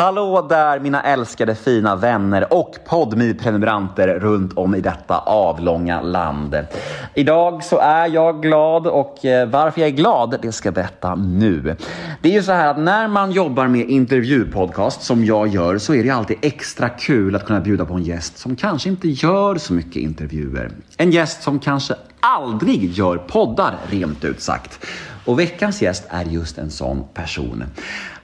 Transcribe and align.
Hallå 0.00 0.46
där 0.48 0.80
mina 0.80 1.02
älskade 1.02 1.54
fina 1.54 1.96
vänner 1.96 2.52
och 2.52 2.76
podmi 2.88 3.34
prenumeranter 3.34 4.08
runt 4.08 4.52
om 4.58 4.74
i 4.74 4.80
detta 4.80 5.18
avlånga 5.18 6.00
land. 6.00 6.56
Idag 7.14 7.64
så 7.64 7.78
är 7.78 8.06
jag 8.06 8.42
glad 8.42 8.86
och 8.86 9.24
eh, 9.24 9.48
varför 9.48 9.80
jag 9.80 9.88
är 9.88 9.94
glad, 9.94 10.38
det 10.42 10.52
ska 10.52 10.66
jag 10.66 10.74
berätta 10.74 11.14
nu. 11.14 11.76
Det 12.22 12.28
är 12.28 12.32
ju 12.32 12.42
så 12.42 12.52
här 12.52 12.68
att 12.68 12.78
när 12.78 13.08
man 13.08 13.32
jobbar 13.32 13.68
med 13.68 13.90
intervjupodcast 13.90 15.02
som 15.02 15.24
jag 15.24 15.48
gör 15.48 15.78
så 15.78 15.94
är 15.94 16.02
det 16.02 16.10
alltid 16.10 16.36
extra 16.42 16.88
kul 16.88 17.36
att 17.36 17.46
kunna 17.46 17.60
bjuda 17.60 17.84
på 17.84 17.94
en 17.94 18.02
gäst 18.02 18.38
som 18.38 18.56
kanske 18.56 18.88
inte 18.88 19.08
gör 19.08 19.56
så 19.56 19.72
mycket 19.72 19.96
intervjuer. 19.96 20.70
En 20.96 21.10
gäst 21.10 21.42
som 21.42 21.58
kanske 21.58 21.94
aldrig 22.20 22.92
gör 22.92 23.16
poddar 23.16 23.74
rent 23.90 24.24
ut 24.24 24.40
sagt. 24.42 24.86
Och 25.24 25.38
veckans 25.38 25.82
gäst 25.82 26.04
är 26.08 26.24
just 26.24 26.58
en 26.58 26.70
sån 26.70 27.04
person. 27.14 27.64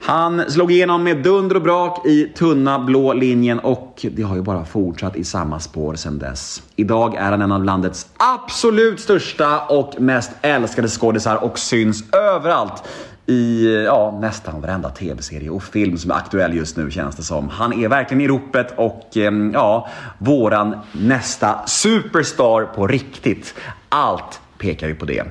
Han 0.01 0.51
slog 0.51 0.71
igenom 0.71 1.03
med 1.03 1.17
dunder 1.17 1.55
och 1.55 1.61
brak 1.61 2.05
i 2.05 2.25
tunna 2.25 2.79
blå 2.79 3.13
linjen 3.13 3.59
och 3.59 4.05
det 4.11 4.23
har 4.23 4.35
ju 4.35 4.41
bara 4.41 4.65
fortsatt 4.65 5.15
i 5.15 5.23
samma 5.23 5.59
spår 5.59 5.95
sedan 5.95 6.19
dess. 6.19 6.63
Idag 6.75 7.15
är 7.15 7.31
han 7.31 7.41
en 7.41 7.51
av 7.51 7.63
landets 7.63 8.07
absolut 8.17 8.99
största 8.99 9.59
och 9.59 10.01
mest 10.01 10.31
älskade 10.41 10.87
skådisar 10.87 11.43
och 11.43 11.59
syns 11.59 12.13
överallt 12.13 12.83
i 13.25 13.73
ja, 13.85 14.17
nästan 14.21 14.61
varenda 14.61 14.89
tv-serie 14.89 15.49
och 15.49 15.63
film 15.63 15.97
som 15.97 16.11
är 16.11 16.15
aktuell 16.15 16.53
just 16.53 16.77
nu 16.77 16.91
känns 16.91 17.15
det 17.15 17.23
som. 17.23 17.49
Han 17.49 17.73
är 17.73 17.87
verkligen 17.87 18.21
i 18.21 18.27
ropet 18.27 18.73
och 18.77 19.07
ja, 19.53 19.87
våran 20.17 20.77
nästa 20.91 21.67
superstar 21.67 22.65
på 22.65 22.87
riktigt. 22.87 23.55
Allt 23.89 24.39
pekar 24.57 24.87
ju 24.87 24.95
på 24.95 25.05
det. 25.05 25.23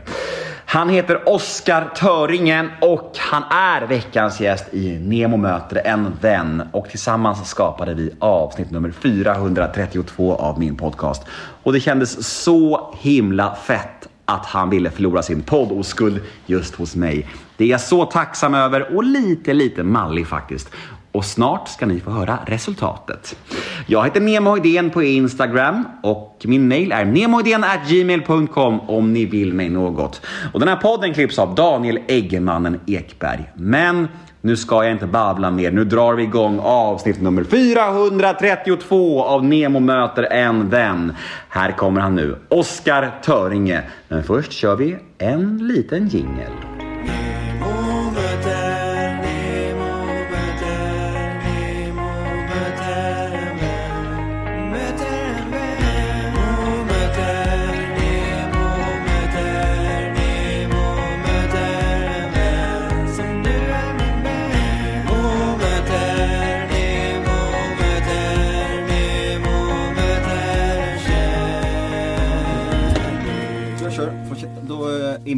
Han 0.77 0.89
heter 0.89 1.29
Oskar 1.29 1.93
Töringen 1.97 2.71
och 2.81 3.13
han 3.19 3.43
är 3.51 3.87
veckans 3.87 4.41
gäst 4.41 4.75
i 4.75 4.99
Nemo 4.99 5.37
möter 5.37 5.87
en 5.87 6.17
vän. 6.21 6.63
Och 6.73 6.89
tillsammans 6.89 7.49
skapade 7.49 7.95
vi 7.95 8.11
avsnitt 8.19 8.71
nummer 8.71 8.91
432 8.91 10.35
av 10.35 10.59
min 10.59 10.77
podcast. 10.77 11.23
Och 11.63 11.73
det 11.73 11.81
kändes 11.81 12.43
så 12.43 12.95
himla 12.99 13.55
fett 13.55 14.09
att 14.25 14.47
han 14.47 14.71
ville 14.71 14.91
förlora 14.91 15.23
sin 15.23 15.43
poddoskuld 15.43 16.21
just 16.47 16.75
hos 16.75 16.97
mig. 16.97 17.29
Det 17.57 17.65
är 17.65 17.69
jag 17.69 17.81
så 17.81 18.05
tacksam 18.05 18.55
över 18.55 18.97
och 18.97 19.05
lite, 19.05 19.53
lite 19.53 19.83
mallig 19.83 20.27
faktiskt 20.27 20.71
och 21.17 21.25
snart 21.25 21.69
ska 21.69 21.87
ni 21.87 22.01
få 22.01 22.11
höra 22.11 22.39
resultatet. 22.47 23.37
Jag 23.87 24.05
heter 24.05 24.21
Nemo 24.21 24.57
Idén 24.57 24.91
på 24.91 25.03
Instagram 25.03 25.85
och 26.03 26.43
min 26.45 26.69
mail 26.69 26.93
är 26.93 27.05
gmail.com 27.89 28.81
om 28.81 29.13
ni 29.13 29.25
vill 29.25 29.53
mig 29.55 29.69
något. 29.69 30.21
Och 30.53 30.61
den 30.61 30.69
här 30.69 30.77
podden 30.77 31.15
klipps 31.15 31.39
av 31.39 31.55
Daniel 31.55 31.99
Eggemannen 32.07 32.81
Ekberg. 32.87 33.51
Men 33.55 34.09
nu 34.41 34.57
ska 34.57 34.85
jag 34.85 34.93
inte 34.93 35.07
babbla 35.07 35.51
mer. 35.51 35.71
Nu 35.71 35.85
drar 35.85 36.15
vi 36.15 36.23
igång 36.23 36.59
avsnitt 36.63 37.21
nummer 37.21 37.45
432 37.45 39.25
av 39.25 39.45
Nemo 39.45 39.81
möter 39.81 40.23
en 40.23 40.71
vän. 40.71 41.13
Här 41.49 41.73
kommer 41.73 42.01
han 42.01 42.15
nu, 42.15 42.37
Oskar 42.49 43.21
Töringe. 43.25 43.83
Men 44.09 44.25
först 44.25 44.53
kör 44.53 44.77
vi 44.77 44.97
en 45.19 45.69
liten 45.69 46.09
jingel. 46.09 46.76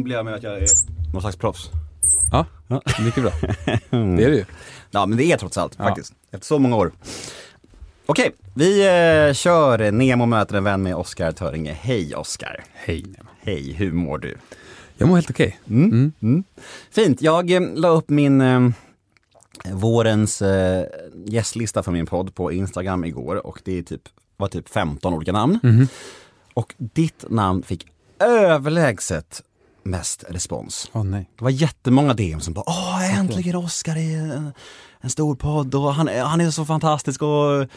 Inbillar 0.09 0.19
jag 0.19 0.25
mig 0.25 0.33
att 0.33 0.43
jag 0.43 0.57
är 0.57 0.67
någon 1.13 1.21
slags 1.21 1.37
proffs. 1.37 1.69
Ja, 2.31 2.45
ja. 2.67 2.81
mycket 2.99 3.23
bra. 3.23 3.31
Det 3.89 4.23
är 4.23 4.29
det 4.29 4.35
ju. 4.35 4.45
Ja, 4.91 5.05
men 5.05 5.17
det 5.17 5.31
är 5.31 5.37
trots 5.37 5.57
allt 5.57 5.75
faktiskt. 5.75 6.13
Efter 6.31 6.45
så 6.45 6.59
många 6.59 6.75
år. 6.75 6.91
Okej, 8.05 8.31
vi 8.53 8.79
eh, 8.79 9.33
kör 9.33 9.91
Nemo 9.91 10.25
möter 10.25 10.55
en 10.57 10.63
vän 10.63 10.83
med 10.83 10.95
Oskar 10.95 11.31
Töringe. 11.31 11.77
Hej 11.81 12.15
Oskar! 12.15 12.63
Hej 12.73 13.01
Nemo! 13.01 13.29
Hej, 13.41 13.73
hur 13.73 13.91
mår 13.91 14.17
du? 14.17 14.37
Jag 14.97 15.07
mår 15.09 15.15
helt 15.15 15.29
okej. 15.29 15.59
Okay. 15.65 15.77
Mm. 15.77 15.91
Mm. 15.91 16.13
Mm. 16.21 16.43
Fint, 16.91 17.21
jag 17.21 17.51
eh, 17.51 17.61
la 17.75 17.87
upp 17.87 18.09
min 18.09 18.41
eh, 18.41 18.69
vårens 19.71 20.41
eh, 20.41 20.85
gästlista 21.25 21.83
för 21.83 21.91
min 21.91 22.05
podd 22.05 22.35
på 22.35 22.51
Instagram 22.51 23.05
igår 23.05 23.47
och 23.47 23.61
det 23.65 23.77
är 23.77 23.83
typ, 23.83 24.01
var 24.37 24.47
typ 24.47 24.69
15 24.69 25.13
olika 25.13 25.31
namn. 25.31 25.59
Mhm. 25.63 25.87
Och 26.53 26.73
ditt 26.77 27.25
namn 27.29 27.63
fick 27.63 27.87
överlägset 28.19 29.43
mest 29.83 30.23
respons. 30.29 30.91
Oh, 30.93 31.03
nej. 31.03 31.29
Det 31.37 31.43
var 31.43 31.51
jättemånga 31.51 32.13
DM 32.13 32.39
som 32.39 32.53
bara 32.53 32.65
Åh, 32.67 33.19
äntligen 33.19 33.55
Oscar 33.55 33.97
i 33.97 34.13
en, 34.13 34.51
en 35.01 35.09
stor 35.09 35.35
podd 35.35 35.75
och 35.75 35.93
han, 35.93 36.07
han 36.07 36.41
är 36.41 36.51
så 36.51 36.65
fantastisk 36.65 37.21
och 37.21 37.67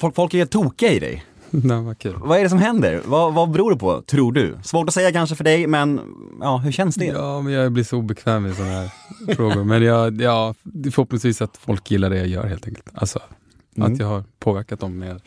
folk, 0.00 0.14
folk 0.14 0.34
är 0.34 0.46
tokiga 0.46 0.92
i 0.92 0.98
dig. 0.98 1.24
Nej, 1.50 1.82
vad, 1.82 1.98
kul. 1.98 2.14
vad 2.16 2.38
är 2.38 2.42
det 2.42 2.48
som 2.48 2.58
händer? 2.58 3.02
Vad, 3.04 3.34
vad 3.34 3.50
beror 3.50 3.70
det 3.70 3.76
på, 3.76 4.02
tror 4.02 4.32
du? 4.32 4.58
Svårt 4.62 4.88
att 4.88 4.94
säga 4.94 5.12
kanske 5.12 5.36
för 5.36 5.44
dig, 5.44 5.66
men 5.66 6.00
ja, 6.40 6.56
hur 6.56 6.72
känns 6.72 6.94
det? 6.94 7.04
Ja, 7.04 7.40
men 7.40 7.52
jag 7.52 7.72
blir 7.72 7.84
så 7.84 7.96
obekväm 7.96 8.46
i 8.46 8.54
sådana 8.54 8.72
här 8.72 8.90
frågor. 9.34 9.64
Men 9.64 9.82
jag, 9.82 10.20
ja, 10.20 10.54
förhoppningsvis 10.84 11.42
att 11.42 11.56
folk 11.56 11.90
gillar 11.90 12.10
det 12.10 12.16
jag 12.16 12.26
gör 12.26 12.46
helt 12.46 12.66
enkelt. 12.66 12.88
Alltså, 12.94 13.20
mm. 13.76 13.92
att 13.92 13.98
jag 13.98 14.06
har 14.06 14.24
påverkat 14.38 14.80
dem 14.80 14.98
med 14.98 15.20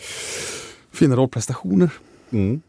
fina 0.91 1.15
rollprestationer. 1.15 1.89
Mm. 2.31 2.61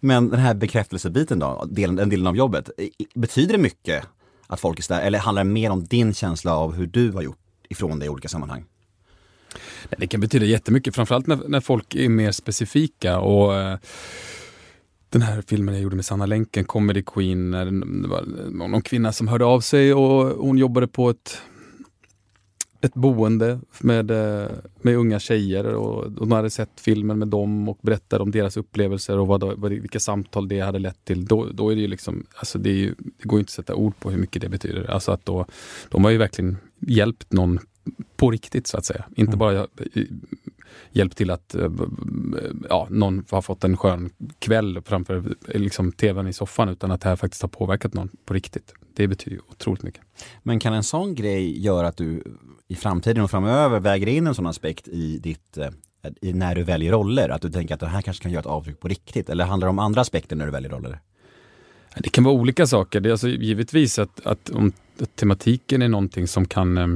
Men 0.00 0.28
den 0.28 0.40
här 0.40 0.54
bekräftelsebiten 0.54 1.38
då, 1.38 1.68
delen, 1.70 1.96
den 1.96 2.08
delen 2.08 2.26
av 2.26 2.36
jobbet, 2.36 2.70
betyder 3.14 3.52
det 3.52 3.62
mycket 3.62 4.04
att 4.46 4.60
folk 4.60 4.78
är 4.78 4.82
sådär, 4.82 5.00
eller 5.00 5.18
handlar 5.18 5.44
det 5.44 5.50
mer 5.50 5.70
om 5.70 5.84
din 5.84 6.14
känsla 6.14 6.56
av 6.56 6.74
hur 6.74 6.86
du 6.86 7.12
har 7.12 7.22
gjort 7.22 7.38
ifrån 7.68 7.98
dig 7.98 8.06
i 8.06 8.08
olika 8.08 8.28
sammanhang? 8.28 8.64
Det 9.98 10.06
kan 10.06 10.20
betyda 10.20 10.44
jättemycket, 10.44 10.94
framförallt 10.94 11.26
när, 11.26 11.48
när 11.48 11.60
folk 11.60 11.94
är 11.94 12.08
mer 12.08 12.32
specifika. 12.32 13.18
och 13.18 13.54
eh, 13.54 13.78
den 15.10 15.22
här 15.22 15.42
filmen 15.46 15.74
jag 15.74 15.82
gjorde 15.82 15.96
med 15.96 16.04
Sanna 16.04 16.26
Länken, 16.26 16.64
Comedy 16.64 17.02
Queen, 17.02 17.50
det 17.50 18.08
var 18.08 18.24
någon 18.50 18.82
kvinna 18.82 19.12
som 19.12 19.28
hörde 19.28 19.44
av 19.44 19.60
sig 19.60 19.94
och 19.94 20.46
hon 20.46 20.58
jobbade 20.58 20.86
på 20.86 21.10
ett 21.10 21.42
ett 22.80 22.94
boende 22.94 23.60
med, 23.80 24.10
eh, 24.10 24.50
med 24.82 24.96
unga 24.96 25.18
tjejer 25.18 25.64
och, 25.64 26.04
och 26.04 26.12
de 26.12 26.32
hade 26.32 26.50
sett 26.50 26.80
filmen 26.80 27.18
med 27.18 27.28
dem 27.28 27.68
och 27.68 27.78
berättade 27.82 28.22
om 28.22 28.30
deras 28.30 28.56
upplevelser 28.56 29.18
och 29.18 29.26
vad, 29.26 29.58
vad, 29.58 29.70
vilka 29.72 30.00
samtal 30.00 30.48
det 30.48 30.60
hade 30.60 30.78
lett 30.78 31.04
till. 31.04 31.24
Då, 31.24 31.46
då 31.52 31.70
är 31.70 31.74
det 31.74 31.80
ju 31.80 31.88
liksom, 31.88 32.26
alltså 32.34 32.58
det, 32.58 32.70
ju, 32.70 32.94
det 32.98 33.28
går 33.28 33.38
inte 33.38 33.50
att 33.50 33.54
sätta 33.54 33.74
ord 33.74 34.00
på 34.00 34.10
hur 34.10 34.18
mycket 34.18 34.42
det 34.42 34.48
betyder. 34.48 34.90
Alltså 34.90 35.12
att 35.12 35.24
då, 35.24 35.46
de 35.88 36.04
har 36.04 36.10
ju 36.10 36.18
verkligen 36.18 36.56
hjälpt 36.78 37.32
någon 37.32 37.58
på 38.16 38.30
riktigt 38.30 38.66
så 38.66 38.78
att 38.78 38.84
säga. 38.84 39.04
Inte 39.16 39.30
mm. 39.30 39.38
bara 39.38 39.66
hjälpt 40.90 41.16
till 41.16 41.30
att 41.30 41.54
eh, 41.54 41.70
ja, 42.68 42.86
någon 42.90 43.24
har 43.30 43.42
fått 43.42 43.64
en 43.64 43.76
skön 43.76 44.10
kväll 44.38 44.80
framför 44.84 45.34
liksom, 45.46 45.92
tvn 45.92 46.26
i 46.26 46.32
soffan 46.32 46.68
utan 46.68 46.90
att 46.90 47.00
det 47.00 47.08
här 47.08 47.16
faktiskt 47.16 47.42
har 47.42 47.48
påverkat 47.48 47.94
någon 47.94 48.08
på 48.24 48.34
riktigt. 48.34 48.74
Det 48.94 49.08
betyder 49.08 49.40
otroligt 49.50 49.82
mycket. 49.82 50.02
Men 50.42 50.60
kan 50.60 50.74
en 50.74 50.84
sån 50.84 51.14
grej 51.14 51.64
göra 51.64 51.88
att 51.88 51.96
du 51.96 52.22
i 52.68 52.74
framtiden 52.74 53.24
och 53.24 53.30
framöver 53.30 53.80
väger 53.80 54.06
in 54.06 54.26
en 54.26 54.34
sån 54.34 54.46
aspekt 54.46 54.88
i 54.88 55.18
ditt 55.18 55.58
eh, 55.58 55.68
i 56.20 56.32
när 56.32 56.54
du 56.54 56.62
väljer 56.62 56.92
roller? 56.92 57.28
Att 57.28 57.42
du 57.42 57.50
tänker 57.50 57.74
att 57.74 57.80
det 57.80 57.86
här 57.86 58.02
kanske 58.02 58.22
kan 58.22 58.32
göra 58.32 58.40
ett 58.40 58.46
avtryck 58.46 58.80
på 58.80 58.88
riktigt? 58.88 59.30
Eller 59.30 59.44
handlar 59.44 59.66
det 59.66 59.70
om 59.70 59.78
andra 59.78 60.00
aspekter 60.00 60.36
när 60.36 60.46
du 60.46 60.52
väljer 60.52 60.70
roller? 60.70 61.00
Det 61.96 62.08
kan 62.08 62.24
vara 62.24 62.34
olika 62.34 62.66
saker. 62.66 63.00
Det 63.00 63.08
är 63.08 63.10
alltså 63.10 63.28
givetvis 63.28 63.98
att, 63.98 64.26
att 64.26 64.50
om 64.50 64.72
att 65.00 65.16
tematiken 65.16 65.82
är 65.82 65.88
någonting 65.88 66.28
som 66.28 66.46
kan 66.46 66.78
eh, 66.78 66.86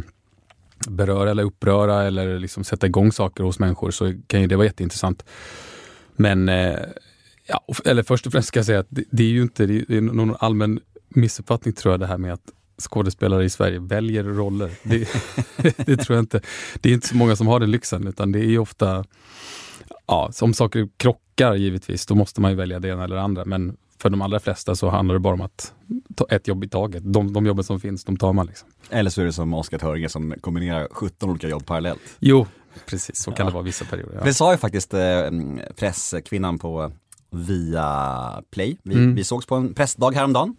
beröra 0.88 1.30
eller 1.30 1.42
uppröra 1.42 2.02
eller 2.02 2.38
liksom 2.38 2.64
sätta 2.64 2.86
igång 2.86 3.12
saker 3.12 3.44
hos 3.44 3.58
människor 3.58 3.90
så 3.90 4.14
kan 4.26 4.40
ju 4.40 4.46
det 4.46 4.56
vara 4.56 4.66
jätteintressant. 4.66 5.25
Men, 6.16 6.48
eh, 6.48 6.78
ja, 7.46 7.64
eller 7.84 8.02
först 8.02 8.26
och 8.26 8.32
främst 8.32 8.48
ska 8.48 8.58
jag 8.58 8.66
säga 8.66 8.80
att 8.80 8.86
det, 8.90 9.04
det 9.10 9.22
är 9.22 9.28
ju 9.28 9.42
inte 9.42 9.66
det 9.66 9.96
är 9.96 10.00
någon 10.00 10.36
allmän 10.38 10.80
missuppfattning 11.08 11.75
tror 11.75 11.92
jag 11.92 12.00
det 12.00 12.06
här 12.06 12.18
med 12.18 12.32
att 12.32 12.52
skådespelare 12.82 13.44
i 13.44 13.50
Sverige 13.50 13.79
väljer 13.79 14.25
roller. 14.25 14.70
Det, 14.82 15.08
det, 15.87 15.96
tror 15.96 16.17
jag 16.17 16.23
inte. 16.23 16.40
Det 16.81 16.88
är 16.88 16.93
inte 16.94 17.08
så 17.08 17.17
många 17.17 17.37
som 17.37 17.46
har 17.46 17.61
den 17.61 17.70
lyxen 17.70 18.06
utan 18.06 18.32
det 18.32 18.44
är 18.44 18.58
ofta, 18.58 19.05
ja, 20.06 20.31
om 20.40 20.55
saker 20.55 20.88
krockar 20.96 21.55
givetvis, 21.55 22.06
då 22.06 22.14
måste 22.14 22.40
man 22.40 22.50
ju 22.50 22.56
välja 22.56 22.81
det 22.81 22.88
ena 22.88 23.05
eller 23.05 23.17
det 23.17 23.23
andra. 23.23 23.44
Men 23.44 23.76
för 23.99 24.11
de 24.11 24.23
allra 24.23 24.40
flesta 24.40 24.75
så 24.75 24.88
handlar 24.88 25.14
det 25.14 25.19
bara 25.19 25.34
om 25.34 25.40
att 25.40 25.73
ta 26.17 26.26
ett 26.31 26.49
jobb 26.49 26.64
i 26.64 26.69
taget. 26.69 27.02
De, 27.12 27.32
de 27.32 27.46
jobben 27.46 27.64
som 27.64 27.81
finns, 27.81 28.05
de 28.05 28.17
tar 28.17 28.32
man 28.32 28.46
liksom. 28.46 28.69
Eller 28.90 29.11
så 29.11 29.20
är 29.20 29.25
det 29.25 29.32
som 29.32 29.55
Oskar 29.55 29.78
Törge 29.78 30.08
som 30.08 30.35
kombinerar 30.40 30.88
17 30.90 31.31
olika 31.31 31.49
jobb 31.49 31.67
parallellt. 31.67 32.00
Jo, 32.19 32.46
precis 32.87 33.17
så 33.23 33.32
kan 33.32 33.46
det 33.46 33.52
vara 33.52 33.62
vissa 33.62 33.85
perioder. 33.85 34.14
Ja. 34.19 34.25
Det 34.25 34.35
sa 34.35 34.52
ju 34.52 34.58
faktiskt 34.58 34.94
eh, 34.94 35.00
presskvinnan 35.76 36.58
på 36.58 36.93
Via 37.31 38.43
Play. 38.50 38.76
Vi, 38.82 38.94
Mm. 38.94 39.14
vi 39.14 39.25
sågs 39.25 39.46
på 39.46 39.55
en 39.55 39.75
pressdag 39.75 40.11
häromdagen. 40.14 40.56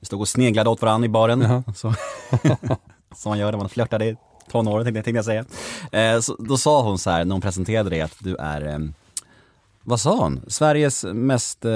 Vi 0.00 0.06
stod 0.06 0.20
och 0.20 0.28
sneglade 0.28 0.70
åt 0.70 0.82
varandra 0.82 1.06
i 1.06 1.08
baren. 1.08 1.40
Jaha. 1.40 1.62
Så, 1.74 1.94
som 3.14 3.30
man 3.30 3.38
gör 3.38 3.50
när 3.52 3.58
man 3.58 3.68
flörtade 3.68 4.04
i 4.04 4.16
tonåren 4.50 4.84
tänkte, 4.84 5.02
tänkte 5.02 5.18
jag 5.18 5.44
säga. 5.90 6.14
Eh, 6.14 6.20
så, 6.20 6.36
då 6.38 6.56
sa 6.56 6.82
hon 6.82 6.98
så 6.98 7.10
här 7.10 7.24
när 7.24 7.32
hon 7.34 7.40
presenterade 7.42 7.90
dig 7.90 8.00
att 8.00 8.16
du 8.18 8.36
är 8.36 8.66
eh, 8.66 8.78
vad 9.86 10.00
sa 10.00 10.16
hon? 10.16 10.40
Sveriges 10.48 11.04
mest 11.04 11.64
eh, 11.64 11.72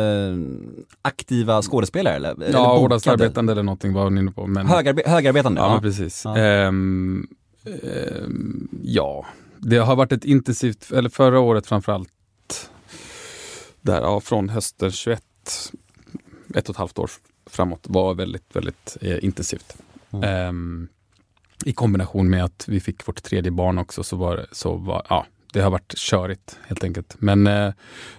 aktiva 1.03 1.63
skådespelare 1.63 2.15
eller? 2.17 2.31
eller 2.31 2.47
Ja, 2.47 2.59
bokade? 2.59 2.81
hårdast 2.81 3.07
arbetande 3.07 3.53
eller 3.53 3.63
någonting 3.63 3.93
var 3.93 4.05
hon 4.05 4.19
inne 4.19 4.31
på. 4.31 4.47
Men, 4.47 4.67
Högarbe 4.67 5.03
högarbetande? 5.07 5.61
ja, 5.61 5.75
Ja, 5.75 5.81
precis. 5.81 6.25
Ja. 6.25 6.37
Ehm, 6.37 7.27
ehm, 7.65 8.69
ja, 8.83 9.27
det 9.59 9.77
har 9.79 9.97
varit 9.97 10.13
ett 10.13 10.25
intensivt, 10.25 10.93
eller 10.93 11.09
förra 11.09 11.41
året 11.41 11.67
framförallt, 11.67 12.09
där, 13.81 14.01
ja, 14.01 14.21
från 14.21 14.49
hösten 14.49 14.91
21, 14.91 15.23
ett 16.55 16.69
och 16.69 16.75
ett 16.75 16.79
halvt 16.79 16.99
år 16.99 17.11
framåt, 17.49 17.87
var 17.89 18.15
väldigt, 18.15 18.57
väldigt 18.57 18.97
eh, 19.01 19.25
intensivt. 19.25 19.77
Mm. 20.11 20.25
Ehm, 20.25 20.89
I 21.65 21.73
kombination 21.73 22.31
med 22.31 22.45
att 22.45 22.65
vi 22.69 22.81
fick 22.81 23.09
vårt 23.09 23.23
tredje 23.23 23.51
barn 23.51 23.79
också, 23.79 24.03
så 24.03 24.17
var, 24.17 24.47
så 24.53 24.77
var 24.77 25.07
ja, 25.09 25.27
det 25.53 25.61
har 25.61 25.71
varit 25.71 25.99
körigt 25.99 26.59
helt 26.67 26.85
enkelt. 26.85 27.17
Men 27.19 27.47
eh, 27.47 27.73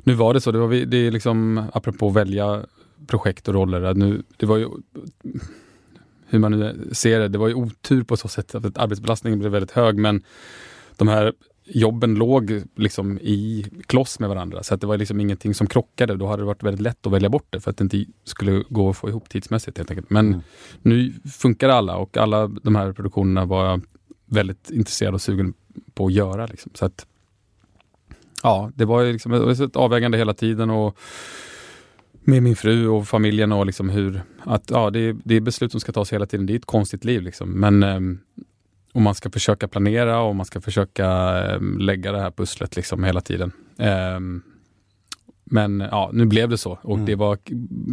nu 0.04 0.14
var 0.14 0.34
det 0.34 0.42
så, 0.42 0.52
det, 0.52 0.60
var 0.60 0.68
vi, 0.68 0.86
det 0.86 0.98
är 0.98 1.12
liksom, 1.12 1.70
apropå 1.74 2.08
att 2.08 2.16
välja 2.16 2.66
projekt 3.08 3.48
och 3.48 3.54
roller, 3.54 3.94
nu, 3.94 4.24
det 4.38 4.46
var 4.46 4.58
ju 4.58 4.68
hur 6.30 6.40
man 6.40 6.52
nu 6.52 6.90
ser 6.92 7.20
det, 7.20 7.28
det 7.28 7.38
var 7.38 7.48
ju 7.48 7.54
otur 7.54 8.04
på 8.04 8.18
så 8.18 8.28
sätt 8.28 8.56
att 8.56 8.78
arbetsbelastningen 8.78 9.40
blev 9.40 9.52
väldigt 9.52 9.72
hög 9.72 9.98
men 9.98 10.24
de 10.98 11.08
här 11.08 11.34
jobben 11.70 12.16
låg 12.16 12.62
liksom 12.76 13.18
i 13.22 13.66
kloss 13.88 14.20
med 14.20 14.30
varandra 14.30 14.64
så 14.64 14.74
att 14.74 14.82
det 14.82 14.88
var 14.88 14.98
liksom 14.98 15.20
ingenting 15.20 15.54
som 15.54 15.68
krockade. 15.68 16.16
Då 16.16 16.28
hade 16.28 16.42
det 16.42 16.46
varit 16.46 16.64
väldigt 16.64 16.82
lätt 16.82 17.08
att 17.08 17.14
välja 17.14 17.30
bort 17.30 17.48
det 17.50 17.60
för 17.60 17.72
att 17.72 17.78
det 17.78 17.84
inte 17.84 18.06
skulle 18.24 18.64
gå 18.70 18.90
att 18.90 18.98
få 18.98 19.10
ihop 19.10 19.30
tidsmässigt 19.30 19.78
helt 19.78 19.92
enkelt. 19.92 20.10
Men 20.10 20.28
Mm. 20.28 20.40
nu 20.82 21.14
funkar 21.34 21.70
alla 21.70 21.96
och 21.98 22.18
alla 22.18 22.48
de 22.48 22.76
här 22.76 22.94
produktionerna 22.94 23.46
var 23.46 23.66
jag 23.66 23.82
väldigt 24.26 24.70
intresserad 24.72 25.14
och 25.14 25.22
sugen 25.22 25.54
på 25.94 26.06
att 26.06 26.14
göra. 26.14 26.46
Liksom. 26.46 26.72
Så 26.76 26.86
att, 26.86 27.06
ja, 28.44 28.72
det 28.76 28.86
var 28.86 29.06
liksom 29.12 29.34
ett 29.34 29.76
avvägande 29.76 30.18
hela 30.18 30.34
tiden 30.34 30.70
och 30.70 30.98
med 32.24 32.44
min 32.44 32.56
fru 32.56 32.88
och 32.88 33.08
familjen 33.08 33.52
och 33.52 33.66
liksom 33.66 33.90
hur, 33.90 34.22
att 34.44 34.70
ja, 34.72 34.90
det, 34.90 35.00
är- 35.00 35.16
det 35.24 35.36
är 35.36 35.42
beslut 35.42 35.72
som 35.72 35.80
ska 35.80 35.92
tas 35.92 36.14
hela 36.14 36.26
tiden. 36.26 36.46
Det 36.46 36.54
är 36.54 36.58
ett 36.58 36.66
konstigt 36.66 37.06
liv 37.06 37.22
liksom. 37.22 37.52
Men 37.52 37.84
ehm, 37.84 38.20
och 38.94 39.02
man 39.02 39.16
ska 39.16 39.30
försöka 39.30 39.68
planera 39.68 40.22
och 40.22 40.36
man 40.36 40.46
ska 40.46 40.62
försöka 40.62 41.08
ehm, 41.10 41.78
lägga 41.78 42.12
det 42.12 42.20
här 42.22 42.32
pusslet 42.32 42.76
liksom 42.76 43.04
hela 43.04 43.22
tiden. 43.22 43.52
Ehm, 43.78 44.42
men 45.44 45.80
ja, 45.80 46.10
nu 46.14 46.26
blev 46.26 46.50
det 46.50 46.58
så 46.58 46.80
och 46.82 46.94
Mm. 46.94 47.06
det 47.06 47.16
var 47.16 47.38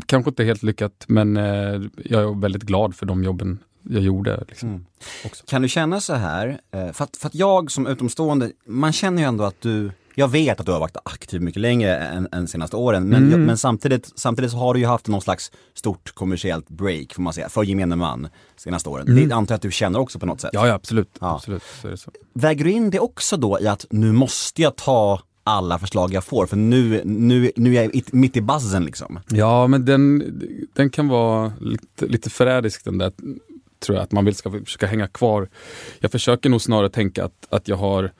kanske 0.07 0.29
inte 0.31 0.45
helt 0.45 0.63
lyckat 0.63 1.05
men 1.09 1.37
eh, 1.37 1.83
jag 2.05 2.23
är 2.23 2.41
väldigt 2.41 2.63
glad 2.63 2.95
för 2.95 3.07
de 3.07 3.25
jobben 3.25 3.59
jag 3.83 4.03
gjorde. 4.03 4.45
Liksom. 4.49 4.69
Mm. 4.69 4.85
Kan 5.47 5.63
du 5.63 5.69
känna 5.69 6.01
så 6.01 6.15
här, 6.15 6.61
eh, 6.71 6.93
för 6.93 7.05
att, 7.05 7.17
för 7.17 7.27
att 7.27 7.35
jag 7.35 7.71
som 7.71 7.87
utomstående, 7.87 8.51
man 8.67 8.93
känner 8.93 9.23
ju 9.23 9.29
ändå 9.29 9.45
att 9.45 9.61
du, 9.61 9.91
jag 10.19 10.29
vet 10.29 10.61
att 10.61 10.67
du 10.67 10.73
har 10.73 10.81
varit 10.81 10.97
aktiv 11.05 11.43
mycket 11.43 11.61
längre 11.63 11.97
än, 11.97 12.29
än 12.33 12.49
senaste 12.49 12.77
åren, 12.77 13.09
men, 13.09 13.27
Mm. 13.27 13.45
men 13.45 13.59
samtidigt, 13.59 14.13
samtidigt 14.17 14.51
så 14.51 14.57
har 14.57 14.75
du 14.75 14.81
ju 14.81 14.87
haft 14.87 15.09
någon 15.09 15.21
slags 15.21 15.53
stort 15.75 16.13
kommersiellt 16.15 16.69
break, 16.69 17.15
får 17.15 17.23
man 17.23 17.33
säga, 17.33 17.49
för 17.49 17.63
gemene 17.63 17.97
man 17.97 18.29
senaste 18.57 18.89
åren. 18.89 19.09
Mm. 19.09 19.29
Det 19.29 19.35
antar 19.35 19.53
jag 19.53 19.57
att 19.57 19.63
du 19.63 19.71
känner 19.71 19.99
också 19.99 20.19
på 20.19 20.27
något 20.27 20.41
sätt. 20.41 20.51
Ja, 20.53 20.69
ja 20.69 20.75
absolut. 20.75 21.17
Ja. 21.21 21.35
absolut 21.35 21.63
så. 21.97 22.11
Väger 22.35 22.65
du 22.65 22.71
in 22.71 22.91
det 22.91 22.99
också 23.01 23.37
då 23.37 23.61
i 23.61 23.67
att 23.69 23.87
nu 23.91 24.13
måste 24.13 24.63
jag 24.63 24.77
ta 24.77 25.21
alla 25.45 25.79
förslag 25.79 26.13
jag 26.13 26.25
får, 26.25 26.47
för 26.47 26.57
nu, 26.57 27.03
nu, 27.05 27.51
nu 27.57 27.77
är 27.77 27.83
jag 27.83 28.03
mitt 28.13 28.37
i 28.37 28.41
buzzen 28.41 28.85
liksom. 28.85 29.21
Ja, 29.29 29.67
men 29.67 29.85
den, 29.85 30.23
den 30.75 30.91
kan 30.91 31.09
vara 31.09 31.53
lite, 31.61 32.07
lite 32.07 32.31
förrädisk 32.31 32.85
den 32.85 32.99
där, 32.99 33.13
tror 33.81 33.97
jag, 33.97 34.03
att 34.03 34.13
man 34.13 34.25
vill 34.25 34.35
ska 34.35 34.51
försöka 34.51 34.87
hänga 34.87 35.09
kvar. 35.09 35.49
Jag 36.01 36.11
försöker 36.13 36.49
nog 36.51 36.63
snarare 36.63 36.91
tänka 36.91 37.25
att, 37.25 37.47
att 37.51 37.69
jag 37.69 37.77
har 37.77 38.13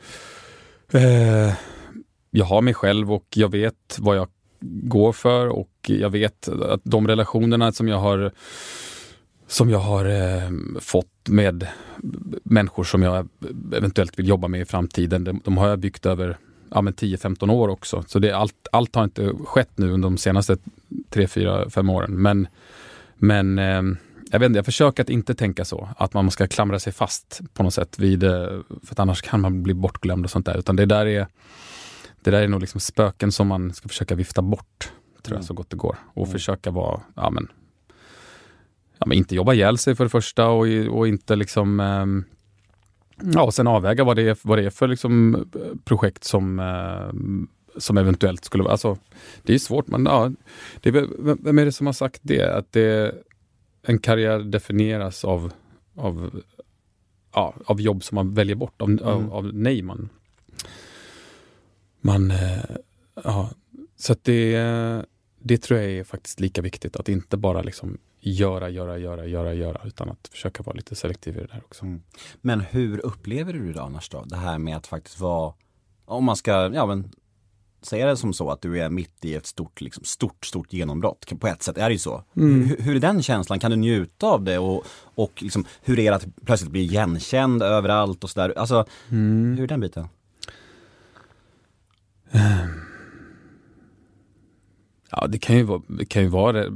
eh, 0.93 1.53
jag 2.37 2.45
har 2.45 2.63
mig 2.63 2.75
själv 2.75 3.13
och 3.13 3.27
jag 3.35 3.51
vet 3.51 3.97
vad 3.99 4.17
jag 4.17 4.29
går 4.61 5.13
för 5.13 5.49
och 5.49 5.71
jag 5.87 6.11
vet 6.11 6.49
att 6.49 6.81
de 6.85 7.09
relationerna 7.09 7.73
som 7.73 7.89
jag 7.89 7.99
har 7.99 8.33
som 9.47 9.71
jag 9.71 9.79
har 9.79 10.05
eh, 10.05 10.51
fått 10.81 11.29
med 11.29 11.67
människor 12.43 12.85
som 12.85 13.03
jag 13.03 13.29
eventuellt 13.73 14.19
vill 14.19 14.29
jobba 14.29 14.49
med 14.49 14.61
i 14.61 14.65
framtiden, 14.65 15.25
de, 15.25 15.41
de 15.45 15.57
har 15.57 15.69
jag 15.69 15.79
byggt 15.79 16.07
över 16.07 16.37
ja, 16.71 16.81
10-15 16.81 17.51
år 17.51 17.69
också. 17.69 18.05
Så 18.07 18.19
det 18.19 18.33
allt, 18.33 18.69
allt 18.73 18.95
har 18.95 19.05
inte 19.05 19.33
skett 19.45 19.71
nu 19.75 19.91
under 19.91 20.09
de 20.09 20.19
senaste 20.19 20.57
3, 21.11 21.29
4, 21.29 21.71
5 21.71 21.91
åren. 21.91 22.23
Men, 22.23 22.49
men 23.17 23.59
eh, 23.59 23.83
jag 24.31 24.39
vet 24.39 24.47
inte, 24.47 24.59
jag 24.59 24.65
försöker 24.65 25.03
att 25.03 25.11
inte 25.11 25.35
tänka 25.35 25.65
så. 25.65 25.89
Att 25.97 26.15
man 26.15 26.31
ska 26.31 26.47
klamra 26.47 26.79
sig 26.79 26.93
fast 26.93 27.41
på 27.55 27.63
något 27.63 27.75
sätt 27.75 27.99
vid, 27.99 28.23
eh, 28.25 28.31
för 28.69 28.93
att 28.93 28.99
annars 28.99 29.23
kan 29.23 29.41
man 29.41 29.63
bli 29.63 29.75
bortglömd 29.75 30.25
och 30.25 30.31
sånt 30.31 30.47
där. 30.47 30.59
Utan 30.59 30.77
det 30.77 30.87
där 30.87 31.07
är, 31.07 31.27
det 32.31 32.37
där 32.37 32.43
är 32.43 32.49
nog 32.49 32.61
liksom 32.61 32.81
spöken 32.81 33.33
som 33.33 33.47
man 33.49 33.73
ska 33.73 33.89
försöka 33.89 34.15
vifta 34.15 34.43
bort, 34.43 34.93
tror 35.23 35.25
jag, 35.25 35.33
Mm. 35.33 35.43
så 35.43 35.55
gott 35.55 35.71
det 35.71 35.77
går. 35.77 35.97
Och 36.15 36.27
Mm. 36.27 36.33
försöka 36.33 36.71
vara, 36.71 37.01
ja 37.17 37.31
men, 37.31 37.49
ja, 38.99 39.07
men 39.07 39.19
inte 39.19 39.35
jobba 39.35 39.53
ihjäl 39.55 39.79
sig 39.79 39.95
för 39.95 40.05
det 40.05 40.11
första 40.11 40.49
och, 40.49 40.67
och 40.91 41.09
inte 41.09 41.37
liksom 41.37 41.81
ehm, 41.81 42.25
Ja, 43.35 43.43
och 43.43 43.55
sen 43.55 43.67
avväga 43.67 44.05
vad 44.05 44.17
det 44.17 44.23
är, 44.23 44.37
vad 44.43 44.59
det 44.59 44.65
är 44.67 44.71
för 44.71 44.89
liksom, 44.89 45.35
eh, 45.35 45.41
projekt 45.85 46.25
som, 46.25 46.59
eh, 46.61 47.13
som 47.81 47.97
eventuellt 47.99 48.45
skulle 48.45 48.63
vara... 48.63 48.73
Alltså, 48.73 48.99
det 49.43 49.55
är 49.55 49.59
svårt, 49.59 49.87
men 49.87 50.05
ja, 50.07 50.33
det 50.81 50.89
är, 50.89 51.09
vem 51.45 51.59
är 51.59 51.65
det 51.65 51.73
som 51.73 51.87
har 51.87 51.93
sagt 51.95 52.21
det? 52.23 52.57
Att 52.57 52.73
det, 52.73 53.15
en 53.83 53.99
karriär 53.99 54.39
definieras 54.39 55.25
av, 55.25 55.53
av, 55.95 56.41
ja, 57.35 57.55
av 57.67 57.81
jobb 57.81 58.05
som 58.05 58.15
man 58.15 58.35
väljer 58.35 58.57
bort, 58.57 58.83
av, 58.83 58.91
Mm. 58.91 59.05
av, 59.05 59.33
av 59.35 59.51
nej 59.55 59.83
man... 59.83 60.09
man 62.01 62.31
eh, 62.31 62.59
ja, 63.25 63.51
så 63.97 64.13
att 64.13 64.25
det, 64.25 64.57
det 65.39 65.59
tror 65.59 65.81
jag 65.81 65.91
är 65.91 66.05
faktiskt 66.05 66.41
lika 66.41 66.63
viktigt, 66.63 66.97
att 66.97 67.09
inte 67.09 67.37
bara 67.37 67.63
liksom 67.63 67.99
göra, 68.21 68.71
göra, 68.71 68.99
göra, 68.99 69.27
göra, 69.27 69.55
göra, 69.55 69.81
utan 69.85 70.09
att 70.09 70.29
försöka 70.29 70.63
vara 70.63 70.77
lite 70.77 70.95
selektiv 70.95 71.37
i 71.37 71.41
det 71.41 71.47
där 71.47 71.63
också. 71.65 71.85
Mm. 71.85 72.03
Men 72.41 72.61
hur 72.61 73.07
upplever 73.07 73.53
du 73.53 73.73
det 73.73 73.83
annars 73.83 74.09
då? 74.09 74.25
Det 74.25 74.37
här 74.37 74.59
med 74.59 74.77
att 74.77 74.87
faktiskt 74.87 75.21
vara, 75.21 75.55
om 76.05 76.25
man 76.25 76.37
ska, 76.37 76.71
ja 76.75 76.87
men 76.87 77.11
säga 77.83 78.07
det 78.07 78.17
som 78.17 78.33
så 78.33 78.51
att 78.51 78.63
du 78.63 78.81
är 78.81 78.91
mitt 78.91 79.25
i 79.25 79.35
ett 79.35 79.47
stort, 79.47 79.81
liksom, 79.81 80.05
stort, 80.05 80.47
stort 80.47 80.73
genombrott. 80.73 81.41
På 81.41 81.47
ett 81.47 81.63
sätt 81.63 81.79
är 81.79 81.89
det 81.89 81.93
ju 81.93 81.99
så. 81.99 82.25
Mm. 82.37 82.65
Hur, 82.65 82.77
hur 82.77 82.97
är 82.97 83.01
den 83.01 83.23
känslan? 83.23 83.59
Kan 83.59 83.71
du 83.71 83.77
njuta 83.77 84.27
av 84.27 84.43
det? 84.43 84.59
Och, 84.59 84.85
och 85.15 85.43
liksom, 85.43 85.65
hur 85.83 85.99
är 85.99 86.11
det 86.11 86.17
att 86.17 86.27
plötsligt 86.45 86.71
bli 86.71 86.81
igenkänd 86.81 87.63
överallt 87.63 88.25
och 88.25 88.31
sådär? 88.31 88.55
Alltså, 88.57 88.87
hur 89.09 89.61
är 89.61 89.67
den 89.67 89.81
biten? 89.81 90.09
Ehm. 92.31 92.81
Ja, 95.11 95.27
det 95.27 95.39
kan 95.39 95.57
ju 95.57 95.63
vara, 95.63 95.83
det 95.89 96.05
kan 96.05 96.23
ju 96.23 96.29
vara 96.29 96.65
eh, 96.65 96.71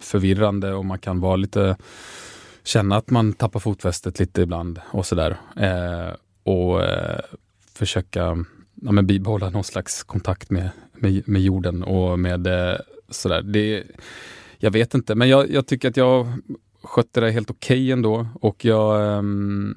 förvirrande 0.00 0.74
och 0.74 0.84
man 0.84 0.98
kan 0.98 1.20
vara 1.20 1.36
lite 1.36 1.76
känna 2.64 2.96
att 2.96 3.10
man 3.10 3.32
tappar 3.32 3.60
fotfästet 3.60 4.18
lite 4.18 4.42
ibland 4.42 4.80
och 4.90 5.06
sådär. 5.06 5.36
Eh, 5.56 6.14
och 6.42 6.82
eh, 6.82 7.20
försöka 7.74 8.44
ja, 8.74 8.92
men 8.92 9.06
bibehålla 9.06 9.50
någon 9.50 9.64
slags 9.64 10.02
kontakt 10.02 10.50
med, 10.50 10.70
med, 10.94 11.28
med 11.28 11.42
jorden 11.42 11.82
och 11.82 12.18
med 12.18 12.46
eh, 12.46 12.76
sådär. 13.08 13.42
Det, 13.42 13.84
jag 14.58 14.70
vet 14.70 14.94
inte, 14.94 15.14
men 15.14 15.28
jag, 15.28 15.50
jag 15.50 15.66
tycker 15.66 15.88
att 15.88 15.96
jag 15.96 16.32
skötte 16.82 17.20
det 17.20 17.30
helt 17.30 17.50
okej 17.50 17.92
ändå 17.92 18.26
och 18.34 18.64
jag 18.64 19.18
ehm, 19.18 19.74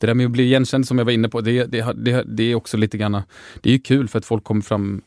det 0.00 0.06
där 0.06 0.14
med 0.14 0.26
att 0.26 0.32
bli 0.32 0.42
igenkänd 0.42 0.86
som 0.86 0.98
jag 0.98 1.04
var 1.04 1.12
inne 1.12 1.28
på, 1.28 1.40
det, 1.40 1.64
det, 1.64 1.92
det, 1.96 2.24
det 2.26 2.42
är 2.42 2.54
också 2.54 2.76
lite 2.76 2.98
grann, 2.98 3.22
det 3.60 3.68
är 3.68 3.72
ju 3.72 3.78
kul 3.78 4.08
för 4.08 4.18
att 4.18 4.24
folk 4.24 4.44
kommer 4.44 4.62
fram 4.62 5.02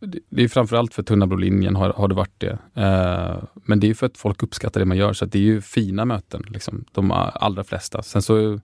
det 0.00 0.18
det 0.28 0.42
är 0.44 0.48
framförallt 0.48 0.94
för 0.94 1.02
Tunna 1.02 1.26
blå 1.26 1.36
linjen 1.36 1.76
har, 1.76 1.90
har 1.90 2.08
det 2.08 2.14
varit 2.14 2.40
det. 2.40 2.58
Eh, 2.74 3.42
men 3.54 3.80
det 3.80 3.90
är 3.90 3.94
för 3.94 4.06
att 4.06 4.18
folk 4.18 4.42
uppskattar 4.42 4.80
det 4.80 4.86
man 4.86 4.96
gör, 4.96 5.12
så 5.12 5.24
att 5.24 5.32
det 5.32 5.38
är 5.38 5.42
ju 5.42 5.60
fina 5.60 6.04
möten, 6.04 6.44
liksom, 6.48 6.84
de 6.92 7.10
allra 7.10 7.64
flesta. 7.64 8.02
Sen 8.02 8.22
så 8.22 8.60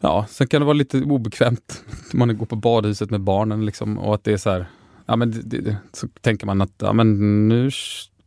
Ja, 0.00 0.26
sen 0.28 0.46
kan 0.46 0.60
det 0.60 0.64
vara 0.64 0.74
lite 0.74 1.00
obekvämt. 1.00 1.84
Man 2.14 2.38
går 2.38 2.46
på 2.46 2.56
badhuset 2.56 3.10
med 3.10 3.20
barnen 3.20 3.66
liksom, 3.66 3.98
och 3.98 4.14
att 4.14 4.24
det 4.24 4.32
är 4.32 4.36
så 4.36 4.50
här, 4.50 4.66
ja 5.06 5.16
men 5.16 5.30
det, 5.30 5.60
det, 5.60 5.76
så 5.92 6.08
tänker 6.20 6.46
man 6.46 6.60
att, 6.60 6.72
ja 6.78 6.92
men 6.92 7.48
nu 7.48 7.70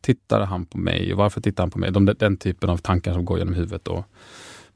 tittar 0.01 0.41
han 0.41 0.65
på 0.65 0.77
mig, 0.77 1.13
och 1.13 1.17
varför 1.17 1.41
tittar 1.41 1.63
han 1.63 1.71
på 1.71 1.79
mig? 1.79 1.91
De, 1.91 2.05
den 2.05 2.37
typen 2.37 2.69
av 2.69 2.77
tankar 2.77 3.13
som 3.13 3.25
går 3.25 3.37
genom 3.37 3.53
huvudet. 3.53 3.87
Och, 3.87 4.05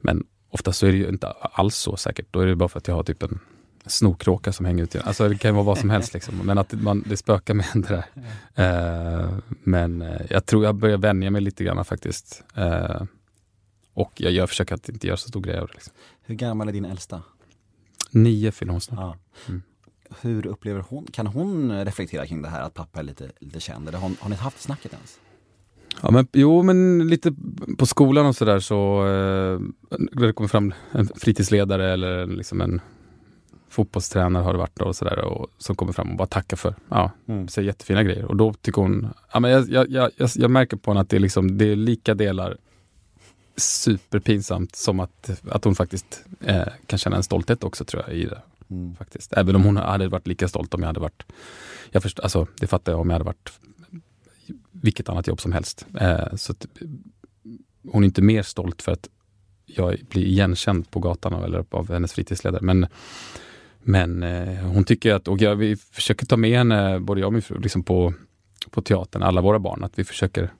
men 0.00 0.24
oftast 0.54 0.78
så 0.78 0.86
är 0.86 0.92
det 0.92 0.98
ju 0.98 1.08
inte 1.08 1.30
alls 1.30 1.76
så 1.76 1.96
säkert. 1.96 2.26
Då 2.30 2.40
är 2.40 2.46
det 2.46 2.56
bara 2.56 2.68
för 2.68 2.78
att 2.78 2.88
jag 2.88 2.94
har 2.94 3.02
typ 3.02 3.22
en 3.22 3.40
snorkråka 3.86 4.52
som 4.52 4.66
hänger 4.66 4.84
ute. 4.84 5.02
Alltså 5.02 5.28
det 5.28 5.38
kan 5.38 5.48
ju 5.48 5.54
vara 5.54 5.64
vad 5.64 5.78
som 5.78 5.90
helst 5.90 6.14
liksom. 6.14 6.38
Men 6.38 6.58
att 6.58 6.72
man, 6.72 7.04
det 7.06 7.16
spökar 7.16 7.54
med 7.54 7.66
det 7.74 7.88
där. 7.88 8.04
Eh, 8.54 9.38
men 9.62 10.02
eh, 10.02 10.22
jag 10.30 10.46
tror 10.46 10.64
jag 10.64 10.74
börjar 10.74 10.98
vänja 10.98 11.30
mig 11.30 11.40
lite 11.40 11.64
grann 11.64 11.84
faktiskt. 11.84 12.44
Eh, 12.54 13.02
och 13.94 14.12
jag, 14.16 14.32
jag 14.32 14.48
försöker 14.48 14.74
att 14.74 14.88
inte 14.88 15.06
göra 15.06 15.16
så 15.16 15.28
stor 15.28 15.40
grej 15.40 15.58
av 15.58 15.66
det. 15.66 15.72
Liksom. 15.72 15.92
Hur 16.22 16.34
gammal 16.34 16.68
är 16.68 16.72
din 16.72 16.84
äldsta? 16.84 17.22
Nio 18.10 18.52
fyller 18.52 18.72
hon 18.72 18.80
snart. 18.80 18.98
Ja. 18.98 19.16
Mm. 19.48 19.62
Hur 20.20 20.46
upplever 20.46 20.84
hon, 20.88 21.06
kan 21.12 21.26
hon 21.26 21.84
reflektera 21.84 22.26
kring 22.26 22.42
det 22.42 22.48
här 22.48 22.62
att 22.62 22.74
pappa 22.74 22.98
är 22.98 23.02
lite, 23.02 23.30
lite 23.40 23.60
känd? 23.60 23.88
Eller 23.88 23.98
har, 23.98 24.12
har 24.20 24.30
ni 24.30 24.36
haft 24.36 24.60
snacket 24.60 24.92
ens? 24.92 25.18
Ja, 26.02 26.10
men, 26.10 26.26
jo, 26.32 26.62
men 26.62 27.08
lite 27.08 27.34
på 27.78 27.86
skolan 27.86 28.26
och 28.26 28.36
sådär 28.36 28.60
så, 28.60 29.06
eh, 29.06 29.60
det 30.12 30.32
kommer 30.32 30.48
fram 30.48 30.74
en 30.92 31.08
fritidsledare 31.16 31.92
eller 31.92 32.26
liksom 32.26 32.60
en 32.60 32.80
fotbollstränare 33.68 34.42
har 34.42 34.52
det 34.52 34.58
varit 34.58 34.80
och 34.80 34.96
sådär 34.96 35.18
och 35.18 35.48
som 35.58 35.76
kommer 35.76 35.92
fram 35.92 36.10
och 36.10 36.16
bara 36.16 36.26
tackar 36.28 36.56
för, 36.56 36.74
ja, 36.88 37.10
Mm. 37.28 37.48
säger 37.48 37.66
jättefina 37.66 38.02
grejer 38.02 38.24
och 38.24 38.36
då 38.36 38.52
tycker 38.52 38.82
hon, 38.82 39.08
ja 39.32 39.40
men 39.40 39.50
jag, 39.50 39.68
jag, 39.68 39.90
jag, 39.90 40.10
jag, 40.16 40.30
jag 40.34 40.50
märker 40.50 40.76
på 40.76 40.90
henne 40.90 41.00
att 41.00 41.08
det 41.08 41.16
är 41.16 41.20
liksom, 41.20 41.58
det 41.58 41.64
är 41.72 41.76
lika 41.76 42.14
delar 42.14 42.56
superpinsamt 43.56 44.76
som 44.76 45.00
att, 45.00 45.42
att 45.50 45.64
hon 45.64 45.74
faktiskt 45.74 46.24
eh, 46.40 46.68
kan 46.86 46.98
känna 46.98 47.16
en 47.16 47.22
stolthet 47.22 47.64
också 47.64 47.84
tror 47.84 48.02
jag 48.06 48.16
i 48.16 48.24
det. 48.24 48.42
Mm. 48.70 48.96
Faktiskt. 48.96 49.32
Även 49.32 49.56
om 49.56 49.62
hon 49.64 49.76
hade 49.76 50.08
varit 50.08 50.26
lika 50.26 50.48
stolt 50.48 50.74
om 50.74 50.80
jag 50.80 50.86
hade 50.86 51.00
varit, 51.00 51.22
jag 51.90 52.02
först, 52.02 52.20
alltså, 52.20 52.46
det 52.60 52.66
fattar 52.66 52.92
jag 52.92 53.00
om 53.00 53.10
jag 53.10 53.14
hade 53.14 53.24
varit 53.24 53.52
vilket 54.84 55.08
annat 55.08 55.26
jobb 55.26 55.40
som 55.40 55.52
helst. 55.52 55.86
Eh, 56.00 56.34
så 56.36 56.52
att, 56.52 56.66
hon 57.92 58.02
är 58.02 58.06
inte 58.06 58.22
mer 58.22 58.42
stolt 58.42 58.82
för 58.82 58.92
att 58.92 59.08
jag 59.66 59.98
blir 60.10 60.24
igenkänd 60.24 60.90
på 60.90 61.00
gatan 61.00 61.44
eller 61.44 61.64
av 61.70 61.92
hennes 61.92 62.12
fritidsledare. 62.12 62.62
Men, 62.62 62.86
men 63.82 64.22
eh, 64.22 64.64
hon 64.64 64.84
tycker 64.84 65.14
att, 65.14 65.28
och 65.28 65.40
jag, 65.40 65.56
vi 65.56 65.76
försöker 65.76 66.26
ta 66.26 66.36
med 66.36 66.58
henne, 66.58 67.00
både 67.00 67.20
jag 67.20 67.26
och 67.26 67.32
min 67.32 67.42
fru, 67.42 67.58
liksom 67.60 67.82
på, 67.82 68.14
på 68.70 68.82
teatern, 68.82 69.22
alla 69.22 69.40
våra 69.40 69.58
barn, 69.58 69.84
att 69.84 69.98
vi 69.98 70.04
försöker 70.04 70.50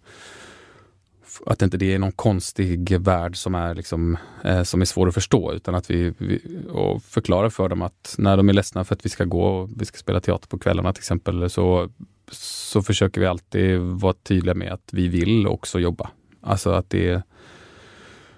att 1.46 1.62
inte 1.62 1.76
det 1.76 1.94
är 1.94 1.98
någon 1.98 2.12
konstig 2.12 3.00
värld 3.00 3.36
som 3.36 3.54
är, 3.54 3.74
liksom, 3.74 4.16
eh, 4.44 4.62
som 4.62 4.80
är 4.80 4.84
svår 4.84 5.08
att 5.08 5.14
förstå 5.14 5.52
utan 5.52 5.74
att 5.74 5.90
vi, 5.90 6.14
vi 6.18 6.60
och 6.70 7.02
förklarar 7.02 7.50
för 7.50 7.68
dem 7.68 7.82
att 7.82 8.14
när 8.18 8.36
de 8.36 8.48
är 8.48 8.52
ledsna 8.52 8.84
för 8.84 8.94
att 8.94 9.04
vi 9.04 9.10
ska 9.10 9.24
gå 9.24 9.44
och 9.44 9.70
vi 9.76 9.84
ska 9.84 9.98
spela 9.98 10.20
teater 10.20 10.48
på 10.48 10.58
kvällarna 10.58 10.92
till 10.92 11.00
exempel 11.00 11.50
så, 11.50 11.90
så 12.30 12.82
försöker 12.82 13.20
vi 13.20 13.26
alltid 13.26 13.80
vara 13.80 14.14
tydliga 14.22 14.54
med 14.54 14.72
att 14.72 14.88
vi 14.92 15.08
vill 15.08 15.46
också 15.46 15.80
jobba. 15.80 16.10
Alltså 16.40 16.70
att 16.70 16.90
det 16.90 17.08
är, 17.08 17.22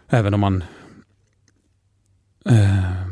även 0.09 0.35
om 0.35 0.40
man 0.40 0.64
eh, 2.45 3.07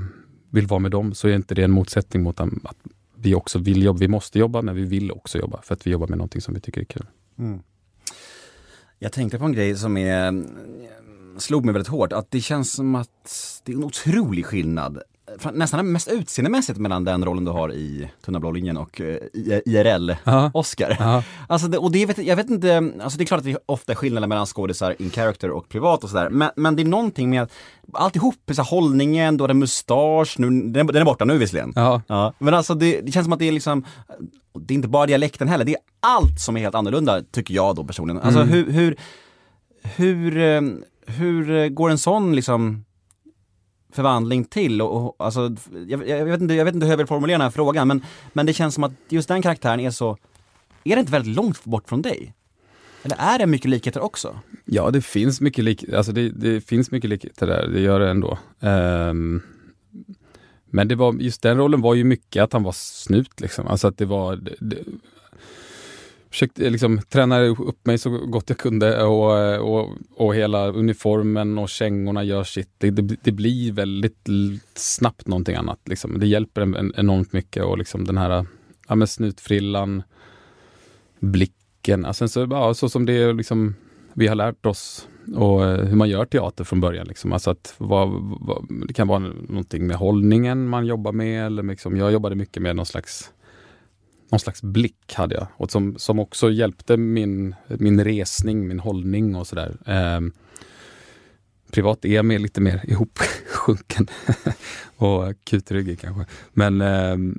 vill 0.50 0.66
vara 0.66 0.80
med 0.80 0.90
dem 0.90 1.14
så 1.14 1.28
är 1.28 1.34
inte 1.34 1.54
det 1.54 1.64
en 1.64 1.70
motsättning 1.70 2.22
mot 2.22 2.40
att 2.40 2.76
vi 3.14 3.34
också 3.34 3.58
vill 3.58 3.82
jobba. 3.82 3.98
Vi 3.98 4.08
måste 4.08 4.38
jobba 4.38 4.62
men 4.62 4.74
vi 4.74 4.84
vill 4.84 5.12
också 5.12 5.38
jobba 5.38 5.62
för 5.62 5.74
att 5.74 5.86
vi 5.86 5.90
jobbar 5.90 6.06
med 6.06 6.18
någonting 6.18 6.40
som 6.40 6.54
vi 6.54 6.60
tycker 6.60 6.80
är 6.80 6.84
kul. 6.84 7.06
Mm. 7.38 7.62
Jag 8.98 9.12
tänkte 9.12 9.38
på 9.38 9.44
en 9.44 9.52
grej 9.52 9.76
som 9.76 9.96
är, 9.96 10.44
slog 11.38 11.64
mig 11.64 11.72
väldigt 11.72 11.88
hårt, 11.88 12.12
att 12.12 12.30
det 12.30 12.40
känns 12.40 12.72
som 12.72 12.94
att 12.94 13.62
det 13.64 13.72
är 13.72 13.76
en 13.76 13.84
otrolig 13.84 14.46
skillnad, 14.46 15.02
nästan 15.52 15.92
mest 15.92 16.08
utseendemässigt 16.08 16.78
mellan 16.78 17.04
den 17.04 17.24
rollen 17.24 17.44
du 17.44 17.50
har 17.50 17.72
i 17.72 18.10
Tunna 18.24 18.40
blå 18.40 18.50
linjen 18.50 18.76
och 18.76 19.00
eh, 19.00 19.06
I- 19.32 19.62
IRL, 19.66 20.12
Ja. 20.24 20.50
Oscar. 20.54 20.96
Ja. 20.98 21.22
Alltså 21.48 21.68
det, 21.68 21.78
och 21.78 21.92
det, 21.92 22.06
vet, 22.06 22.18
jag 22.18 22.36
vet 22.36 22.50
inte, 22.50 22.92
alltså 23.02 23.18
det 23.18 23.24
är 23.24 23.26
klart 23.26 23.38
att 23.38 23.44
det 23.44 23.50
är 23.50 23.58
ofta 23.66 23.94
skillnader 23.94 24.26
mellan 24.28 24.46
skådisar 24.46 24.94
in 24.98 25.10
character 25.10 25.50
och 25.50 25.68
privat 25.68 26.04
och 26.04 26.10
sådär, 26.10 26.30
men, 26.30 26.50
men 26.56 26.76
det 26.76 26.82
är 26.82 26.84
någonting 26.84 27.30
med 27.30 27.50
alltihop, 27.92 28.34
så 28.52 28.62
här, 28.62 28.70
hållningen, 28.70 29.36
du 29.36 29.42
har 29.44 29.48
en 29.48 29.58
mustasch, 29.58 30.34
nu, 30.38 30.46
den, 30.70 30.88
är- 30.88 30.92
den 30.92 31.02
är 31.02 31.04
borta 31.04 31.24
nu 31.24 31.38
visserligen. 31.38 31.72
Ja. 31.76 32.02
Ja, 32.06 32.32
men 32.38 32.54
alltså 32.54 32.74
det, 32.74 33.00
det 33.00 33.12
känns 33.12 33.24
som 33.26 33.32
att 33.32 33.38
det 33.38 33.48
är 33.48 33.52
liksom, 33.52 33.84
det 34.58 34.74
är 34.74 34.76
inte 34.76 34.88
bara 34.88 35.06
dialekten 35.06 35.48
heller, 35.48 35.64
det 35.64 35.72
är 35.74 35.80
allt 36.00 36.40
som 36.40 36.56
är 36.56 36.60
helt 36.60 36.74
annorlunda 36.74 37.22
tycker 37.32 37.54
jag 37.54 37.76
då 37.76 37.84
personligen. 37.84 38.22
Alltså 38.22 38.40
Mm. 38.40 38.52
hur, 38.52 38.70
hur, 38.72 38.96
hur, 39.82 40.36
eh, 40.38 40.60
hur 41.06 41.68
går 41.68 41.90
en 41.90 41.98
sån 41.98 42.36
liksom 42.36 42.84
förvandling 43.94 44.44
till? 44.44 44.82
Och, 44.82 45.06
och, 45.06 45.16
alltså, 45.18 45.56
jag, 45.88 46.08
jag, 46.08 46.24
vet 46.24 46.40
inte, 46.40 46.54
jag 46.54 46.64
vet 46.64 46.74
inte 46.74 46.86
hur 46.86 46.92
jag 46.92 46.98
vill 46.98 47.06
formulera 47.06 47.38
den 47.38 47.44
här 47.44 47.50
frågan, 47.50 47.88
men, 47.88 48.02
men 48.32 48.46
det 48.46 48.52
känns 48.52 48.74
som 48.74 48.84
att 48.84 48.92
just 49.08 49.28
den 49.28 49.42
karaktären 49.42 49.80
är 49.80 49.90
så, 49.90 50.16
är 50.84 50.96
det 50.96 51.00
inte 51.00 51.12
väldigt 51.12 51.36
långt 51.36 51.64
bort 51.64 51.88
från 51.88 52.02
dig? 52.02 52.34
Eller 53.02 53.16
är 53.16 53.38
det 53.38 53.46
mycket 53.46 53.70
likheter 53.70 54.02
också? 54.02 54.38
Ja, 54.64 54.90
det 54.90 55.02
finns 55.02 55.40
mycket 55.40 55.64
lik, 55.64 55.84
alltså 55.88 56.12
det, 56.12 56.28
det 56.28 56.60
finns 56.60 56.90
mycket 56.90 57.10
likheter 57.10 57.46
där, 57.46 57.68
det 57.68 57.80
gör 57.80 58.00
det 58.00 58.10
ändå. 58.10 58.38
Um, 58.60 59.42
men 60.74 60.88
det 60.88 60.94
var, 60.94 61.14
just 61.14 61.42
den 61.42 61.56
rollen 61.56 61.80
var 61.80 61.94
ju 61.94 62.04
mycket 62.04 62.42
att 62.42 62.52
han 62.52 62.62
var 62.62 62.72
snut 62.72 63.40
liksom. 63.40 63.66
Alltså 63.66 63.88
att 63.88 63.98
det 63.98 64.04
var, 64.04 64.36
det, 64.36 64.78
försökte 66.34 66.64
eh, 66.64 66.70
liksom 66.70 67.00
träna 67.08 67.40
upp 67.40 67.86
mig 67.86 67.98
så 67.98 68.10
gott 68.10 68.48
jag 68.48 68.58
kunde 68.58 69.04
och, 69.04 69.38
eh, 69.38 69.58
och, 69.58 69.90
och 70.16 70.34
hela 70.34 70.68
uniformen 70.68 71.58
och 71.58 71.68
kängorna 71.68 72.24
gör 72.24 72.44
sitt. 72.44 72.70
Det, 72.78 72.90
det, 72.90 73.16
det 73.22 73.32
blir 73.32 73.72
väldigt 73.72 74.28
snabbt 74.74 75.28
någonting 75.28 75.56
annat. 75.56 75.80
Liksom. 75.84 76.20
Det 76.20 76.26
hjälper 76.26 76.60
en, 76.60 76.74
en, 76.74 76.92
enormt 76.96 77.32
mycket 77.32 77.64
och 77.64 77.78
liksom 77.78 78.04
den 78.04 78.18
här 78.18 78.46
ja, 78.88 78.94
med 78.94 79.08
snutfrillan, 79.08 80.02
blicken, 81.20 82.04
alltså 82.04 82.28
så, 82.28 82.46
ja, 82.50 82.74
så 82.74 82.88
som 82.88 83.06
det 83.06 83.12
är 83.12 83.32
liksom 83.32 83.74
vi 84.14 84.26
har 84.26 84.34
lärt 84.34 84.66
oss 84.66 85.08
och 85.36 85.64
eh, 85.64 85.84
hur 85.84 85.96
man 85.96 86.08
gör 86.08 86.24
teater 86.24 86.64
från 86.64 86.80
början. 86.80 87.06
Liksom. 87.06 87.32
Alltså 87.32 87.50
att 87.50 87.74
vad, 87.78 88.08
vad, 88.40 88.66
det 88.86 88.94
kan 88.94 89.08
vara 89.08 89.18
någonting 89.18 89.86
med 89.86 89.96
hållningen 89.96 90.68
man 90.68 90.86
jobbar 90.86 91.12
med. 91.12 91.46
Eller 91.46 91.62
liksom, 91.62 91.96
jag 91.96 92.12
jobbade 92.12 92.34
mycket 92.34 92.62
med 92.62 92.76
någon 92.76 92.86
slags, 92.86 93.30
någon 94.30 94.40
slags 94.40 94.62
blick 94.62 95.14
hade 95.14 95.34
jag. 95.34 95.46
Och 95.56 95.70
som, 95.70 95.98
som 95.98 96.18
också 96.18 96.50
hjälpte 96.50 96.96
min, 96.96 97.54
min 97.68 98.04
resning, 98.04 98.68
min 98.68 98.80
hållning 98.80 99.36
och 99.36 99.46
sådär. 99.46 99.76
Ehm, 99.86 100.32
privat 101.70 102.04
är 102.04 102.14
jag 102.14 102.24
mer, 102.24 102.38
lite 102.38 102.60
mer 102.60 102.84
ihopsjunken 102.84 104.06
och 104.96 105.34
kutryggig 105.44 106.00
kanske. 106.00 106.26
Men 106.52 106.80
ehm, 106.80 107.38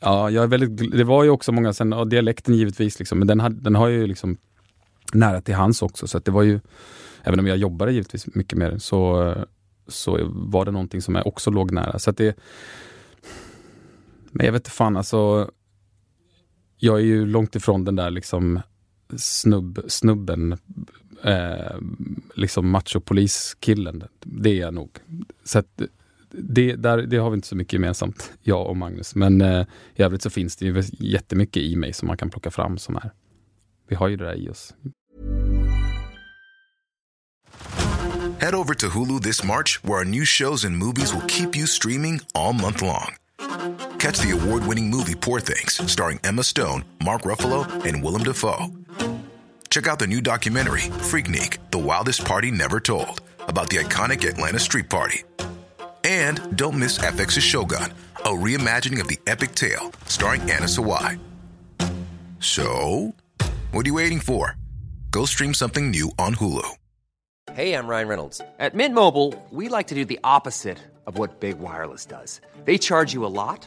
ja, 0.00 0.30
jag 0.30 0.44
är 0.44 0.48
väldigt, 0.48 0.92
det 0.92 1.04
var 1.04 1.24
ju 1.24 1.30
också 1.30 1.52
många, 1.52 1.72
sen, 1.72 1.92
och 1.92 2.08
dialekten 2.08 2.54
givetvis, 2.54 2.98
liksom, 2.98 3.18
men 3.18 3.28
den, 3.28 3.40
hade, 3.40 3.60
den 3.60 3.74
har 3.74 3.88
ju 3.88 4.06
liksom 4.06 4.36
nära 5.12 5.40
till 5.40 5.54
hans 5.54 5.82
också. 5.82 6.06
Så 6.06 6.18
att 6.18 6.24
det 6.24 6.30
var 6.30 6.42
ju, 6.42 6.60
även 7.22 7.40
om 7.40 7.46
jag 7.46 7.56
jobbade 7.56 7.92
givetvis 7.92 8.26
mycket 8.34 8.58
mer 8.58 8.78
så, 8.78 9.34
så 9.88 10.18
var 10.30 10.64
det 10.64 10.70
någonting 10.70 11.02
som 11.02 11.14
jag 11.14 11.26
också 11.26 11.50
låg 11.50 11.72
nära. 11.72 11.98
Så 11.98 12.10
att 12.10 12.16
det, 12.16 12.36
men 14.36 14.46
jag 14.46 14.52
vet 14.52 14.60
inte 14.60 14.70
fan 14.70 14.96
alltså, 14.96 15.50
jag 16.76 16.96
är 16.96 17.04
ju 17.04 17.26
långt 17.26 17.56
ifrån 17.56 17.84
den 17.84 17.96
där 17.96 18.10
liksom 18.10 18.60
snubb, 19.16 19.80
snubben, 19.88 20.58
eh, 21.22 21.76
liksom 22.34 22.70
machopoliskillen. 22.70 24.04
Det 24.20 24.50
är 24.50 24.60
jag 24.60 24.74
nog. 24.74 24.90
Så 25.44 25.58
att 25.58 25.82
det, 26.30 26.76
där, 26.76 26.98
det 26.98 27.16
har 27.16 27.30
vi 27.30 27.34
inte 27.34 27.48
så 27.48 27.56
mycket 27.56 27.72
gemensamt, 27.72 28.32
jag 28.42 28.66
och 28.66 28.76
Magnus. 28.76 29.14
Men 29.14 29.40
eh, 29.40 29.66
i 29.94 30.02
övrigt 30.02 30.22
så 30.22 30.30
finns 30.30 30.56
det 30.56 30.66
ju 30.66 30.82
jättemycket 30.98 31.62
i 31.62 31.76
mig 31.76 31.92
som 31.92 32.08
man 32.08 32.16
kan 32.16 32.30
plocka 32.30 32.50
fram 32.50 32.78
som 32.78 32.96
är 32.96 33.10
vi 33.88 33.96
har 33.96 34.08
ju 34.08 34.16
det 34.16 34.24
där 34.24 34.34
i 34.34 34.48
oss. 34.48 34.74
Head 38.38 38.54
over 38.54 38.74
to 38.74 38.86
Hulu 38.86 39.20
this 39.20 39.44
March, 39.44 39.80
where 39.82 39.98
our 39.98 40.04
new 40.04 40.24
shows 40.24 40.64
and 40.64 40.76
movies 40.76 41.14
will 41.14 41.26
keep 41.28 41.56
you 41.56 41.66
streaming 41.66 42.20
all 42.34 42.52
month 42.52 42.82
long. 42.82 43.16
Catch 43.98 44.18
the 44.20 44.32
award 44.32 44.66
winning 44.66 44.90
movie 44.90 45.14
Poor 45.14 45.40
Things, 45.40 45.90
starring 45.90 46.20
Emma 46.22 46.44
Stone, 46.44 46.84
Mark 47.02 47.22
Ruffalo, 47.22 47.66
and 47.84 48.02
Willem 48.02 48.22
Dafoe. 48.24 48.68
Check 49.70 49.86
out 49.86 49.98
the 49.98 50.06
new 50.06 50.20
documentary, 50.20 50.82
Freaknik 51.10 51.58
The 51.70 51.78
Wildest 51.78 52.24
Party 52.24 52.50
Never 52.50 52.78
Told, 52.78 53.20
about 53.40 53.68
the 53.70 53.78
iconic 53.78 54.28
Atlanta 54.28 54.58
Street 54.58 54.88
Party. 54.88 55.22
And 56.04 56.56
don't 56.56 56.78
miss 56.78 56.98
FX's 56.98 57.42
Shogun, 57.42 57.92
a 58.16 58.28
reimagining 58.28 59.00
of 59.00 59.08
the 59.08 59.18
epic 59.26 59.54
tale, 59.54 59.90
starring 60.06 60.42
Anna 60.42 60.66
Sawai. 60.66 61.18
So, 62.38 63.14
what 63.72 63.86
are 63.86 63.88
you 63.88 63.94
waiting 63.94 64.20
for? 64.20 64.56
Go 65.10 65.24
stream 65.24 65.54
something 65.54 65.90
new 65.90 66.10
on 66.18 66.34
Hulu. 66.34 66.68
Hey, 67.52 67.72
I'm 67.74 67.86
Ryan 67.86 68.08
Reynolds. 68.08 68.40
At 68.58 68.74
Mint 68.74 68.94
Mobile, 68.94 69.34
we 69.50 69.68
like 69.68 69.86
to 69.88 69.94
do 69.94 70.04
the 70.04 70.20
opposite 70.22 70.78
of 71.06 71.16
what 71.18 71.40
Big 71.40 71.58
Wireless 71.58 72.04
does. 72.04 72.40
They 72.64 72.76
charge 72.78 73.12
you 73.14 73.24
a 73.24 73.28
lot, 73.32 73.66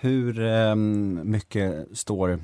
Hur 0.00 0.40
eh, 0.40 0.74
mycket 1.24 1.86
står 1.92 2.40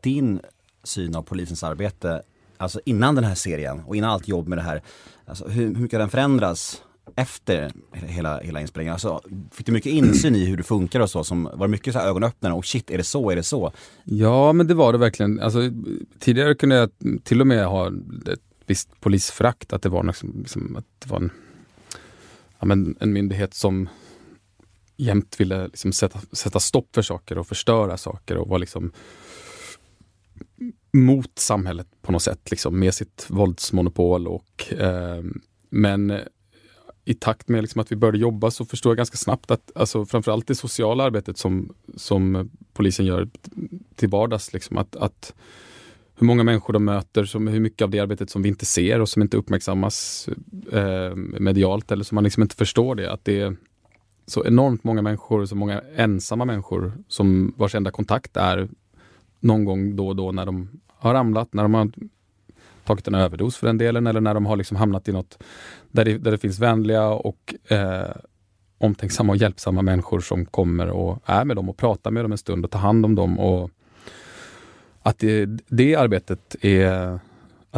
din 0.00 0.40
syn 0.84 1.14
av 1.14 1.22
polisens 1.22 1.62
arbete, 1.62 2.22
alltså 2.56 2.80
innan 2.84 3.14
den 3.14 3.24
här 3.24 3.34
serien 3.34 3.80
och 3.80 3.96
innan 3.96 4.10
allt 4.10 4.28
jobb 4.28 4.48
med 4.48 4.58
det 4.58 4.62
här, 4.62 4.82
alltså 5.26 5.48
hur, 5.48 5.74
hur 5.74 5.82
mycket 5.82 5.98
den 5.98 6.10
förändras 6.10 6.82
efter 7.16 7.72
hela, 7.92 8.40
hela 8.40 8.60
inspelningen? 8.60 8.92
Alltså, 8.92 9.20
fick 9.52 9.66
du 9.66 9.72
mycket 9.72 9.92
insyn 9.92 10.34
i 10.34 10.44
hur 10.44 10.56
det 10.56 10.62
funkar 10.62 11.00
och 11.00 11.10
så? 11.10 11.24
Som, 11.24 11.44
var 11.44 11.66
det 11.66 11.70
mycket 11.70 11.92
så 11.92 11.98
här 11.98 12.08
ögonöppnare? 12.08 12.52
Och 12.52 12.66
shit, 12.66 12.90
är 12.90 12.98
det 12.98 13.04
så? 13.04 13.30
Är 13.30 13.36
det 13.36 13.42
så? 13.42 13.72
Ja, 14.04 14.52
men 14.52 14.66
det 14.66 14.74
var 14.74 14.92
det 14.92 14.98
verkligen. 14.98 15.40
Alltså, 15.40 15.58
tidigare 16.18 16.54
kunde 16.54 16.76
jag 16.76 16.90
till 17.24 17.40
och 17.40 17.46
med 17.46 17.66
ha 17.66 17.88
ett 18.32 18.40
visst 18.66 19.00
polisfrakt, 19.00 19.72
att 19.72 19.82
det 19.82 19.88
var, 19.88 20.04
liksom, 20.04 20.34
liksom, 20.38 20.76
att 20.76 20.84
det 20.98 21.10
var 21.10 21.18
en, 21.18 21.30
ja, 22.58 22.66
men 22.66 22.96
en 23.00 23.12
myndighet 23.12 23.54
som 23.54 23.88
jämt 24.98 25.40
ville 25.40 25.66
liksom 25.66 25.92
sätta, 25.92 26.20
sätta 26.32 26.60
stopp 26.60 26.94
för 26.94 27.02
saker 27.02 27.38
och 27.38 27.46
förstöra 27.46 27.96
saker 27.96 28.36
och 28.36 28.48
var 28.48 28.58
liksom 28.58 28.92
mot 30.92 31.38
samhället 31.38 31.86
på 32.02 32.12
något 32.12 32.22
sätt, 32.22 32.50
liksom, 32.50 32.78
med 32.78 32.94
sitt 32.94 33.26
våldsmonopol. 33.28 34.28
Och, 34.28 34.72
eh, 34.72 35.22
men 35.70 36.20
i 37.04 37.14
takt 37.14 37.48
med 37.48 37.62
liksom 37.62 37.80
att 37.80 37.92
vi 37.92 37.96
började 37.96 38.18
jobba 38.18 38.50
så 38.50 38.64
förstod 38.64 38.90
jag 38.90 38.96
ganska 38.96 39.16
snabbt 39.16 39.50
att 39.50 39.70
alltså, 39.74 40.06
framförallt 40.06 40.46
det 40.46 40.54
sociala 40.54 41.04
arbetet 41.04 41.38
som, 41.38 41.74
som 41.96 42.50
polisen 42.72 43.06
gör 43.06 43.28
till 43.94 44.08
vardags, 44.08 44.52
liksom, 44.52 44.76
att, 44.78 44.96
att 44.96 45.34
hur 46.14 46.26
många 46.26 46.44
människor 46.44 46.72
de 46.72 46.84
möter, 46.84 47.24
som, 47.24 47.46
hur 47.46 47.60
mycket 47.60 47.82
av 47.82 47.90
det 47.90 48.00
arbetet 48.00 48.30
som 48.30 48.42
vi 48.42 48.48
inte 48.48 48.66
ser 48.66 49.00
och 49.00 49.08
som 49.08 49.22
inte 49.22 49.36
uppmärksammas 49.36 50.28
eh, 50.72 51.14
medialt 51.16 51.92
eller 51.92 52.04
som 52.04 52.14
man 52.14 52.24
liksom 52.24 52.42
inte 52.42 52.56
förstår 52.56 52.94
det. 52.94 53.12
Att 53.12 53.24
det 53.24 53.56
så 54.28 54.44
enormt 54.46 54.84
många 54.84 55.02
människor, 55.02 55.46
så 55.46 55.56
många 55.56 55.82
ensamma 55.96 56.44
människor 56.44 56.92
som 57.08 57.54
vars 57.56 57.74
enda 57.74 57.90
kontakt 57.90 58.36
är 58.36 58.68
någon 59.40 59.64
gång 59.64 59.96
då 59.96 60.08
och 60.08 60.16
då 60.16 60.32
när 60.32 60.46
de 60.46 60.68
har 60.88 61.14
ramlat, 61.14 61.54
när 61.54 61.62
de 61.62 61.74
har 61.74 61.90
tagit 62.84 63.08
en 63.08 63.14
överdos 63.14 63.56
för 63.56 63.66
den 63.66 63.78
delen 63.78 64.06
eller 64.06 64.20
när 64.20 64.34
de 64.34 64.46
har 64.46 64.56
liksom 64.56 64.76
hamnat 64.76 65.08
i 65.08 65.12
något 65.12 65.42
där 65.90 66.04
det, 66.04 66.18
där 66.18 66.30
det 66.30 66.38
finns 66.38 66.58
vänliga 66.58 67.08
och 67.08 67.54
eh, 67.68 68.16
omtänksamma 68.78 69.32
och 69.32 69.36
hjälpsamma 69.36 69.82
människor 69.82 70.20
som 70.20 70.46
kommer 70.46 70.90
och 70.90 71.22
är 71.24 71.44
med 71.44 71.56
dem 71.56 71.68
och 71.68 71.76
pratar 71.76 72.10
med 72.10 72.24
dem 72.24 72.32
en 72.32 72.38
stund 72.38 72.64
och 72.64 72.70
tar 72.70 72.78
hand 72.78 73.04
om 73.04 73.14
dem. 73.14 73.38
Och 73.38 73.70
att 75.02 75.18
det, 75.18 75.46
det 75.68 75.94
arbetet 75.94 76.56
är 76.60 77.20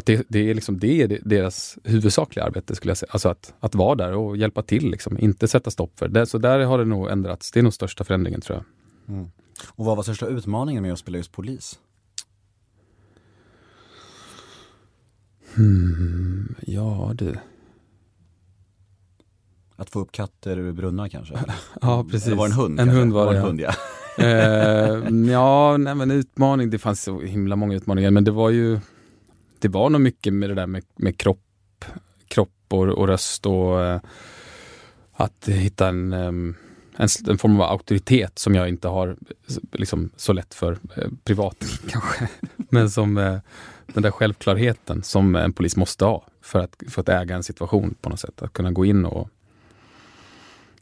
att 0.01 0.07
det, 0.07 0.27
det, 0.29 0.51
är 0.51 0.55
liksom, 0.55 0.79
det 0.79 1.03
är 1.03 1.19
deras 1.25 1.79
huvudsakliga 1.85 2.45
arbete, 2.45 2.75
skulle 2.75 2.91
jag 2.91 2.97
säga. 2.99 3.11
Alltså 3.13 3.29
att, 3.29 3.55
att 3.61 3.75
vara 3.75 3.95
där 3.95 4.13
och 4.13 4.37
hjälpa 4.37 4.63
till, 4.63 4.91
liksom. 4.91 5.19
inte 5.19 5.49
sätta 5.49 5.71
stopp 5.71 5.99
för 5.99 6.09
det. 6.09 6.27
Så 6.27 6.39
där 6.39 6.61
har 6.61 6.79
det 6.79 6.85
nog 6.85 7.11
ändrats. 7.11 7.51
Det 7.51 7.61
är 7.61 7.63
nog 7.63 7.75
största 7.75 8.05
förändringen 8.05 8.41
tror 8.41 8.59
jag. 8.59 9.17
Mm. 9.17 9.31
Och 9.69 9.85
vad 9.85 9.97
var 9.97 10.03
största 10.03 10.27
utmaningen 10.27 10.83
med 10.83 10.93
att 10.93 10.99
spela 10.99 11.19
just 11.19 11.33
polis? 11.33 11.79
Hmm, 15.55 16.55
ja 16.67 17.13
du. 17.15 17.37
Att 19.77 19.91
få 19.91 20.01
upp 20.01 20.13
katter 20.13 20.57
ur 20.57 20.73
brunnar 20.73 21.09
kanske? 21.09 21.35
ja 21.81 22.05
precis. 22.11 22.27
Eller 22.27 22.37
var 22.37 22.49
det 22.49 22.55
en 22.55 22.61
hund? 22.61 22.81
En 22.81 22.87
kanske? 22.87 23.01
hund 23.01 23.13
var 23.13 23.25
det, 23.25 23.31
en 23.31 23.37
ja. 23.37 23.47
hund, 23.47 23.61
ja. 23.61 23.73
eh, 24.25 25.33
ja, 25.33 25.77
nej 25.77 25.95
men 25.95 26.11
utmaning, 26.11 26.71
det 26.71 26.79
fanns 26.79 27.03
så 27.03 27.21
himla 27.21 27.57
många 27.57 27.75
utmaningar 27.75 28.11
men 28.11 28.25
det 28.25 28.31
var 28.31 28.51
ju 28.51 28.81
det 29.61 29.69
var 29.69 29.91
nog 29.91 30.01
mycket 30.01 30.33
med 30.33 30.51
det 30.51 30.55
där 30.55 30.67
med, 30.67 30.85
med 30.97 31.19
kropp, 31.19 31.85
kropp 32.29 32.51
och, 32.69 32.89
och 32.89 33.09
röst 33.09 33.47
och 33.47 33.85
eh, 33.85 34.01
att 35.13 35.49
hitta 35.49 35.89
en, 35.89 36.13
ehm, 36.13 36.55
en, 36.97 37.09
en, 37.29 37.39
form 37.39 37.61
av 37.61 37.71
auktoritet 37.71 38.39
som 38.39 38.55
jag 38.55 38.69
inte 38.69 38.89
har 38.89 39.17
liksom, 39.73 40.11
så 40.17 40.33
lätt 40.33 40.55
för 40.55 40.79
eh, 40.97 41.09
privat 41.25 41.65
kanske. 41.89 42.29
Men 42.57 42.91
som 42.91 43.19
eh, 43.19 43.39
den 43.87 44.03
där 44.03 44.11
självklarheten 44.11 45.03
som 45.03 45.37
en 45.37 45.53
polis 45.53 45.77
måste 45.77 46.05
ha 46.05 46.27
för 46.41 46.59
att, 46.59 46.83
för 46.89 47.01
att 47.01 47.09
äga 47.09 47.37
en 47.37 47.43
situation 47.43 47.95
på 48.01 48.09
något 48.09 48.21
sätt. 48.21 48.43
Att 48.43 48.53
kunna 48.53 48.71
gå 48.71 48.85
in 48.85 49.05
och 49.05 49.29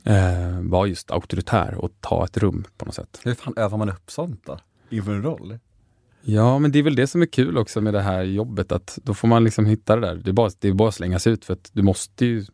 eh, 0.04 0.60
vara 0.60 0.86
just 0.86 1.10
auktoritär 1.10 1.74
och 1.74 1.90
ta 2.00 2.24
ett 2.24 2.36
rum 2.36 2.64
på 2.76 2.84
något 2.84 2.94
sätt. 2.94 3.20
Hur 3.24 3.34
fan 3.34 3.54
övar 3.56 3.78
man 3.78 3.88
upp 3.88 4.10
sånt 4.10 4.42
då? 4.46 4.58
Inför 4.90 5.12
en 5.12 5.22
roll? 5.22 5.58
Ja, 6.22 6.58
men 6.58 6.72
det 6.72 6.78
är 6.78 6.82
väl 6.82 6.96
det 6.96 7.06
som 7.06 7.22
är 7.22 7.26
kul 7.26 7.58
också 7.58 7.80
med 7.80 7.94
det 7.94 8.00
här 8.00 8.22
jobbet, 8.22 8.72
att 8.72 8.98
då 9.02 9.14
får 9.14 9.28
man 9.28 9.44
liksom 9.44 9.66
hitta 9.66 9.96
det 9.96 10.06
där. 10.06 10.14
Det 10.14 10.30
är 10.30 10.32
bara, 10.32 10.50
det 10.58 10.68
är 10.68 10.72
bara 10.72 10.88
att 10.88 10.94
slänga 10.94 11.18
sig 11.18 11.32
ut 11.32 11.44
för 11.44 11.52
att 11.52 11.70
du 11.72 11.82
måste 11.82 12.26
ju 12.26 12.44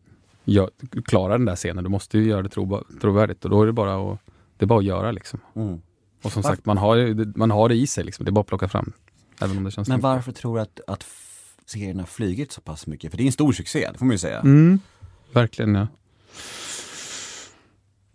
gör, 0.45 0.69
klara 1.05 1.37
den 1.37 1.45
där 1.45 1.55
scenen. 1.55 1.83
Du 1.83 1.89
måste 1.89 2.17
ju 2.17 2.27
göra 2.27 2.41
det 2.41 2.49
tro, 2.49 2.83
trovärdigt 3.01 3.45
och 3.45 3.51
då 3.51 3.61
är 3.61 3.65
det 3.65 3.73
bara 3.73 4.13
att, 4.13 4.19
det 4.57 4.65
är 4.65 4.67
bara 4.67 4.79
att 4.79 4.85
göra 4.85 5.11
liksom. 5.11 5.39
Mm. 5.55 5.81
Och 6.23 6.31
som 6.31 6.43
sagt, 6.43 6.65
man 6.65 6.77
har, 6.77 7.37
man 7.37 7.51
har 7.51 7.69
det 7.69 7.75
i 7.75 7.87
sig 7.87 8.03
liksom. 8.03 8.25
Det 8.25 8.29
är 8.29 8.33
bara 8.33 8.41
att 8.41 8.47
plocka 8.47 8.67
fram. 8.67 8.91
Även 9.41 9.57
om 9.57 9.63
det 9.63 9.71
känns 9.71 9.87
Men 9.87 9.95
mycket. 9.95 10.03
varför 10.03 10.31
tror 10.31 10.55
du 10.55 10.61
att, 10.61 10.79
att 10.87 11.05
serien 11.65 11.99
har 11.99 12.05
flygit 12.05 12.51
så 12.51 12.61
pass 12.61 12.87
mycket? 12.87 13.11
För 13.11 13.17
det 13.17 13.23
är 13.23 13.25
en 13.25 13.31
stor 13.31 13.51
succé, 13.51 13.89
det 13.91 13.97
får 13.97 14.05
man 14.05 14.13
ju 14.13 14.17
säga. 14.17 14.39
Mm, 14.39 14.79
verkligen 15.33 15.75
ja. 15.75 15.87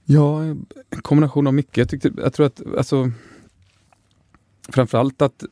Ja, 0.04 0.42
en 0.42 0.66
kombination 1.02 1.46
av 1.46 1.54
mycket. 1.54 1.76
Jag, 1.76 1.88
tyckte, 1.88 2.10
jag 2.16 2.32
tror 2.32 2.46
att, 2.46 2.62
alltså 2.78 3.10
framförallt 4.72 5.22
att, 5.22 5.44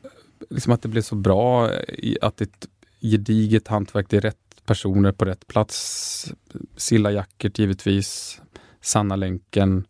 liksom 0.51 0.73
att 0.73 0.83
det 0.83 0.89
blev 0.89 1.03
så 1.03 1.15
bra, 1.15 1.73
i, 1.89 2.19
att 2.23 2.41
ett 2.41 2.69
gediget 3.01 3.69
hantverk, 3.69 4.07
det 4.09 4.17
är 4.17 4.21
rätt 4.21 4.37
personer 4.67 5.13
på 5.13 5.25
rätt 5.25 5.47
plats. 5.47 6.33
Silla 6.77 7.11
Jackert 7.11 7.59
givetvis, 7.59 8.41
Sanna 8.81 9.17
Länken, 9.17 9.87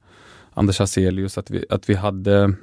Anders 0.50 0.78
Hazelius, 0.78 1.38
att 1.38 1.50
vi, 1.50 1.64
att 1.70 1.88
vi 1.88 1.94
hade 1.94 2.54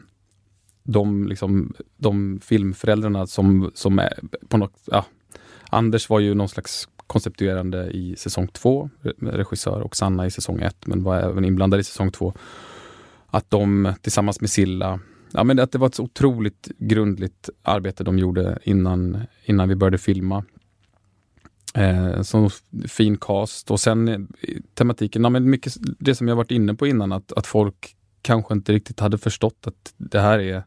de, 0.84 1.28
liksom, 1.28 1.73
de 1.97 2.39
filmföräldrarna 2.43 3.28
som, 3.28 3.71
som 3.73 3.99
är 3.99 4.19
på 4.47 4.58
något, 4.58 4.80
ja, 4.86 5.06
Anders 5.69 6.10
var 6.10 6.19
ju 6.19 6.34
någon 6.34 6.49
slags 6.49 6.89
konceptuerande 7.08 7.89
i 7.91 8.15
säsong 8.15 8.47
två, 8.47 8.89
regissör, 9.19 9.82
och 9.82 9.95
Sanna 9.95 10.25
i 10.25 10.32
säsong 10.32 10.62
ett, 10.62 10.88
men 10.88 11.04
var 11.04 11.17
även 11.17 11.45
inblandad 11.45 11.80
i 11.80 11.84
säsong 11.84 12.12
två. 12.12 12.34
Att 13.28 13.49
de 13.49 13.93
tillsammans 14.01 14.41
med 14.41 14.49
Silla, 14.49 14.99
ja 15.36 15.43
men 15.43 15.60
att 15.60 15.71
det 15.71 15.78
var 15.78 15.88
ett 15.88 15.95
så 15.95 16.04
otroligt 16.04 16.71
grundligt 16.78 17.50
arbete 17.62 18.04
de 18.04 18.19
gjorde 18.19 18.60
innan, 18.63 19.21
innan 19.43 19.69
vi 19.69 19.76
började 19.76 19.98
filma. 19.98 20.45
Eh, 21.74 22.21
så 22.21 22.50
fin 22.88 23.17
cast 23.17 23.71
och 23.71 23.80
sen 23.80 24.08
eh, 24.08 24.17
tematiken, 24.74 25.24
ja, 25.24 25.30
men 25.30 25.50
mycket 25.50 25.74
det 26.00 26.15
som 26.15 26.28
jag 26.28 26.36
varit 26.36 26.52
inne 26.52 26.74
på 26.74 26.88
innan, 26.88 27.12
att, 27.12 27.32
att 27.32 27.48
folk 27.48 27.95
kanske 28.21 28.54
inte 28.54 28.74
riktigt 28.74 29.00
hade 29.00 29.17
förstått 29.17 29.67
att 29.67 29.93
det 29.98 30.19
här 30.19 30.39
är 30.39 30.63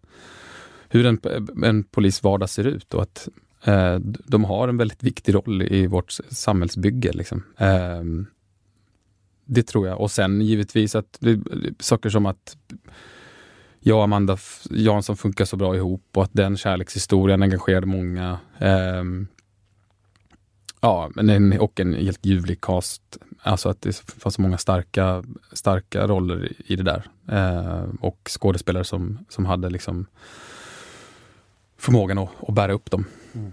hur 0.89 1.07
en, 1.07 1.21
en 1.65 1.85
polis 1.85 2.23
vardag 2.23 2.51
ser 2.51 2.67
ut 2.67 2.95
och 2.95 3.03
att 3.03 3.29
eh, 3.65 3.95
de 4.27 4.45
har 4.45 4.69
en 4.69 4.77
väldigt 4.77 5.03
viktig 5.03 5.35
roll 5.35 5.63
i 5.63 5.87
vårt 5.87 6.13
samhällsbygge. 6.29 7.13
Liksom. 7.13 7.43
Eh, 7.57 8.03
det 9.45 9.63
tror 9.63 9.89
jag. 9.89 10.01
Och 10.01 10.11
sen 10.11 10.41
givetvis 10.41 10.95
att 10.95 11.17
det, 11.21 11.41
saker 11.79 12.11
som 12.11 12.27
att 12.27 12.57
jag 13.89 13.97
och 13.99 14.05
Amanda 14.05 14.39
Jansson 14.71 15.17
funkar 15.17 15.45
så 15.45 15.57
bra 15.57 15.77
ihop 15.77 16.03
och 16.15 16.23
att 16.25 16.31
den 16.33 16.57
kärlekshistorien 16.57 17.43
engagerade 17.43 17.87
många. 17.87 18.39
Eh, 18.59 19.05
ja, 20.81 21.11
men 21.15 21.31
en, 21.31 21.61
och 21.61 21.81
en 21.81 21.95
helt 21.95 22.27
ljuvlig 22.27 22.61
cast. 22.61 23.19
Alltså 23.43 23.69
att 23.69 23.83
det 23.83 23.97
fanns 23.97 24.35
så 24.35 24.43
många 24.43 24.59
starka, 24.59 25.25
starka 25.53 26.07
roller 26.07 26.53
i 26.67 26.77
det 26.77 26.83
där. 26.83 27.03
Eh, 27.29 27.85
och 28.01 28.31
skådespelare 28.31 28.85
som, 28.85 29.19
som 29.29 29.47
hade 29.47 29.71
liksom 29.71 30.07
förmågan 31.79 32.19
att, 32.19 32.31
att 32.49 32.55
bära 32.55 32.73
upp 32.73 32.91
dem. 32.91 33.05
Mm. 33.35 33.53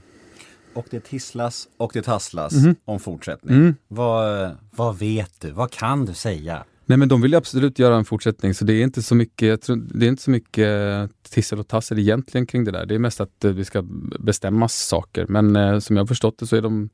Och 0.74 0.86
det 0.92 1.00
tisslas 1.00 1.68
och 1.78 1.92
det 1.94 2.02
tasslas 2.02 2.54
Mhm. 2.54 2.76
om 2.86 3.00
fortsättning. 3.00 3.56
Mm. 3.58 3.76
Vad, 3.88 4.52
vad 4.72 4.98
vet 5.00 5.42
du? 5.42 5.52
Vad 5.52 5.72
kan 5.72 6.06
du 6.06 6.14
säga? 6.14 6.64
Nej 6.86 6.98
men 6.98 7.08
de 7.08 7.22
vill 7.22 7.32
ju 7.32 7.38
absolut 7.38 7.80
göra 7.80 7.96
en 7.96 8.06
fortsättning 8.06 8.54
så 8.54 8.66
det 8.66 8.74
är 8.74 8.84
inte 8.84 9.02
så 9.02 9.16
mycket, 9.16 9.48
jag 9.48 9.62
tror, 9.62 9.76
det 9.76 10.06
är 10.06 10.10
inte 10.10 10.24
så 10.24 10.32
mycket 10.32 10.68
eh, 10.68 11.06
tissel 11.30 11.60
och 11.60 11.68
tassel 11.68 12.00
egentligen 12.00 12.48
kring 12.48 12.64
det 12.64 12.72
där. 12.72 12.86
Det 12.86 12.96
är 12.96 13.00
mest 13.00 13.22
att 13.22 13.46
eh, 13.46 13.52
vi 13.52 13.66
ska 13.66 13.84
bestämma 14.20 14.68
saker. 14.68 15.26
Men 15.30 15.56
eh, 15.56 15.80
som 15.80 15.96
jag 15.96 16.04
har 16.04 16.08
förstått 16.08 16.40
det 16.40 16.48
så 16.48 16.56
är 16.56 16.62
de 16.62 16.90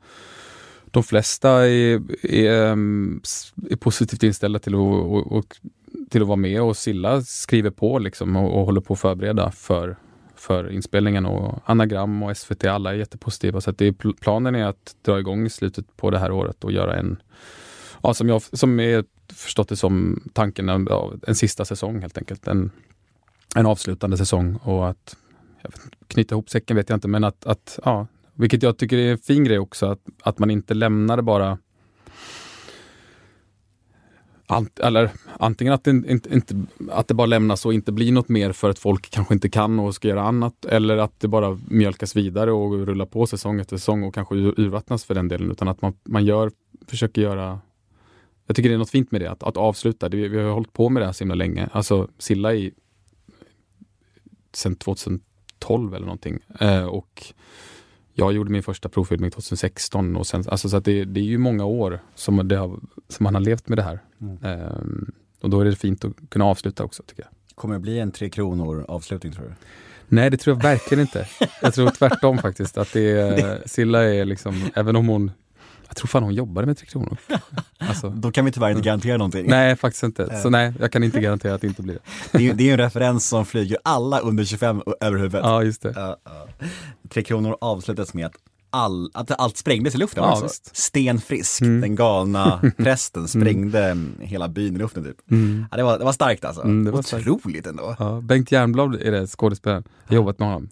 de 0.92 1.04
flesta 1.04 1.70
är, 1.70 2.02
är, 2.26 2.72
ehm, 2.72 3.22
är 3.70 3.76
positivt 3.76 4.24
inställda 4.24 4.60
till 4.60 4.74
att, 4.74 4.80
och, 4.80 5.32
och, 5.32 5.46
till 6.10 6.22
att 6.22 6.28
vara 6.28 6.36
med 6.36 6.62
och 6.62 6.78
Silla 6.78 7.22
skriver 7.22 7.70
på 7.70 8.00
liksom 8.00 8.36
och, 8.36 8.60
och 8.60 8.66
håller 8.66 8.82
på 8.82 8.94
att 8.94 9.00
förbereda 9.00 9.52
för, 9.52 9.98
för 10.36 10.72
inspelningen. 10.72 11.26
Och 11.26 11.60
Anagram 11.66 12.24
och 12.24 12.38
SVT, 12.38 12.66
alla 12.66 12.92
är 12.92 12.96
jättepositiva. 12.96 13.62
Så 13.62 13.70
att 13.70 13.78
det 13.78 13.88
är, 13.88 14.14
planen 14.14 14.56
är 14.56 14.66
att 14.66 14.96
dra 15.02 15.20
igång 15.20 15.46
i 15.46 15.50
slutet 15.50 15.98
på 15.98 16.10
det 16.10 16.20
här 16.20 16.32
året 16.32 16.64
och 16.64 16.72
göra 16.72 16.96
en, 16.96 17.22
ja, 18.04 18.14
som 18.14 18.30
jag 18.30 18.42
som 18.42 18.80
är 18.80 19.04
förstått 19.36 19.70
det 19.70 19.76
som 19.76 20.24
tanken, 20.34 20.70
en, 20.70 20.88
en 21.28 21.36
sista 21.36 21.66
säsong 21.66 22.02
helt 22.02 22.18
enkelt. 22.18 22.48
En, 22.48 22.72
en 23.56 23.66
avslutande 23.66 24.18
säsong 24.18 24.56
och 24.56 24.90
att 24.90 25.16
vet, 25.64 25.82
knyta 26.08 26.36
ihop 26.36 26.50
säcken 26.50 26.78
vet 26.78 26.90
jag 26.90 26.98
inte, 26.98 27.08
men 27.08 27.24
att, 27.24 27.46
att 27.46 27.80
ja, 27.86 28.08
vilket 28.34 28.64
jag 28.64 28.78
tycker 28.78 28.98
är 28.98 29.12
en 29.12 29.18
fin 29.18 29.44
grej 29.44 29.60
också, 29.60 29.86
att, 29.86 30.00
att 30.24 30.40
man 30.40 30.52
inte 30.52 30.74
lämnar 30.74 31.18
det 31.18 31.24
bara 31.24 31.58
Ant, 34.52 34.80
eller 34.80 35.12
antingen 35.40 35.74
att 35.74 35.84
det, 35.84 35.92
inte, 35.92 36.34
inte, 36.34 36.66
att 36.92 37.08
det 37.08 37.14
bara 37.14 37.26
lämnas 37.26 37.66
och 37.66 37.74
inte 37.74 37.92
blir 37.92 38.12
något 38.12 38.30
mer 38.30 38.52
för 38.52 38.70
att 38.70 38.80
folk 38.80 39.10
kanske 39.10 39.34
inte 39.34 39.50
kan 39.50 39.80
och 39.80 39.96
ska 39.96 40.08
göra 40.08 40.24
annat. 40.24 40.66
Eller 40.66 40.98
att 40.98 41.20
det 41.20 41.28
bara 41.28 41.60
mjölkas 41.68 42.16
vidare 42.16 42.52
och 42.52 42.88
rullar 42.88 43.06
på 43.06 43.28
säsong 43.28 43.60
efter 43.60 43.78
säsong 43.78 44.04
och 44.04 44.14
kanske 44.14 44.36
urvattnas 44.36 45.06
för 45.06 45.16
den 45.16 45.28
delen. 45.28 45.52
Utan 45.52 45.68
att 45.68 45.82
man, 45.82 45.94
man 46.04 46.26
gör, 46.26 46.52
försöker 46.88 47.22
göra 47.22 47.60
jag 48.46 48.56
tycker 48.56 48.70
det 48.70 48.76
är 48.76 48.80
något 48.80 48.90
fint 48.90 49.12
med 49.12 49.22
det, 49.22 49.32
att, 49.32 49.44
att 49.44 49.58
avsluta. 49.58 50.10
Det, 50.10 50.28
vi 50.28 50.42
har 50.42 50.52
hållit 50.52 50.74
på 50.74 50.90
med 50.90 51.02
det 51.02 51.06
här 51.06 51.14
så 51.14 51.24
himla 51.24 51.36
länge. 51.36 51.70
Alltså 51.72 52.08
Silla 52.18 52.54
i 52.54 52.74
sen 54.54 54.76
2012 54.76 55.94
eller 55.94 56.06
någonting. 56.06 56.40
Eh, 56.60 56.86
och 56.86 57.34
jag 58.14 58.34
gjorde 58.34 58.52
min 58.52 58.64
första 58.64 58.90
provfilmning 58.90 59.32
2016 59.32 60.16
och 60.16 60.28
sen, 60.28 60.44
alltså 60.48 60.70
så 60.70 60.80
det, 60.80 61.06
det 61.06 61.20
är 61.20 61.24
ju 61.26 61.38
många 61.38 61.66
år 61.66 62.00
som, 62.16 62.38
har, 62.38 62.80
som 63.08 63.24
man 63.24 63.36
har 63.36 63.42
levt 63.42 63.68
med 63.68 63.78
det 63.78 63.84
här. 63.84 64.00
Eh, 64.44 64.78
och 65.42 65.50
då 65.50 65.60
är 65.60 65.66
det 65.66 65.76
fint 65.76 66.06
att 66.06 66.14
kunna 66.30 66.46
avsluta 66.46 66.84
också 66.84 67.04
tycker 67.04 67.24
jag. 67.24 67.56
Kommer 67.56 67.76
det 67.76 67.80
bli 67.80 68.00
en 68.00 68.12
Tre 68.12 68.30
Kronor 68.30 68.86
avslutning 68.88 69.34
tror 69.34 69.46
du? 69.46 69.54
Nej, 70.08 70.30
det 70.30 70.38
tror 70.38 70.56
jag 70.56 70.64
verkligen 70.64 71.02
inte. 71.02 71.28
Jag 71.62 71.74
tror 71.74 71.90
tvärtom 71.90 72.38
faktiskt. 72.38 72.78
Att 72.78 72.94
det 72.94 73.12
är, 73.12 73.62
Silla 73.66 74.04
är 74.04 74.26
liksom, 74.26 74.70
även 74.76 74.96
om 74.96 75.08
hon, 75.08 75.32
jag 75.92 75.96
tror 75.96 76.08
fan 76.08 76.24
hon 76.24 76.34
jobbade 76.34 76.68
med 76.68 76.78
Tre 76.78 76.88
Kronor. 76.88 77.18
Alltså, 77.78 78.10
Då 78.10 78.32
kan 78.32 78.46
vi 78.46 78.52
tyvärr 78.52 78.70
inte 78.70 78.82
garantera 78.82 79.18
någonting. 79.18 79.48
nej, 79.50 79.76
faktiskt 79.76 80.04
inte. 80.04 80.42
Så 80.42 80.50
nej, 80.50 80.74
jag 80.80 80.92
kan 80.92 81.04
inte 81.04 81.20
garantera 81.20 81.54
att 81.56 81.62
det 81.62 81.68
inte 81.68 81.82
blir 81.82 81.94
det. 82.32 82.38
Det 82.38 82.50
är 82.50 82.54
det 82.54 82.70
är 82.70 82.72
en 82.74 82.78
referens 82.78 83.28
som 83.28 83.46
flyger 83.46 83.78
alla 83.84 84.20
under 84.20 84.44
25 84.44 84.82
över 85.02 85.18
huvudet. 85.18 85.42
Ja, 85.44 85.64
just 85.64 85.82
det. 85.82 85.94
Ja, 85.96 86.18
ja. 86.24 86.48
Tre 87.10 87.24
Kronor 87.24 87.58
avslutas 87.62 88.14
med 88.14 88.26
att, 88.26 88.34
all, 88.70 89.12
att 89.14 89.40
allt 89.40 89.58
sprängdes 89.58 89.96
i 89.96 89.98
luften. 89.98 90.24
Ja, 90.24 90.30
alltså. 90.30 90.70
visst. 91.26 91.62
Mm. 91.62 91.82
Den 91.82 91.96
galna 91.96 92.62
prästen, 92.78 93.28
sprängde 93.28 93.98
hela 94.20 94.48
byn 94.48 94.76
i 94.76 94.80
luften 94.80 95.04
typ. 95.04 95.18
Ja, 95.72 95.78
det, 95.78 95.84
var, 95.84 96.00
det 96.00 96.06
var 96.06 96.14
starkt 96.14 96.46
alltså. 96.46 96.62
Mm, 96.64 96.86
det 96.86 96.92
var 96.92 97.02
starkt. 97.02 97.28
Otroligt 97.28 97.68
ändå. 97.68 97.96
Ja, 98.00 98.22
Bengt 98.22 98.52
Jernblad 98.52 98.96
är 98.96 99.12
det, 99.12 99.28
skådespelaren. 99.28 99.84
Jag 100.04 100.10
har 100.12 100.16
jobbat 100.16 100.40
med 100.40 100.48
honom. 100.48 100.70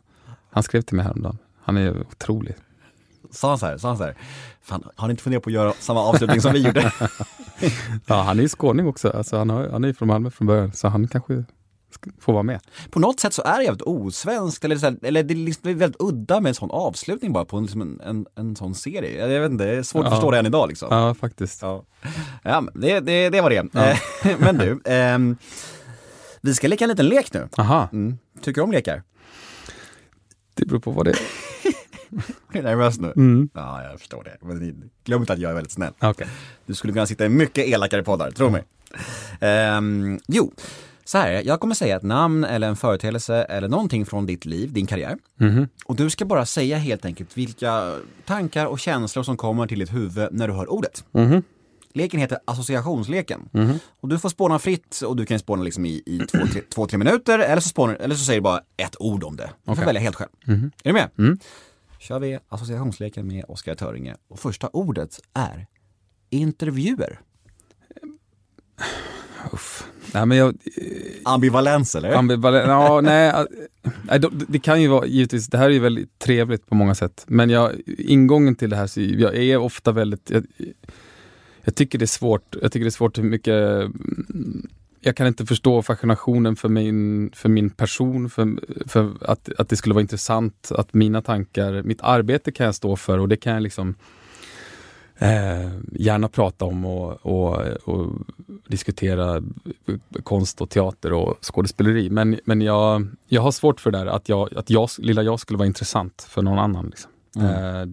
Han 0.51 0.63
skrev 0.63 0.81
till 0.81 0.95
mig 0.95 1.05
häromdagen. 1.05 1.37
Han 1.63 1.77
är 1.77 2.01
otrolig. 2.01 2.55
Sa 3.31 3.49
han 3.49 3.57
så 3.59 3.65
här, 3.65 3.77
sa 3.77 3.87
han 3.87 3.97
så 3.97 4.03
här, 4.03 4.15
fan 4.61 4.83
har 4.95 5.07
ni 5.07 5.11
inte 5.11 5.23
funderat 5.23 5.43
på 5.43 5.49
att 5.49 5.53
göra 5.53 5.73
samma 5.79 5.99
avslutning 5.99 6.41
som 6.41 6.53
vi 6.53 6.59
gjorde? 6.59 6.91
Ja, 8.05 8.21
han 8.21 8.37
är 8.37 8.43
ju 8.43 8.49
skåning 8.49 8.87
också. 8.87 9.09
Alltså, 9.09 9.37
han, 9.37 9.49
har, 9.49 9.69
han 9.69 9.83
är 9.83 9.87
ju 9.87 9.93
från 9.93 10.07
Malmö 10.07 10.31
från 10.31 10.47
början, 10.47 10.73
så 10.73 10.87
han 10.87 11.07
kanske 11.07 11.43
får 12.21 12.33
vara 12.33 12.43
med. 12.43 12.59
på 12.91 12.99
något 12.99 13.19
sätt 13.19 13.33
så 13.33 13.41
är 13.43 13.57
det 13.57 13.63
jävligt 13.63 13.81
osvenskt, 13.81 14.65
eller, 14.65 14.75
så 14.77 14.85
här, 14.85 14.97
eller 15.03 15.23
det 15.23 15.33
är 15.33 15.35
liksom 15.35 15.77
väldigt 15.77 16.01
udda 16.01 16.39
med 16.41 16.49
en 16.49 16.55
sån 16.55 16.71
avslutning 16.71 17.33
bara 17.33 17.45
på 17.45 17.57
en, 17.57 17.63
liksom 17.63 17.81
en, 17.81 18.01
en, 18.01 18.25
en 18.35 18.55
sån 18.55 18.75
serie. 18.75 19.27
Jag 19.33 19.41
vet 19.41 19.51
inte, 19.51 19.65
det 19.65 19.71
är 19.77 19.83
svårt 19.83 20.05
att 20.05 20.11
Ja. 20.11 20.15
förstå 20.15 20.31
det 20.31 20.39
än 20.39 20.45
idag 20.45 20.67
liksom. 20.69 20.87
Ja, 20.91 21.13
faktiskt. 21.13 21.61
Ja, 21.61 21.83
ja 22.43 22.63
det, 22.73 22.99
det, 22.99 23.29
det 23.29 23.41
var 23.41 23.49
det. 23.49 23.75
Eh, 23.75 24.37
men 24.39 24.57
du, 24.57 24.81
ehm, 24.85 25.37
vi 26.41 26.53
ska 26.53 26.67
leka 26.67 26.83
en 26.85 26.89
liten 26.89 27.07
lek 27.07 27.33
nu. 27.33 27.47
Aha, 27.57 27.89
Mm. 27.91 28.17
Tycker 28.41 28.61
du 28.61 28.65
om 28.65 28.71
lekar? 28.71 29.03
det 30.53 30.65
beror 30.65 30.79
på 30.79 30.91
vad 30.91 31.05
det 31.05 31.11
är. 31.11 31.17
Är 32.53 32.53
du 32.53 32.61
nervös 32.61 32.99
nu? 32.99 33.13
Mm. 33.15 33.49
Ja, 33.53 33.83
jag 33.83 33.99
förstår 33.99 34.23
det. 34.23 34.37
Men 34.41 34.89
glöm 35.03 35.21
inte 35.21 35.33
att 35.33 35.39
jag 35.39 35.51
är 35.51 35.55
väldigt 35.55 35.71
snäll. 35.73 35.93
Okej. 35.99 36.27
Du 36.65 36.73
skulle 36.73 36.93
kunna 36.93 37.05
sitta 37.05 37.25
i 37.25 37.29
mycket 37.29 37.67
elakare 37.67 38.03
poddar, 38.03 38.31
tro 38.31 38.49
mig. 38.49 38.63
Ehm, 39.39 40.19
jo, 40.27 40.53
så 41.05 41.17
här, 41.17 41.41
jag 41.45 41.59
kommer 41.59 41.75
säga 41.75 41.95
ett 41.95 42.03
namn 42.03 42.43
eller 42.43 42.67
en 42.67 42.75
företeelse 42.75 43.43
eller 43.43 43.67
någonting 43.67 44.05
från 44.05 44.25
ditt 44.25 44.45
liv, 44.45 44.73
din 44.73 44.85
karriär. 44.87 45.17
Mhm. 45.37 45.67
Och 45.85 45.95
du 45.95 46.09
ska 46.09 46.25
bara 46.25 46.45
säga 46.45 46.77
helt 46.77 47.05
enkelt 47.05 47.37
vilka 47.37 47.95
tankar 48.25 48.65
och 48.65 48.79
känslor 48.79 49.23
som 49.23 49.37
kommer 49.37 49.67
till 49.67 49.79
ditt 49.79 49.93
huvud 49.93 50.27
när 50.31 50.47
du 50.47 50.53
hör 50.53 50.71
ordet. 50.71 51.03
Mhm. 51.11 51.43
Leken 51.93 52.19
heter 52.19 52.37
associationsleken. 52.45 53.49
Och 54.01 54.09
du 54.09 54.19
får 54.19 54.29
spåna 54.29 54.59
fritt 54.59 55.01
och 55.05 55.15
du 55.15 55.25
kan 55.25 55.39
spåna 55.39 55.63
liksom 55.63 55.85
i, 55.85 56.03
i 56.05 56.19
två, 56.31 56.37
tre, 56.53 56.61
två, 56.69 56.85
tre 56.85 56.97
minuter 56.97 57.39
eller 57.39 57.61
så, 57.61 57.69
spånar, 57.69 57.95
eller 57.95 58.15
så 58.15 58.23
säger 58.23 58.39
du 58.39 58.43
bara 58.43 58.61
ett 58.77 58.95
ord 58.99 59.23
om 59.23 59.35
det. 59.35 59.43
Du 59.59 59.65
får 59.65 59.71
Okej. 59.73 59.85
välja 59.85 60.01
helt 60.01 60.15
själv. 60.15 60.29
Är 60.47 60.69
du 60.83 60.93
med? 60.93 61.37
Kör 61.99 62.19
vi 62.19 62.39
associationsleken 62.49 63.27
med 63.27 63.45
Oskar 63.47 63.75
Töringe. 63.75 64.15
Och 64.27 64.39
första 64.39 64.67
ordet 64.67 65.19
är 65.33 65.67
intervjuer. 66.29 67.19
Uff. 69.53 69.87
Nej, 70.13 70.25
men 70.25 70.37
jag, 70.37 70.57
Ambivalens 71.25 71.95
eller? 71.95 72.15
Ambivalen- 72.15 72.67
ja, 72.69 73.01
nej, 73.01 73.45
det 74.47 74.59
kan 74.59 74.81
ju 74.81 74.87
vara, 74.87 75.05
givetvis, 75.05 75.47
det 75.47 75.57
här 75.57 75.65
är 75.65 75.69
ju 75.73 75.79
väldigt 75.79 76.19
trevligt 76.19 76.65
på 76.65 76.75
många 76.75 76.95
sätt. 76.95 77.23
Men 77.27 77.49
jag, 77.49 77.71
ingången 77.85 78.55
till 78.55 78.69
det 78.69 78.75
här, 78.75 78.87
så 78.87 79.01
jag 79.01 79.35
är 79.35 79.57
ofta 79.57 79.91
väldigt, 79.91 80.29
jag, 80.29 80.45
jag 81.63 81.75
tycker 81.75 81.99
det 81.99 82.05
är 82.05 82.07
svårt, 82.07 82.55
jag 82.61 82.71
tycker 82.71 82.83
det 82.83 82.89
är 82.89 82.91
svårt 82.91 83.17
hur 83.17 83.23
mycket, 83.23 83.53
mm, 83.53 84.67
jag 85.01 85.15
kan 85.15 85.27
inte 85.27 85.45
förstå 85.45 85.81
fascinationen 85.81 86.55
för 86.55 86.69
min, 86.69 87.31
för 87.35 87.49
min 87.49 87.69
person, 87.69 88.29
för, 88.29 88.59
för 88.87 89.11
att, 89.21 89.49
att 89.57 89.69
det 89.69 89.75
skulle 89.75 89.95
vara 89.95 90.01
intressant, 90.01 90.71
att 90.75 90.93
mina 90.93 91.21
tankar, 91.21 91.83
mitt 91.83 92.01
arbete 92.01 92.51
kan 92.51 92.65
jag 92.65 92.75
stå 92.75 92.95
för 92.95 93.17
och 93.19 93.29
det 93.29 93.37
kan 93.37 93.53
jag 93.53 93.63
liksom 93.63 93.95
eh, 95.17 95.69
gärna 95.91 96.27
prata 96.27 96.65
om 96.65 96.85
och, 96.85 97.25
och, 97.25 97.57
och 97.83 98.13
diskutera 98.67 99.43
konst 100.23 100.61
och 100.61 100.69
teater 100.69 101.13
och 101.13 101.37
skådespeleri. 101.41 102.09
Men, 102.09 102.39
men 102.45 102.61
jag, 102.61 103.07
jag 103.27 103.41
har 103.41 103.51
svårt 103.51 103.79
för 103.79 103.91
det 103.91 103.97
där, 103.97 104.05
att, 104.05 104.29
jag, 104.29 104.57
att 104.57 104.69
jag, 104.69 104.89
lilla 104.97 105.23
jag 105.23 105.39
skulle 105.39 105.57
vara 105.57 105.67
intressant 105.67 106.27
för 106.29 106.41
någon 106.41 106.59
annan. 106.59 106.85
Liksom. 106.85 107.11
Mm. 107.35 107.49
Eh, 107.49 107.87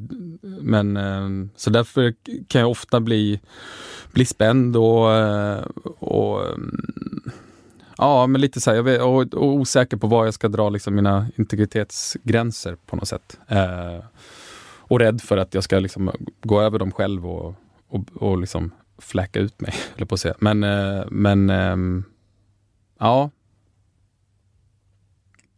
men, 0.61 0.97
eh, 0.97 1.49
så 1.57 1.71
därför 1.71 2.15
kan 2.49 2.61
jag 2.61 2.71
ofta 2.71 3.01
bli, 3.01 3.41
bli 4.13 4.25
spänd 4.25 4.77
och, 4.77 5.13
eh, 5.13 5.65
och 5.99 6.49
mm, 6.49 7.33
Ja, 7.99 8.27
men 8.27 8.41
lite 8.41 8.61
så 8.61 8.71
här, 8.71 8.77
jag 8.77 8.83
vet, 8.83 9.03
och, 9.03 9.35
och 9.35 9.55
osäker 9.55 9.97
på 9.97 10.07
var 10.07 10.25
jag 10.25 10.35
ska 10.35 10.49
dra 10.49 10.69
liksom 10.69 10.95
mina 10.95 11.27
integritetsgränser 11.37 12.77
på 12.87 12.97
något 12.97 13.09
sätt. 13.09 13.39
Eh, 13.49 14.05
och 14.79 14.99
rädd 14.99 15.21
för 15.21 15.37
att 15.37 15.55
jag 15.55 15.65
ska 15.65 15.79
liksom 15.79 16.11
gå 16.43 16.61
över 16.61 16.79
dem 16.79 16.93
själv 16.93 17.27
och, 17.27 17.55
och, 17.89 18.01
och 18.15 18.39
liksom 18.39 18.71
fläcka 18.99 19.41
ut 19.41 19.61
mig, 19.61 19.75
eller 19.97 20.07
på 20.07 20.15
att 20.15 20.21
säga. 20.21 20.35
Men, 20.39 20.65
eh, 20.65 21.05
men 21.11 21.51
ehm, 21.51 22.05
ja, 22.99 23.31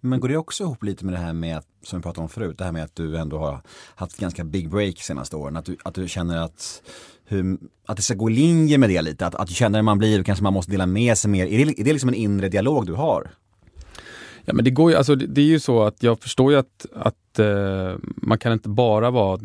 men 0.00 0.20
går 0.20 0.28
det 0.28 0.36
också 0.36 0.64
ihop 0.64 0.82
lite 0.82 1.04
med 1.04 1.14
det 1.14 1.18
här 1.18 1.32
med, 1.32 1.62
som 1.82 1.98
vi 1.98 2.02
pratade 2.02 2.22
om 2.22 2.28
förut, 2.28 2.58
det 2.58 2.64
här 2.64 2.72
med 2.72 2.84
att 2.84 2.96
du 2.96 3.16
ändå 3.16 3.38
har 3.38 3.60
haft 3.94 4.18
ganska 4.18 4.44
big 4.44 4.70
break 4.70 4.98
senaste 4.98 5.36
åren. 5.36 5.56
Att 5.56 5.64
du, 5.64 5.76
att 5.84 5.94
du 5.94 6.08
känner 6.08 6.38
att, 6.38 6.82
hur, 7.24 7.58
att 7.86 7.96
det 7.96 8.02
ska 8.02 8.14
gå 8.14 8.30
i 8.30 8.34
linje 8.34 8.78
med 8.78 8.90
det 8.90 9.02
lite, 9.02 9.26
att, 9.26 9.34
att 9.34 9.48
du 9.48 9.54
känner 9.54 9.78
när 9.78 9.82
man 9.82 9.98
blir, 9.98 10.22
kanske 10.22 10.42
man 10.42 10.52
måste 10.52 10.72
dela 10.72 10.86
med 10.86 11.18
sig 11.18 11.30
mer. 11.30 11.46
Är 11.46 11.66
det, 11.66 11.80
är 11.80 11.84
det 11.84 11.92
liksom 11.92 12.08
en 12.08 12.14
inre 12.14 12.48
dialog 12.48 12.86
du 12.86 12.94
har? 12.94 13.30
Ja, 14.44 14.54
men 14.54 14.64
det, 14.64 14.70
går 14.70 14.90
ju, 14.90 14.96
alltså, 14.96 15.14
det, 15.14 15.26
det 15.26 15.40
är 15.40 15.46
ju 15.46 15.60
så 15.60 15.82
att 15.82 16.02
jag 16.02 16.20
förstår 16.20 16.52
ju 16.52 16.58
att, 16.58 16.86
att 16.94 17.38
eh, 17.38 17.96
man 18.16 18.38
kan 18.38 18.52
inte 18.52 18.68
bara 18.68 19.10
vara 19.10 19.40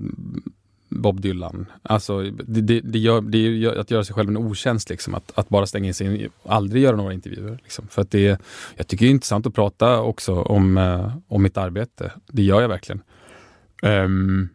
Bob 1.02 1.22
Dylan. 1.22 1.66
Alltså, 1.84 2.22
det, 2.22 2.62
det, 2.62 2.80
det, 2.80 3.00
gör, 3.00 3.22
det 3.22 3.38
är 3.38 3.50
ju 3.50 3.80
att 3.80 3.92
göra 3.92 4.04
sig 4.04 4.16
själv 4.16 4.30
en 4.30 4.38
otjänst, 4.38 4.90
liksom, 4.90 5.16
att, 5.16 5.32
att 5.36 5.50
bara 5.50 5.66
stänga 5.66 5.88
in 5.88 5.94
sig 5.94 6.30
och 6.44 6.54
aldrig 6.54 6.84
göra 6.84 6.96
några 6.96 7.14
intervjuer. 7.14 7.60
Liksom. 7.64 7.88
För 7.88 8.02
att 8.02 8.12
det, 8.12 8.42
jag 8.76 8.88
tycker 8.88 9.06
det 9.06 9.10
är 9.10 9.12
intressant 9.12 9.48
att 9.48 9.54
prata 9.54 10.02
också 10.02 10.42
om, 10.42 10.78
eh, 10.78 11.18
om 11.28 11.44
mitt 11.44 11.58
arbete. 11.58 12.12
Det 12.28 12.44
gör 12.44 12.62
jag 12.62 12.70
verkligen. 12.70 13.02
Um, 13.82 14.50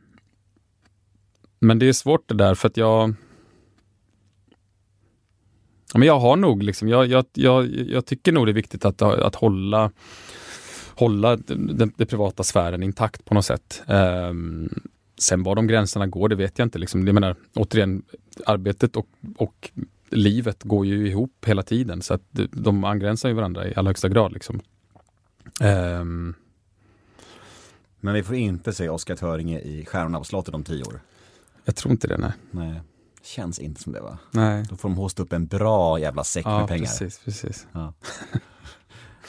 men 1.61 1.79
det 1.79 1.89
är 1.89 1.93
svårt 1.93 2.29
det 2.29 2.35
där 2.35 2.55
för 2.55 2.69
att 2.69 2.77
jag 2.77 3.15
Ja, 5.93 5.99
men 5.99 6.09
jag 6.09 6.19
har 6.19 6.37
nog, 6.37 6.63
liksom, 6.63 6.89
jag, 6.89 7.07
jag, 7.07 7.25
jag, 7.33 7.67
jag 7.67 8.07
tycker 8.07 8.33
nog 8.33 8.47
det 8.47 8.53
är 8.53 8.55
viktigt 8.55 8.85
att, 8.85 9.03
att 9.03 9.35
hålla, 9.35 9.91
hålla 10.95 11.37
den, 11.37 11.93
den 11.97 12.07
privata 12.07 12.43
sfären 12.43 12.83
intakt 12.83 13.25
på 13.25 13.35
något 13.35 13.45
sätt. 13.45 13.83
Um, 13.87 14.71
sen 15.19 15.43
var 15.43 15.55
de 15.57 15.67
gränserna 15.67 16.07
går, 16.07 16.29
det 16.29 16.35
vet 16.37 16.59
jag 16.59 16.67
inte. 16.67 16.79
Liksom. 16.79 17.07
Jag 17.07 17.15
menar, 17.15 17.37
återigen, 17.55 18.03
arbetet 18.47 18.97
och, 18.97 19.07
och 19.37 19.71
livet 20.11 20.63
går 20.63 20.87
ju 20.87 21.09
ihop 21.09 21.45
hela 21.47 21.63
tiden 21.63 22.03
så 22.03 22.15
att 22.15 22.23
de- 22.53 22.85
angränsar 22.85 23.29
ju 23.29 23.35
varandra 23.35 23.69
i 23.69 23.75
allra 23.77 23.89
högsta 23.89 24.09
grad. 24.09 24.33
Liksom. 24.33 24.61
Ehm, 25.61 26.35
Men 28.01 28.15
vi 28.15 28.23
får 28.23 28.37
inte 28.37 28.73
se 28.73 28.89
Oskar 28.89 29.17
Töringe 29.17 29.61
i 29.61 29.85
Stjärnorna 29.85 30.19
på 30.19 30.25
slottet 30.25 30.55
om 30.55 30.65
tio 30.65 30.85
år. 30.85 31.01
jag 31.65 31.77
tror 31.77 31.93
inte 31.93 32.09
det, 32.09 32.19
nej. 32.19 32.33
Nej, 32.51 32.81
känns 33.23 33.59
inte 33.59 33.83
som 33.83 33.93
det 33.93 34.01
va? 34.01 34.19
nej. 34.31 34.65
Då 34.71 34.77
får 34.77 34.89
de 34.89 34.97
hosta 34.99 35.23
upp 35.23 35.33
en 35.33 35.47
bra 35.47 35.99
jävla 36.01 36.25
säck 36.25 36.47
Ja, 36.47 36.59
med 36.59 36.69
pengar. 36.69 36.85
precis, 36.87 37.19
precis. 37.25 37.67
Ja. 37.73 37.93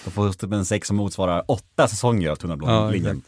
De 0.06 0.12
får 0.12 0.28
upp 0.28 0.54
en 0.54 0.66
säck 0.66 0.86
som 0.86 0.98
motsvarar 0.98 1.44
åtta 1.48 1.88
säsonger 1.88 2.30
av 2.30 2.36
Tunna 2.36 2.58
blå 2.58 2.68
Ja, 2.68 2.90
linjen. 2.90 3.22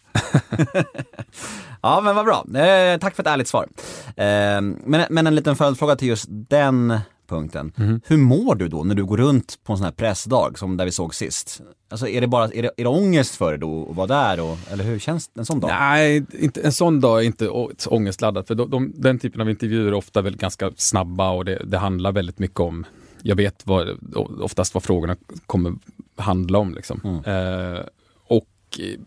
ja 1.82 2.02
men 2.02 2.16
vad 2.16 2.26
bra, 2.26 2.62
eh, 2.62 3.00
tack 3.00 3.16
för 3.16 3.24
ett 3.24 3.30
ärligt 3.30 3.48
svar. 3.48 3.68
Eh, 4.08 4.62
men, 4.62 5.06
men 5.10 5.28
en 5.28 5.36
liten 5.36 5.56
följdfråga 5.56 5.96
till 5.96 6.08
just 6.08 6.26
den 6.30 7.00
punkten. 7.32 7.74
Mhm. 7.76 8.02
Hur 8.06 8.18
mår 8.18 8.56
du 8.56 8.68
då 8.68 8.84
när 8.84 8.96
du 8.96 9.06
går 9.06 9.18
runt 9.18 9.60
på 9.64 9.74
en 9.74 9.78
sån 9.78 9.86
här 9.86 9.92
pressdag 9.92 10.58
som 10.58 10.78
där 10.78 10.86
vi 10.86 10.92
såg 10.92 11.16
sist? 11.16 11.62
Alltså 11.92 12.08
är 12.08 12.22
det 12.22 12.28
bara, 12.28 12.46
är 12.46 12.62
det, 12.62 12.72
är 12.78 12.84
det 12.84 12.90
ångest 12.90 13.36
för 13.36 13.52
dig 13.52 13.60
då 13.60 13.88
att 13.90 13.96
vara 13.96 14.08
där 14.08 14.40
och, 14.40 14.58
eller 14.72 14.84
hur 14.84 15.00
känns 15.00 15.30
en 15.36 15.46
sån 15.46 15.60
dag? 15.60 15.70
Nej, 15.80 16.26
inte, 16.40 16.62
en 16.62 16.72
sån 16.72 17.02
dag 17.02 17.20
är 17.20 17.26
inte 17.26 17.50
ångestladdad. 17.88 18.48
För 18.48 18.56
de, 18.56 18.70
de, 18.70 18.94
den 18.96 19.20
typen 19.20 19.42
av 19.42 19.50
intervjuer 19.50 19.88
är 19.88 19.94
ofta 19.94 20.22
väldigt 20.22 20.42
ganska 20.42 20.72
snabba 20.76 21.30
och 21.30 21.46
det, 21.46 21.62
det 21.66 21.78
handlar 21.78 22.12
väldigt 22.12 22.40
mycket 22.40 22.60
om 22.60 22.86
jag 23.24 23.36
vet 23.36 23.68
vad, 23.68 23.98
oftast 24.42 24.74
vad 24.74 24.84
frågorna 24.84 25.16
kommer 25.46 25.74
handla 26.16 26.60
om. 26.60 26.74
Liksom. 26.74 27.02
Mm. 27.04 27.76
Eh, 27.76 27.80
och 28.28 28.48
i, 28.78 28.98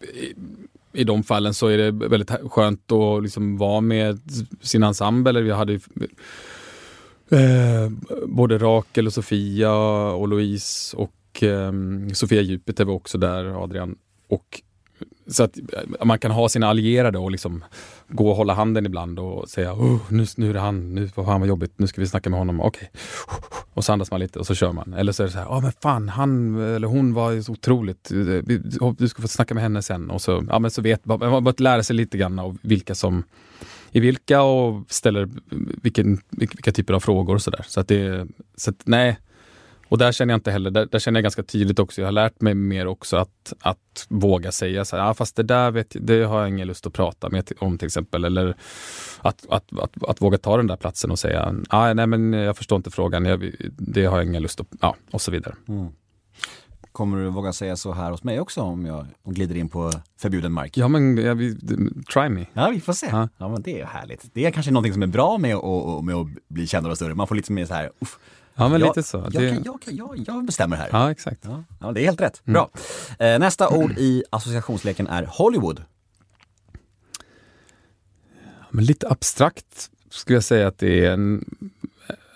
i, 0.93 1.05
de 1.05 1.23
fallen 1.23 1.55
så 1.55 1.67
är 1.67 1.79
det 1.79 1.91
väldigt 1.91 2.31
skönt 2.31 2.93
att 2.93 3.23
liksom 3.23 3.57
vara 3.57 3.81
med 3.81 4.21
sin 4.61 4.83
ensemble. 4.83 5.41
Vi 5.41 5.51
hade 5.51 5.73
ju, 5.73 5.81
eh, 7.31 7.91
både 8.27 8.59
Rakel 8.59 9.07
och 9.07 9.13
Sofia 9.13 9.75
och 10.13 10.29
Louise 10.29 10.97
och 10.97 11.43
eh, 11.43 11.73
Sofia 12.13 12.43
Jupiter 12.43 12.85
var 12.85 12.95
också 12.95 13.19
där, 13.19 13.63
Adrian. 13.65 13.97
Och 14.29 14.63
så 15.27 15.43
att 15.43 15.59
eh, 15.59 16.05
man 16.05 16.19
kan 16.19 16.31
ha 16.31 16.49
sina 16.49 16.67
allierade 16.67 17.19
och 17.19 17.31
liksom 17.31 17.65
gå 18.09 18.31
och 18.31 18.37
hålla 18.37 18.55
handen 18.55 18.87
ibland 18.87 19.19
och 19.19 19.49
säga 19.49 19.73
oh, 19.73 19.99
nu, 20.09 20.27
nu 20.37 20.51
är 20.51 20.55
det 20.55 20.61
han, 20.61 20.95
nu 20.95 21.11
var 21.15 21.25
han 21.25 21.41
vad 21.41 21.49
jobbigt, 21.49 21.73
nu 21.77 21.87
ska 21.87 22.01
vi 22.01 22.07
snacka 22.07 22.31
med 22.31 22.39
honom, 22.39 22.61
okej. 22.61 22.91
Och 23.75 23.85
så 23.85 23.93
andas 23.93 24.11
man 24.11 24.21
lite 24.21 24.39
och 24.39 24.47
så 24.47 24.55
kör 24.55 24.73
man. 24.73 24.95
Eller 24.95 25.13
så 25.13 25.23
är 25.23 25.27
det 25.27 25.33
så 25.33 25.39
här, 25.39 25.45
ja 25.45 25.57
oh, 25.57 25.63
men 25.63 25.73
fan, 25.83 26.09
han 26.09 26.61
eller 26.61 26.89
hon 26.89 27.15
var 27.15 27.41
så 27.41 27.53
otroligt, 27.53 28.11
eh, 28.11 28.17
du 28.99 29.09
ska 29.09 29.23
få 29.23 29.29
snacka 29.29 29.55
med 29.55 29.63
henne 29.63 29.83
sen. 29.83 30.11
Och 30.11 30.23
så, 30.23 30.45
ja, 30.49 30.59
men 30.59 30.71
så 30.71 30.83
vet 30.83 31.05
man, 31.05 31.19
man 31.19 31.45
börjat 31.45 31.61
lära 31.61 31.83
sig 31.83 31.97
lite 31.97 32.19
grann 32.19 32.39
av 32.39 32.59
vilka 32.63 32.95
som 32.95 33.25
i 33.95 34.01
vilka 34.01 34.43
och 34.43 34.85
ställer 34.89 35.29
vilken, 35.83 36.21
vilka, 36.31 36.55
vilka 36.57 36.73
typer 36.73 36.95
av 36.95 37.01
frågor 37.01 37.35
och 37.35 37.43
sådär. 37.43 37.65
Så 37.69 37.81
att 37.81 37.89
det, 37.89 38.27
så 38.57 38.71
att, 38.71 38.77
nej. 38.85 39.19
Och 39.89 39.99
där 39.99 40.13
känner 40.13 40.33
jag 40.35 40.39
inte 40.39 40.51
heller, 40.51 40.71
där, 40.71 40.87
där 40.87 40.99
känner 40.99 41.19
jag 41.21 41.23
ganska 41.23 41.43
tydligt 41.43 41.79
också, 41.79 42.01
jag 42.01 42.07
har 42.07 42.13
lärt 42.13 42.41
mig 42.41 42.55
mer 42.55 42.87
också 42.87 43.17
att, 43.17 43.53
att 43.61 44.07
våga 44.09 44.53
säga 44.53 44.85
så 44.85 44.97
här, 44.97 45.05
ja, 45.05 45.15
fast 45.15 45.37
det 45.37 45.43
där 45.43 45.71
vet, 45.71 45.95
jag- 45.95 46.05
det 46.05 46.23
har 46.25 46.41
jag 46.41 46.49
ingen 46.49 46.67
lust 46.69 46.87
att 46.87 46.93
prata 46.93 47.29
med 47.31 47.53
om 47.61 47.79
till 47.79 47.87
exempel. 47.87 48.25
Eller 48.25 48.55
att, 49.21 49.47
att, 49.49 49.79
att, 49.79 50.05
att 50.09 50.23
våga 50.23 50.39
ta 50.39 50.57
den 50.57 50.67
där 50.67 50.77
platsen 50.77 51.11
och 51.11 51.19
säga, 51.19 51.55
ah, 51.69 51.93
nej 51.95 52.07
men 52.07 52.33
jag 52.33 52.57
förstår 52.57 52.77
inte 52.77 52.91
frågan, 52.91 53.25
jag, 53.25 53.53
det 53.79 54.05
har 54.05 54.17
jag 54.17 54.27
ingen 54.27 54.43
lust 54.43 54.61
att, 54.61 54.67
ja, 54.81 54.97
och 55.11 55.21
så 55.21 55.31
vidare. 55.31 55.55
Kommer 56.93 57.19
du 57.19 57.29
våga 57.31 57.53
säga 57.53 57.77
så 57.77 57.93
här 57.93 58.11
hos 58.11 58.25
mig 58.25 58.41
också 58.41 58.61
om 58.61 58.87
jag 58.87 59.07
glider 59.25 59.57
in 59.57 59.69
på 59.69 59.91
förbjuden 60.21 60.53
mark? 60.53 60.77
Ja 60.77 60.89
men, 60.89 61.17
ja, 61.17 61.35
vi, 61.35 61.57
try 62.15 62.29
me. 62.29 62.47
Ja, 62.53 62.69
vi 62.75 62.81
får 62.81 62.93
se. 62.93 63.07
Ja. 63.11 63.29
Ja, 63.39 63.49
men 63.49 63.63
det 63.63 63.81
är 63.81 63.87
härligt. 63.87 64.25
Det 64.33 64.47
är 64.47 64.51
kanske 64.51 64.73
någonting 64.73 64.93
som 64.93 65.03
är 65.03 65.07
bra 65.07 65.39
med, 65.39 65.55
att- 65.57 66.05
med 66.05 66.15
att 66.15 66.27
bli 66.49 66.67
kändare 66.67 66.91
och 66.91 66.97
större. 66.97 67.15
Man 67.15 67.27
får 67.27 67.35
lite 67.35 67.53
mer 67.53 67.65
så 67.67 67.75
här, 67.75 67.91
uff, 68.01 68.19
Ja 68.55 68.69
men 68.69 68.81
jag, 68.81 68.89
lite 68.89 69.03
så. 69.03 69.17
Jag, 69.17 69.43
Det, 69.43 69.51
kan, 69.51 69.63
jag, 69.65 69.83
kan, 69.83 69.97
jag, 69.97 70.25
jag 70.27 70.45
bestämmer 70.45 70.77
här. 70.77 70.89
ja 70.93 71.11
exakt. 71.11 71.39
Ja, 71.43 71.65
ja, 71.81 71.93
det 71.93 72.01
är 72.01 72.05
helt 72.05 72.21
rätt. 72.21 72.45
Bra. 72.45 72.71
Eh, 73.19 73.39
nästa 73.39 73.69
ord 73.69 73.93
i 73.99 74.25
associationsleken 74.31 75.07
är 75.07 75.27
Hollywood. 75.31 75.83
Men 78.71 78.85
lite 78.85 79.09
abstrakt 79.09 79.91
skulle 80.11 80.37
jag 80.37 80.45
säga 80.45 80.69
att 80.69 80.79
det 80.79 81.05
är 81.05 81.13
en... 81.13 81.45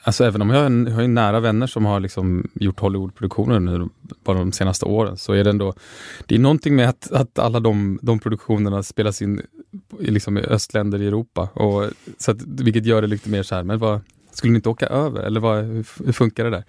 Alltså 0.02 0.24
även 0.24 0.42
om 0.42 0.50
jag 0.50 0.58
har, 0.58 0.66
en, 0.66 0.86
jag 0.86 0.94
har 0.94 1.08
nära 1.08 1.40
vänner 1.40 1.66
som 1.66 1.84
har 1.84 2.00
liksom 2.00 2.50
gjort 2.54 2.80
Hollywoodproduktioner 2.80 3.60
nu 3.60 3.88
bara 4.24 4.38
de 4.38 4.52
senaste 4.52 4.84
åren 4.84 5.16
så 5.16 5.32
är 5.32 5.44
det 5.44 5.50
ändå... 5.50 5.74
Det 6.26 6.34
är 6.34 6.38
någonting 6.38 6.76
med 6.76 6.88
att, 6.88 7.12
att 7.12 7.38
alla 7.38 7.60
de, 7.60 7.98
de 8.02 8.18
produktionerna 8.18 8.82
spelas 8.82 9.22
in 9.22 9.42
i, 10.00 10.10
liksom 10.10 10.38
i 10.38 10.40
östländer 10.40 11.02
i 11.02 11.06
Europa. 11.06 11.42
Och, 11.42 11.90
så 12.18 12.30
att, 12.30 12.42
vilket 12.42 12.86
gör 12.86 13.02
det 13.02 13.08
lite 13.08 13.30
mer 13.30 13.42
så 13.42 13.54
här, 13.54 13.62
men 13.62 13.78
vad, 13.78 14.00
skulle 14.38 14.52
ni 14.52 14.56
inte 14.56 14.68
åka 14.68 14.86
över? 14.86 15.22
Eller 15.22 15.40
vad, 15.40 15.64
hur, 15.64 16.12
funkar 16.12 16.44
det 16.44 16.50
där? 16.50 16.64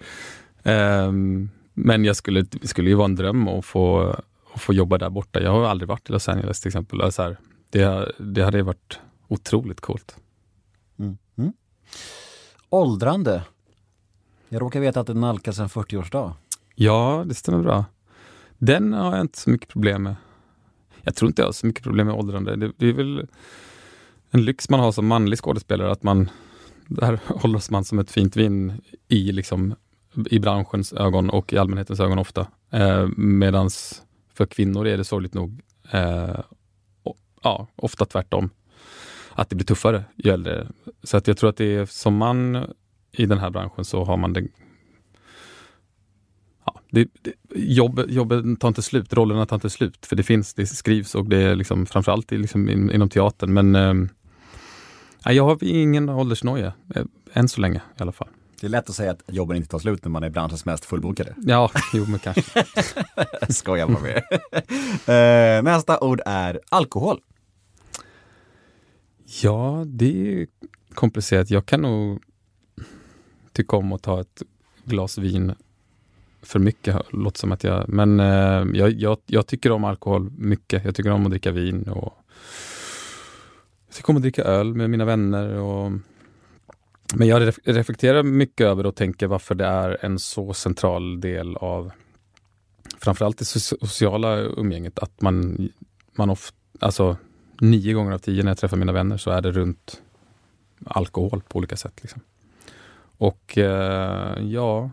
Ehm, 0.62 1.50
men 1.74 2.04
jag 2.04 2.16
skulle, 2.16 2.42
det 2.42 2.68
skulle 2.68 2.90
ju 2.90 2.96
vara 2.96 3.04
en 3.04 3.14
dröm 3.14 3.48
att 3.48 3.64
få, 3.64 4.16
att 4.54 4.60
få 4.60 4.72
jobba 4.74 4.98
där 4.98 5.10
borta. 5.10 5.40
Jag 5.40 5.50
har 5.50 5.64
aldrig 5.64 5.88
varit 5.88 6.10
i 6.10 6.12
Los 6.12 6.28
Angeles 6.28 6.60
till 6.60 6.68
exempel. 6.68 7.12
Så 7.12 7.22
här, 7.22 7.36
det, 7.70 8.12
det 8.18 8.42
hade 8.42 8.62
varit 8.62 8.98
otroligt 9.28 9.80
coolt. 9.80 10.16
Åldrande. 12.70 13.42
Jag 14.48 14.62
råkar 14.62 14.80
veta 14.80 15.00
att 15.00 15.06
det 15.06 15.14
nalkas 15.14 15.58
en 15.58 15.68
40-årsdag. 15.68 16.32
Ja, 16.74 17.24
det 17.26 17.34
stämmer 17.34 17.62
bra. 17.62 17.84
Den 18.58 18.92
har 18.92 19.16
jag 19.16 19.20
inte 19.20 19.38
så 19.38 19.50
mycket 19.50 19.68
problem 19.68 20.02
med. 20.02 20.16
Jag 21.02 21.14
tror 21.14 21.28
inte 21.28 21.42
jag 21.42 21.46
har 21.46 21.52
så 21.52 21.66
mycket 21.66 21.84
problem 21.84 22.06
med 22.06 22.16
åldrande. 22.16 22.56
Det, 22.56 22.72
det 22.76 22.88
är 22.88 22.92
väl 22.92 23.26
en 24.30 24.44
lyx 24.44 24.68
man 24.68 24.80
har 24.80 24.92
som 24.92 25.06
manlig 25.06 25.38
skådespelare 25.38 25.92
att 25.92 26.02
man, 26.02 26.30
där 26.90 27.20
hålls 27.26 27.70
man 27.70 27.84
som 27.84 27.98
ett 27.98 28.10
fint 28.10 28.36
vin 28.36 28.80
i, 29.08 29.32
liksom, 29.32 29.74
i 30.30 30.38
branschens 30.38 30.92
ögon 30.92 31.30
och 31.30 31.52
i 31.52 31.58
allmänhetens 31.58 32.00
ögon 32.00 32.18
ofta. 32.18 32.46
Eh, 32.70 33.08
medans 33.16 34.02
för 34.34 34.46
kvinnor 34.46 34.86
är 34.86 34.96
det 34.96 35.04
sorgligt 35.04 35.34
nog 35.34 35.62
eh, 35.90 36.40
och, 37.02 37.16
ja, 37.42 37.66
ofta 37.76 38.04
tvärtom. 38.04 38.50
Att 39.32 39.50
det 39.50 39.56
blir 39.56 39.66
tuffare 39.66 40.04
ju 40.16 40.30
äldre. 40.30 40.66
Så 41.02 41.16
att 41.16 41.26
jag 41.26 41.36
tror 41.36 41.50
att 41.50 41.56
det 41.56 41.74
är 41.74 41.86
som 41.86 42.16
man 42.16 42.66
i 43.12 43.26
den 43.26 43.38
här 43.38 43.50
branschen 43.50 43.84
så 43.84 44.04
har 44.04 44.16
man 44.16 44.32
det 44.32 44.48
ja, 46.66 46.80
det, 46.90 47.08
det, 47.22 47.32
jobb, 47.54 48.04
jobben 48.08 48.56
tar 48.56 48.68
inte 48.68 48.82
slut, 48.82 49.12
rollerna 49.12 49.46
tar 49.46 49.56
inte 49.56 49.70
slut. 49.70 50.06
För 50.06 50.16
det 50.16 50.22
finns, 50.22 50.54
det 50.54 50.66
skrivs 50.66 51.14
och 51.14 51.26
det 51.28 51.42
är 51.42 51.54
liksom, 51.54 51.86
framförallt 51.86 52.30
liksom, 52.30 52.68
in, 52.68 52.90
inom 52.90 53.08
teatern. 53.08 53.52
Men 53.52 53.74
eh, 53.74 53.94
nej, 55.26 55.36
jag 55.36 55.44
har 55.44 55.64
ingen 55.64 56.08
åldersnoja, 56.08 56.72
eh, 56.94 57.02
än 57.32 57.48
så 57.48 57.60
länge 57.60 57.78
i 57.98 58.02
alla 58.02 58.12
fall. 58.12 58.28
Det 58.60 58.66
är 58.66 58.68
lätt 58.70 58.88
att 58.90 58.94
säga 58.96 59.10
att 59.10 59.22
jobben 59.26 59.56
inte 59.56 59.68
tar 59.68 59.78
slut 59.78 60.04
när 60.04 60.10
man 60.10 60.22
är 60.22 60.30
branschens 60.30 60.64
mest 60.64 60.84
fullbokade. 60.84 61.34
Ja, 61.38 61.70
jo 61.94 62.06
men 62.08 62.18
kanske. 62.18 62.64
Skojar 63.52 63.86
bara 63.86 63.98
med 64.02 64.22
er. 65.06 65.58
eh, 65.58 65.62
Nästa 65.62 66.00
ord 66.00 66.20
är 66.26 66.60
alkohol. 66.68 67.20
Ja, 69.42 69.84
det 69.86 70.32
är 70.42 70.46
komplicerat. 70.94 71.50
Jag 71.50 71.66
kan 71.66 71.82
nog 71.82 72.22
tycka 73.52 73.76
om 73.76 73.92
att 73.92 74.02
ta 74.02 74.20
ett 74.20 74.42
glas 74.84 75.18
vin 75.18 75.52
för 76.42 76.58
mycket. 76.58 76.96
Låter 77.12 77.38
som 77.38 77.52
att 77.52 77.64
jag, 77.64 77.88
men 77.88 78.20
eh, 78.20 78.66
jag, 78.74 78.90
jag, 78.90 79.16
jag 79.26 79.46
tycker 79.46 79.72
om 79.72 79.84
alkohol 79.84 80.30
mycket. 80.38 80.84
Jag 80.84 80.94
tycker 80.94 81.10
om 81.10 81.24
att 81.24 81.30
dricka 81.30 81.50
vin 81.50 81.82
och 81.88 82.12
jag 83.90 83.96
tycker 83.96 84.10
om 84.10 84.16
att 84.16 84.22
dricka 84.22 84.42
öl 84.42 84.74
med 84.74 84.90
mina 84.90 85.04
vänner. 85.04 85.58
Och, 85.58 85.92
men 87.14 87.28
jag 87.28 87.52
reflekterar 87.64 88.22
mycket 88.22 88.66
över 88.66 88.86
och 88.86 88.96
tänker 88.96 89.26
varför 89.26 89.54
det 89.54 89.66
är 89.66 90.04
en 90.04 90.18
så 90.18 90.54
central 90.54 91.20
del 91.20 91.56
av 91.56 91.92
framförallt 92.98 93.38
det 93.38 93.44
sociala 93.44 94.36
umgänget. 94.38 94.98
Att 94.98 95.20
man, 95.20 95.68
man 96.12 96.30
ofta, 96.30 96.56
alltså 96.80 97.16
nio 97.60 97.92
gånger 97.92 98.12
av 98.12 98.18
tio 98.18 98.42
när 98.42 98.50
jag 98.50 98.58
träffar 98.58 98.76
mina 98.76 98.92
vänner 98.92 99.16
så 99.16 99.30
är 99.30 99.40
det 99.40 99.50
runt 99.50 100.02
alkohol 100.84 101.42
på 101.48 101.58
olika 101.58 101.76
sätt. 101.76 101.98
Liksom. 102.00 102.20
Och 103.18 103.58
eh, 103.58 104.42
ja, 104.42 104.90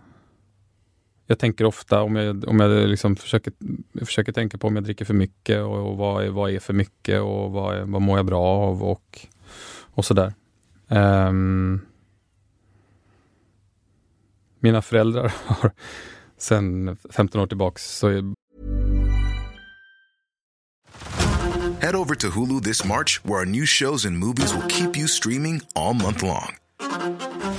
jag 1.28 1.40
tänker 1.40 1.66
ofta 1.66 2.02
om 2.02 2.16
jag, 2.16 2.48
om 2.48 2.60
jag 2.60 2.90
liksom 2.90 3.16
försöker, 3.16 3.54
försöker 4.06 4.32
tänka 4.32 4.58
på 4.58 4.68
om 4.68 4.76
jag 4.76 4.84
dricker 4.84 5.06
för 5.06 5.13
mycket 5.13 5.63
och, 5.63 5.92
och 5.92 5.98
vad, 5.98 6.24
är, 6.24 6.30
vad 6.30 6.52
är 6.52 6.60
för 6.60 6.74
mycket 6.74 7.22
och 7.22 7.52
vad, 7.52 7.78
är, 7.78 7.82
vad 7.82 8.02
mår 8.02 8.18
jag 8.18 8.26
bra 8.26 8.44
av 8.44 8.84
och, 8.84 9.28
och 9.82 10.06
sådär. 10.06 10.34
Um, 10.88 11.82
mina 14.60 14.82
föräldrar 14.82 15.34
har 15.46 15.72
sen 16.38 16.98
15 17.12 17.42
år 17.42 17.48
tillbaks 17.48 17.98
så 17.98 18.08
är 18.08 18.34
Head 21.82 21.96
over 21.96 22.16
to 22.16 22.30
Hulu 22.30 22.60
this 22.63 22.84
March, 22.86 23.24
where 23.24 23.40
our 23.40 23.46
new 23.46 23.66
shows 23.66 24.06
and 24.06 24.18
movies 24.18 24.54
will 24.54 24.68
keep 24.68 24.98
you 24.98 25.08
streaming 25.08 25.62
all 25.76 25.94
month 25.94 26.24
long. 26.24 26.58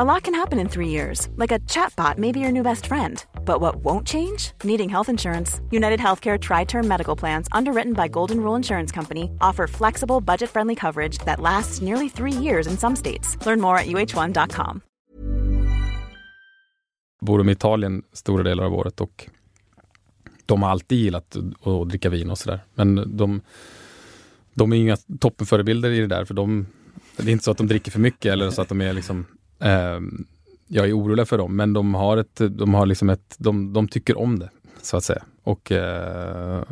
A 0.00 0.04
lot 0.04 0.22
can 0.22 0.34
happen 0.34 0.60
in 0.60 0.68
three 0.68 0.90
years, 0.90 1.28
like 1.34 1.50
a 1.50 1.58
chatbot 1.66 2.18
may 2.18 2.30
be 2.30 2.38
your 2.38 2.52
new 2.52 2.62
best 2.62 2.86
friend. 2.86 3.24
But 3.44 3.60
what 3.60 3.82
won't 3.82 4.06
change? 4.06 4.52
Needing 4.62 4.88
health 4.88 5.08
insurance. 5.08 5.60
United 5.72 5.98
Healthcare 6.00 6.38
Tri 6.38 6.64
Term 6.64 6.86
Medical 6.86 7.16
Plans, 7.16 7.48
underwritten 7.50 7.94
by 7.94 8.08
Golden 8.08 8.36
Rule 8.36 8.56
Insurance 8.56 8.94
Company, 8.94 9.24
offer 9.40 9.66
flexible, 9.66 10.20
budget 10.20 10.50
friendly 10.50 10.76
coverage 10.76 11.18
that 11.24 11.40
lasts 11.40 11.82
nearly 11.82 12.08
three 12.08 12.32
years 12.32 12.68
in 12.68 12.78
some 12.78 12.94
states. 12.96 13.36
Learn 13.44 13.60
more 13.60 13.78
at 13.78 13.86
uh1.com. 13.86 14.80
bor 17.20 17.38
de 17.38 17.48
i 17.48 17.52
Italien 17.52 18.02
stora 18.12 18.42
delar 18.42 18.64
av 18.64 18.74
året 18.74 19.00
och 19.00 19.26
de 20.46 20.62
har 20.62 20.70
alltid 20.70 20.98
gillat 20.98 21.36
att, 21.36 21.88
dricka 21.88 22.10
vin 22.10 22.30
och 22.30 22.38
sådär. 22.38 22.60
Men 22.74 23.16
de, 23.16 23.40
de 24.54 24.72
är 24.72 24.76
inga 24.76 24.96
toppenförebilder 25.20 25.90
i 25.90 26.00
det 26.00 26.06
där 26.06 26.24
för 26.24 26.34
de, 26.34 26.66
det 27.16 27.30
är 27.30 27.32
inte 27.32 27.44
så 27.44 27.50
att 27.50 27.58
de 27.58 27.66
dricker 27.66 27.90
för 27.90 28.00
mycket 28.00 28.32
eller 28.32 28.50
så 28.50 28.62
att 28.62 28.68
de 28.68 28.80
är 28.80 28.92
liksom 28.92 29.26
Ehm, 29.58 30.26
jag 30.66 30.88
är 30.88 30.98
orolig 30.98 31.28
för 31.28 31.38
dem, 31.38 31.56
men 31.56 31.72
de 31.72 31.94
har 31.94 32.16
ett, 32.16 32.40
de 32.50 32.74
har 32.74 32.86
liksom 32.86 33.10
ett, 33.10 33.36
de, 33.38 33.72
de 33.72 33.88
tycker 33.88 34.18
om 34.18 34.38
det, 34.38 34.50
så 34.82 34.96
att 34.96 35.04
säga. 35.04 35.22
Och, 35.42 35.72
eh, 35.72 36.62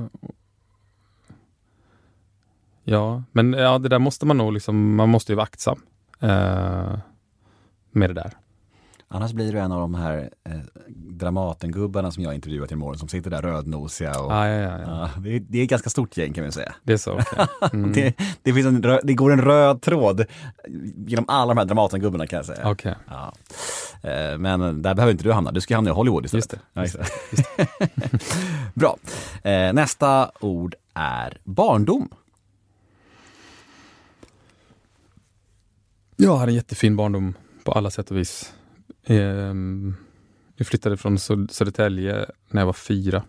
Ja, 2.89 3.23
men 3.33 3.53
ja, 3.53 3.79
det 3.79 3.89
där 3.89 3.99
måste 3.99 4.27
man 4.27 4.37
nog 4.37 4.53
liksom, 4.53 4.95
man 4.95 5.09
måste 5.09 5.33
ju 5.33 5.37
vara 5.37 5.45
aktsam 5.45 5.83
eh, 6.21 6.99
med 7.91 8.11
det 8.11 8.15
där. 8.15 8.33
Annars 9.09 9.33
blir 9.33 9.53
du 9.53 9.59
en 9.59 9.73
av 9.73 9.81
de 9.81 9.95
här 9.95 10.31
eh, 10.45 10.53
Dramatengubbarna 10.89 12.11
som 12.11 12.23
jag 12.23 12.35
intervjuat 12.35 12.73
i 12.73 12.77
morgon 12.77 12.99
som 12.99 13.09
sitter 13.09 13.31
där 13.31 13.43
rödnosiga. 13.43 14.21
Och, 14.21 14.33
Ah, 14.33 14.49
ja, 14.49 14.55
ja, 14.61 14.79
ja. 14.81 14.87
Ja, 14.87 15.11
det, 15.23 15.37
är, 15.37 15.41
det 15.41 15.59
är 15.59 15.63
ett 15.65 15.71
ganska 15.71 15.91
stort 15.91 16.17
gäng 16.17 16.33
kan 16.33 16.45
vi 16.45 16.53
säga. 16.53 16.75
Det 16.83 16.93
är 16.93 16.97
så, 16.97 17.13
okej. 17.13 17.47
Mm. 17.73 17.93
Det, 17.93 18.15
det, 18.43 18.53
finns 18.55 18.67
en, 18.67 19.01
det 19.03 19.15
går 19.15 19.33
en 19.33 19.41
röd 19.43 19.83
tråd 19.83 20.25
genom 21.07 21.25
alla 21.29 21.55
de 21.55 21.59
här 21.59 21.65
Dramatengubbarna 21.65 22.27
kan 22.27 22.37
jag 22.37 22.47
säga. 22.47 22.71
Okej. 22.71 22.95
Ja. 23.09 23.33
Eh, 24.11 24.39
Men 24.39 24.83
där 24.83 24.95
behöver 24.95 25.13
inte 25.13 25.25
du 25.25 25.33
hamna, 25.33 25.53
du 25.53 25.61
ska 25.61 25.75
hamna 25.75 25.91
i 25.91 25.93
Hollywood 25.93 26.25
istället. 26.25 26.53
Just 26.75 26.99
det, 26.99 27.01
just 27.31 27.47
det. 27.57 27.69
Bra. 28.75 28.97
Eh, 29.43 29.73
Nästa 29.73 30.31
ord 30.41 30.75
är 30.95 31.39
barndom. 31.45 32.09
Jag 36.17 36.37
hade 36.37 36.53
en 36.53 36.57
jättefin 36.57 36.97
barndom 36.97 37.35
på 37.65 37.73
alla 37.73 37.91
sätt 37.91 38.11
och 38.11 38.17
vis. 38.17 38.53
Ehm, 39.07 39.95
vi 40.57 40.65
flyttade 40.65 40.97
från 40.97 41.17
Sö- 41.17 41.49
Södertälje 41.51 42.27
när 42.49 42.61
jag 42.61 42.67
var 42.67 42.73
fyra 42.73 43.23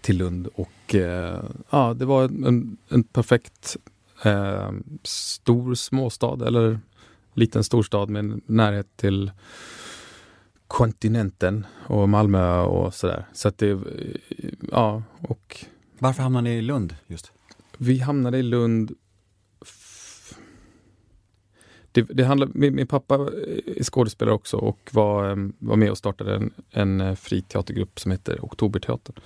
till 0.00 0.18
Lund 0.18 0.46
och 0.54 0.94
eh, 0.94 1.42
ja, 1.70 1.94
det 1.94 2.04
var 2.04 2.24
en, 2.24 2.76
en 2.88 3.02
perfekt 3.04 3.76
eh, 4.24 4.70
stor 5.02 5.74
småstad 5.74 6.46
eller 6.46 6.80
liten 7.34 7.64
storstad 7.64 8.10
med 8.10 8.40
närhet 8.46 8.96
till 8.96 9.30
kontinenten 10.66 11.66
och 11.86 12.08
Malmö 12.08 12.60
och 12.60 12.94
sådär. 12.94 13.24
Så 13.32 13.48
att 13.48 13.58
det, 13.58 13.80
ja, 14.72 15.02
och 15.20 15.64
Varför 15.98 16.22
hamnade 16.22 16.42
ni 16.50 16.56
i 16.56 16.62
Lund 16.62 16.96
just? 17.06 17.32
vi 17.78 17.98
hamnade 17.98 18.38
i 18.38 18.42
Lund. 18.42 18.92
Det, 21.92 22.02
det 22.02 22.24
handlar, 22.24 22.48
min, 22.54 22.74
min 22.74 22.86
pappa 22.86 23.14
är 23.14 23.82
skådespelare 23.82 24.34
också 24.34 24.56
och 24.56 24.90
var, 24.92 25.50
var 25.58 25.76
med 25.76 25.90
och 25.90 25.98
startade 25.98 26.34
en, 26.34 26.50
en 26.70 27.00
eh, 27.00 27.14
fri 27.14 27.42
teatergrupp 27.42 28.00
som 28.00 28.10
heter 28.10 28.44
Oktoberteatern 28.44 29.16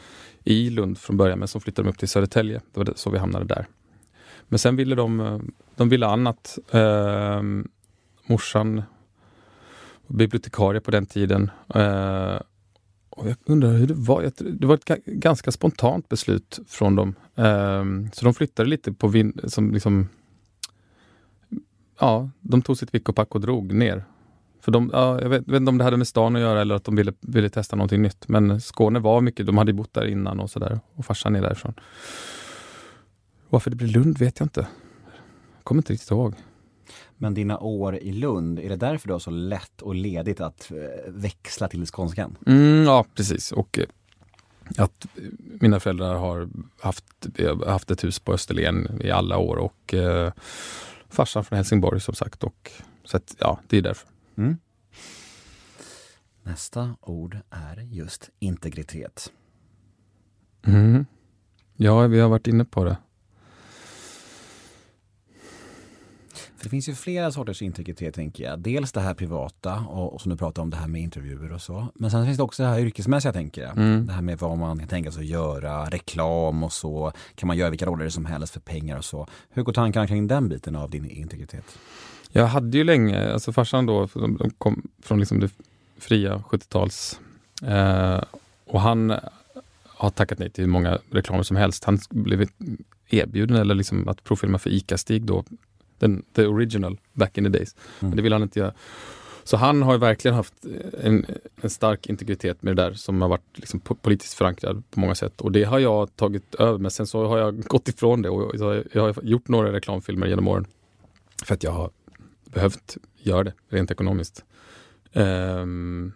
i 0.44 0.70
Lund 0.70 0.98
från 0.98 1.16
början, 1.16 1.38
men 1.38 1.48
som 1.48 1.61
flyttade 1.61 1.88
upp 1.88 1.98
till 1.98 2.09
Södertälje. 2.09 2.61
Det 2.72 2.81
var 2.81 2.85
det, 2.85 2.92
så 2.96 3.11
vi 3.11 3.18
hamnade 3.18 3.44
där. 3.44 3.66
Men 4.48 4.59
sen 4.59 4.77
ville 4.77 4.94
de, 4.94 5.20
eh, 5.20 5.38
de 5.77 5.88
ville 5.88 6.07
annat. 6.07 6.59
Eh, 6.70 7.42
morsan 8.27 8.83
var 10.07 10.16
bibliotekarie 10.16 10.81
på 10.81 10.90
den 10.90 11.07
tiden. 11.07 11.50
Eh, 11.74 12.40
och 13.11 13.29
jag 13.29 13.37
undrar 13.44 13.72
hur 13.72 13.87
det 13.87 13.94
var. 13.94 14.31
Det 14.37 14.66
var 14.66 14.74
ett 14.74 15.05
ganska 15.07 15.53
spontant 15.53 16.09
beslut 16.09 16.61
från 16.68 16.96
dem. 16.96 17.14
Eh, 17.35 17.85
så 18.12 18.24
de 18.24 18.35
flyttade 18.35 18.68
lite 18.68 18.92
på 18.92 19.09
vind, 19.09 19.40
som 19.44 19.72
liksom 19.72 20.09
Ja, 21.98 22.30
de 22.40 22.62
tog 22.62 22.76
sitt 22.76 22.94
vick 22.94 23.09
och 23.09 23.16
pack 23.16 23.35
och 23.35 23.40
drog 23.40 23.72
ner. 23.72 24.04
För 24.61 24.72
de, 24.72 24.90
ja, 24.92 25.20
jag 25.20 25.28
vet, 25.28 25.48
vet 25.48 25.57
inte 25.57 25.70
om 25.70 25.78
det 25.78 25.85
hade 25.85 25.96
med 25.96 26.09
stan 26.09 26.37
att 26.37 26.42
göra 26.42 26.61
eller 26.61 26.74
att 26.74 26.85
de 26.85 26.96
ville, 26.96 27.12
ville 27.20 27.48
testa 27.48 27.76
någonting 27.76 28.02
nytt. 28.02 28.28
Men 28.28 28.61
Skåne 28.61 28.98
var 28.98 29.20
mycket, 29.20 29.46
de 29.46 29.59
hade 29.59 29.70
ju 29.70 29.76
bott 29.76 29.94
där 29.94 30.07
innan 30.07 30.40
och 30.40 30.50
sådär. 30.50 30.80
Och 30.94 31.07
farsan 31.07 31.37
är 31.37 31.42
därifrån. 31.42 31.74
Varför 33.48 33.70
det 33.70 33.76
blev 33.76 33.90
Lund 33.90 34.18
vet 34.18 34.40
jag 34.40 34.44
inte. 34.44 34.66
Kommer 35.62 35.78
inte 35.78 35.92
riktigt 35.92 36.11
ihåg. 36.11 36.35
Men 37.16 37.35
dina 37.35 37.59
år 37.59 37.96
i 37.96 38.12
Lund, 38.12 38.59
är 38.59 38.68
det 38.68 38.76
därför 38.76 39.09
du 39.09 39.14
har 39.14 39.18
så 39.18 39.30
lätt 39.30 39.83
och 39.83 39.94
ledigt 39.94 40.40
att 40.40 40.70
eh, 40.70 41.12
växla 41.12 41.68
till 41.68 41.87
skånskan? 41.87 42.37
Mm, 42.46 42.85
ja, 42.85 43.04
precis. 43.14 43.52
Och 43.52 43.78
eh, 43.78 43.87
att 44.76 45.04
eh, 45.04 45.22
mina 45.38 45.80
föräldrar 45.80 46.14
har 46.14 46.48
haft, 46.80 47.04
haft 47.66 47.90
ett 47.90 48.04
hus 48.04 48.18
på 48.18 48.33
Österlen 48.33 49.00
i 49.00 49.11
alla 49.11 49.38
år 49.38 49.57
och 49.57 49.94
farsan 51.14 51.44
från 51.44 51.57
Helsingborg 51.57 52.00
som 52.00 52.14
sagt. 52.14 52.44
Och, 52.44 52.72
så 53.05 53.16
att, 53.16 53.37
ja, 53.38 53.61
det 53.68 53.77
är 53.79 53.83
därför. 53.83 54.09
Mm. 54.37 54.57
Nästa 56.42 56.96
ord 57.00 57.38
är 57.50 57.77
just 57.77 58.31
integritet. 58.38 59.33
Mm. 60.66 61.07
Ja, 61.77 62.07
vi 62.07 62.20
har 62.20 62.29
varit 62.29 62.46
inne 62.46 62.64
på 62.64 62.85
det. 62.85 62.96
För 66.54 66.54
det 66.64 66.70
finns 66.70 66.88
ju 66.88 66.94
flera 66.94 67.33
sorters 67.33 67.62
integritet 67.62 68.14
tänker 68.14 68.44
jag. 68.44 68.59
Dels 68.59 68.92
det 68.92 69.00
här 69.00 69.14
privata 69.14 69.79
och, 69.88 70.14
och 70.14 70.20
som 70.20 70.31
du 70.31 70.37
pratar 70.37 70.62
om 70.62 70.70
det 70.70 70.77
här 70.77 70.88
med 70.88 71.00
intervjuer 71.00 71.53
och 71.53 71.62
så. 71.62 71.88
Men 71.94 72.11
sen 72.11 72.24
finns 72.24 72.37
det 72.37 72.42
också 72.42 72.62
det 72.62 72.68
här 72.68 72.79
yrkesmässiga 72.79 73.33
tänker 73.33 73.62
jag. 73.62 73.77
Mm. 73.77 74.07
Det 74.07 74.12
här 74.12 74.22
med 74.22 74.38
vad 74.38 74.59
man 74.59 74.79
kan 74.79 74.88
tänka 74.88 75.11
sig 75.11 75.20
att 75.20 75.27
göra, 75.27 75.85
reklam 75.85 76.62
och 76.62 76.72
så. 76.72 77.12
Kan 77.35 77.46
man 77.46 77.57
göra 77.57 77.70
vilka 77.70 77.87
roller 77.87 78.09
som 78.09 78.27
helst 78.27 78.53
för 78.53 78.61
pengar 78.61 78.98
och 78.98 79.05
så. 79.05 79.27
Hur 79.50 79.62
går 79.62 79.72
tankarna 79.72 80.07
kring 80.07 80.27
den 80.27 80.48
biten 80.48 80.77
av 80.77 80.90
din 80.90 81.11
integritet? 81.11 81.79
Jag 82.31 82.46
hade 82.46 82.79
ju 82.79 82.85
länge, 82.85 83.33
alltså 83.33 83.53
farsan 83.53 83.87
då, 83.87 84.09
de 84.14 84.50
kom 84.59 84.83
från 85.03 85.20
liksom 85.20 85.40
det 85.40 85.50
fria 85.98 86.42
70-tals 86.48 87.20
eh, 87.62 88.22
och 88.64 88.81
han 88.81 89.14
har 89.87 90.11
tackat 90.11 90.38
nej 90.38 90.50
till 90.50 90.64
hur 90.64 90.70
många 90.70 90.98
reklamer 91.11 91.42
som 91.42 91.57
helst. 91.57 91.85
Han 91.85 91.98
blev 92.11 92.48
erbjuden 93.09 93.57
eller 93.57 93.74
liksom 93.74 94.09
att 94.09 94.24
provfilma 94.24 94.59
för 94.59 94.70
ICA-Stig 94.70 95.24
då, 95.24 95.44
den, 95.98 96.24
the 96.33 96.46
original 96.46 96.98
back 97.12 97.38
in 97.38 97.44
the 97.44 97.50
days. 97.50 97.76
Men 98.00 98.16
det 98.16 98.22
ville 98.22 98.35
han 98.35 98.42
inte 98.42 98.59
göra. 98.59 98.74
Så 99.44 99.57
han 99.57 99.83
har 99.83 99.92
ju 99.92 99.98
verkligen 99.98 100.35
haft 100.35 100.54
en, 101.02 101.26
en 101.61 101.70
stark 101.70 102.09
integritet 102.09 102.62
med 102.62 102.76
det 102.76 102.83
där 102.83 102.94
som 102.94 103.22
har 103.22 103.28
varit 103.28 103.59
liksom 103.59 103.80
po- 103.80 103.98
politiskt 104.02 104.35
förankrad 104.35 104.83
på 104.90 105.00
många 105.00 105.14
sätt. 105.14 105.40
Och 105.40 105.52
det 105.52 105.64
har 105.64 105.78
jag 105.78 106.16
tagit 106.16 106.54
över, 106.54 106.78
men 106.78 106.90
sen 106.90 107.07
så 107.07 107.26
har 107.26 107.38
jag 107.38 107.62
gått 107.64 107.88
ifrån 107.88 108.22
det 108.22 108.30
och 108.30 108.54
jag, 108.92 109.02
har 109.02 109.22
gjort 109.22 109.48
några 109.48 109.72
reklamfilmer 109.72 110.26
genom 110.26 110.48
åren. 110.48 110.66
För 111.44 111.54
att 111.54 111.62
jag 111.62 111.70
har 111.70 111.90
behövt 112.44 112.96
göra 113.18 113.44
det 113.44 113.52
rent 113.68 113.90
ekonomiskt. 113.90 114.44
Ehm, 115.12 116.12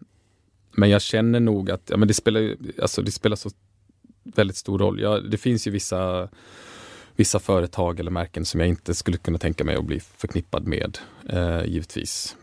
men 0.72 0.90
jag 0.90 1.02
känner 1.02 1.40
nog 1.40 1.70
att 1.70 1.90
ja, 1.90 1.96
men 1.96 2.08
det, 2.08 2.14
spelar, 2.14 2.56
alltså 2.82 3.02
det 3.02 3.10
spelar 3.10 3.36
så 3.36 3.50
väldigt 4.24 4.56
stor 4.56 4.78
roll. 4.78 5.00
Ja, 5.00 5.20
det 5.20 5.36
finns 5.36 5.66
ju 5.66 5.70
vissa, 5.70 6.28
vissa 7.18 7.38
företag 7.38 8.00
eller 8.00 8.10
märken 8.10 8.44
som 8.44 8.60
jag 8.60 8.68
inte 8.68 8.94
skulle 8.94 9.16
kunna 9.16 9.38
tänka 9.38 9.64
mig 9.64 9.76
att 9.76 9.84
bli 9.84 10.00
förknippad 10.00 10.66
med, 10.66 10.98
eh, 11.28 11.64
givetvis. 11.64 12.36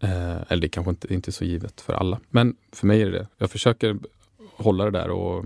Eh, 0.00 0.36
eller 0.48 0.56
det 0.56 0.68
kanske 0.68 0.90
inte, 0.90 1.14
inte 1.14 1.30
är 1.30 1.32
så 1.32 1.44
givet 1.44 1.80
för 1.80 1.92
alla. 1.92 2.20
Men 2.30 2.56
för 2.72 2.86
mig 2.86 3.02
är 3.02 3.06
det 3.06 3.18
det. 3.18 3.26
Jag 3.38 3.50
försöker 3.50 3.98
hålla 4.56 4.84
det 4.84 4.90
där 4.90 5.10
och 5.10 5.44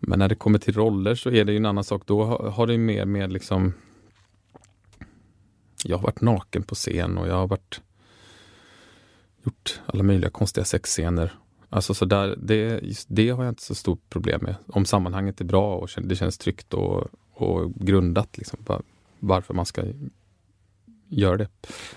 men 0.00 0.18
när 0.18 0.28
det 0.28 0.34
kommer 0.34 0.58
till 0.58 0.74
roller 0.74 1.14
så 1.14 1.30
är 1.30 1.44
det 1.44 1.52
ju 1.52 1.58
en 1.58 1.66
annan 1.66 1.84
sak. 1.84 2.02
Då 2.06 2.24
har, 2.24 2.50
har 2.50 2.66
det 2.66 2.72
ju 2.72 2.78
mer 2.78 3.04
med 3.04 3.32
liksom 3.32 3.72
jag 5.84 5.96
har 5.96 6.02
varit 6.02 6.20
naken 6.20 6.62
på 6.62 6.74
scen 6.74 7.18
och 7.18 7.28
jag 7.28 7.34
har 7.34 7.46
varit 7.46 7.80
gjort 9.44 9.80
alla 9.86 10.02
möjliga 10.02 10.30
konstiga 10.30 10.64
sexscener. 10.64 11.34
Alltså 11.76 11.94
så 11.94 12.04
där, 12.04 12.36
det, 12.42 12.80
just 12.82 13.06
det 13.10 13.30
har 13.30 13.44
jag 13.44 13.50
inte 13.52 13.62
så 13.62 13.74
stort 13.74 14.10
problem 14.10 14.40
med. 14.42 14.54
Om 14.66 14.84
sammanhanget 14.84 15.40
är 15.40 15.44
bra 15.44 15.76
och 15.76 15.88
det 16.02 16.16
känns 16.16 16.38
tryggt 16.38 16.74
och, 16.74 17.06
och 17.32 17.74
grundat, 17.74 18.38
liksom, 18.38 18.58
va- 18.66 18.82
varför 19.20 19.54
man 19.54 19.66
ska 19.66 19.82
göra 21.08 21.36
det. 21.36 21.48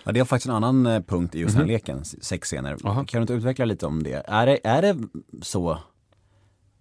Ja, 0.04 0.12
det 0.12 0.20
är 0.20 0.24
faktiskt 0.24 0.48
en 0.50 0.56
annan 0.56 0.86
eh, 0.86 1.02
punkt 1.02 1.36
i 1.36 1.40
just 1.40 1.52
den 1.56 1.58
här 1.62 1.66
Mhm. 1.66 1.74
leken, 1.74 2.06
sexscener. 2.06 2.78
Aha. 2.84 3.06
Kan 3.06 3.20
du 3.20 3.22
inte 3.22 3.34
utveckla 3.34 3.66
lite 3.66 3.86
om 3.86 4.04
det? 4.04 4.24
Är 4.28 4.46
det, 4.46 4.60
är 4.64 4.82
det 4.82 4.98
så 5.42 5.78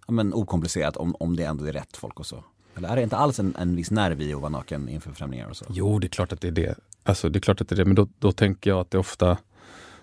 ja, 0.07 0.13
men, 0.13 0.33
okomplicerat 0.33 0.97
om, 0.97 1.15
om 1.19 1.35
det 1.35 1.43
ändå 1.43 1.65
är 1.65 1.73
rätt 1.73 1.97
folk 1.97 2.19
och 2.19 2.25
så? 2.25 2.43
Eller 2.75 2.89
är 2.89 2.95
det 2.95 3.03
inte 3.03 3.17
alls 3.17 3.39
en, 3.39 3.55
en 3.59 3.75
viss 3.75 3.91
nerv 3.91 4.21
i 4.21 4.33
att 4.33 4.39
vara 4.41 4.49
naken 4.49 4.89
inför 4.89 5.11
främlingar 5.11 5.49
och 5.49 5.57
så? 5.57 5.65
Jo, 5.69 5.99
det 5.99 6.07
är 6.07 6.09
klart 6.09 6.33
att 6.33 6.41
det 6.41 6.47
är 6.47 6.51
det. 6.51 6.75
Alltså, 7.03 7.29
det 7.29 7.39
är 7.39 7.41
klart 7.41 7.61
att 7.61 7.69
det 7.69 7.75
är 7.75 7.77
det, 7.77 7.85
men 7.85 7.95
då, 7.95 8.07
då 8.19 8.31
tänker 8.31 8.69
jag 8.69 8.79
att 8.79 8.91
det 8.91 8.97
ofta 8.97 9.37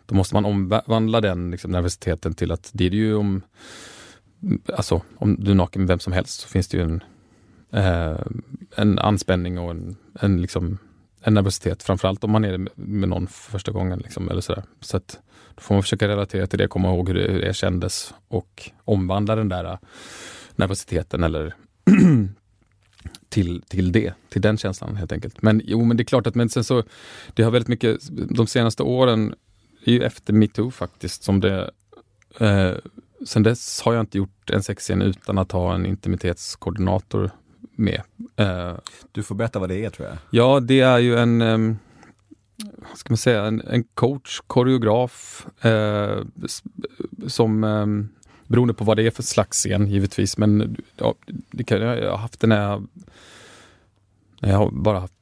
då 0.07 0.15
måste 0.15 0.35
man 0.35 0.45
omvandla 0.45 1.21
den 1.21 1.51
liksom, 1.51 1.71
nervositeten 1.71 2.35
till 2.35 2.53
att 2.53 2.71
det 2.75 2.87
är 2.87 2.91
det 2.91 2.97
ju 2.97 3.15
om 3.15 3.43
Alltså 4.77 5.03
om 5.17 5.37
du 5.45 5.51
är 5.51 5.55
naken 5.55 5.83
med 5.83 5.89
vem 5.89 5.99
som 5.99 6.13
helst 6.13 6.41
så 6.41 6.49
finns 6.49 6.69
det 6.69 6.77
ju 6.77 6.83
en, 6.83 7.03
eh, 7.73 8.21
en 8.77 8.99
anspänning 8.99 9.59
och 9.59 9.71
en, 9.71 9.97
en, 10.21 10.43
liksom, 10.43 10.79
en 11.21 11.35
nervositet. 11.35 11.83
Framförallt 11.83 12.25
om 12.25 12.31
man 12.31 12.45
är 12.45 12.59
med, 12.59 12.73
med 12.75 13.09
någon 13.09 13.27
för 13.27 13.51
första 13.51 13.73
gången. 13.73 13.99
Liksom, 13.99 14.29
eller 14.29 14.41
sådär. 14.41 14.63
Så 14.81 14.97
att, 14.97 15.19
då 15.55 15.61
får 15.61 15.75
man 15.75 15.83
försöka 15.83 16.09
relatera 16.09 16.47
till 16.47 16.59
det, 16.59 16.69
komma 16.69 16.89
ihåg 16.89 17.09
hur 17.09 17.15
det, 17.15 17.33
hur 17.33 17.41
det 17.41 17.55
kändes 17.55 18.15
och 18.29 18.71
omvandla 18.85 19.37
den 19.37 19.49
där 19.49 19.65
eh, 19.65 19.79
nervositeten 20.57 21.25
eller 21.25 21.55
till, 23.29 23.63
till 23.63 23.93
det, 23.93 24.15
till 24.29 24.43
den 24.43 24.59
känslan 24.59 24.97
helt 24.97 25.13
enkelt. 25.13 25.43
Men 25.43 25.63
jo, 25.65 25.85
men 25.85 25.97
det 25.97 26.03
är 26.03 26.05
klart 26.05 26.27
att 26.27 26.35
men 26.35 26.49
sen 26.49 26.65
så, 26.65 26.83
det 27.35 27.43
har 27.43 27.51
väldigt 27.51 27.69
mycket, 27.69 27.99
de 28.11 28.47
senaste 28.47 28.83
åren, 28.83 29.35
är 29.91 29.95
ju 29.95 30.03
efter 30.03 30.33
metoo 30.33 30.71
faktiskt, 30.71 31.23
som 31.23 31.41
det 31.41 31.71
eh, 32.41 32.73
Sen 33.25 33.43
dess 33.43 33.81
har 33.81 33.95
jag 33.95 34.03
inte 34.03 34.19
gjort 34.19 34.51
en 34.51 34.63
sexscen 34.63 35.03
utan 35.03 35.39
att 35.39 35.53
ha 35.53 35.75
en 35.75 35.87
intimitetskoordinator 35.87 37.31
med. 37.77 38.03
Eh, 38.37 38.73
Du 39.13 39.23
får 39.23 39.35
berätta 39.35 39.59
vad 39.59 39.69
det 39.69 39.85
är 39.85 39.91
tror 39.91 40.09
jag. 40.09 40.19
Ja, 40.31 40.61
det 40.61 40.81
är 40.81 40.99
ju 40.99 41.17
en, 41.17 41.43
um, 41.43 41.79
vad 42.89 42.99
ska 42.99 43.11
man 43.11 43.17
säga, 43.17 43.45
en, 43.45 43.61
en 43.61 43.85
coach, 43.85 44.41
koreograf 44.47 45.47
eh, 45.65 46.23
som 47.27 47.65
ehm, 47.65 48.09
beroende 48.47 48.75
på 48.75 48.85
vad 48.85 48.97
det 48.97 49.07
är 49.07 49.11
för 49.11 49.23
slags 49.23 49.59
scen 49.59 49.87
givetvis. 49.87 50.39
Men 50.39 50.77
ja, 50.97 51.15
det 51.51 51.65
kan, 51.65 51.81
jag 51.81 52.11
har 52.11 52.19
haft 52.19 52.43
jag, 52.43 52.87
när 54.41 54.51
jag 54.51 54.59
har 54.59 54.71
bara 54.71 55.01
haft 55.01 55.15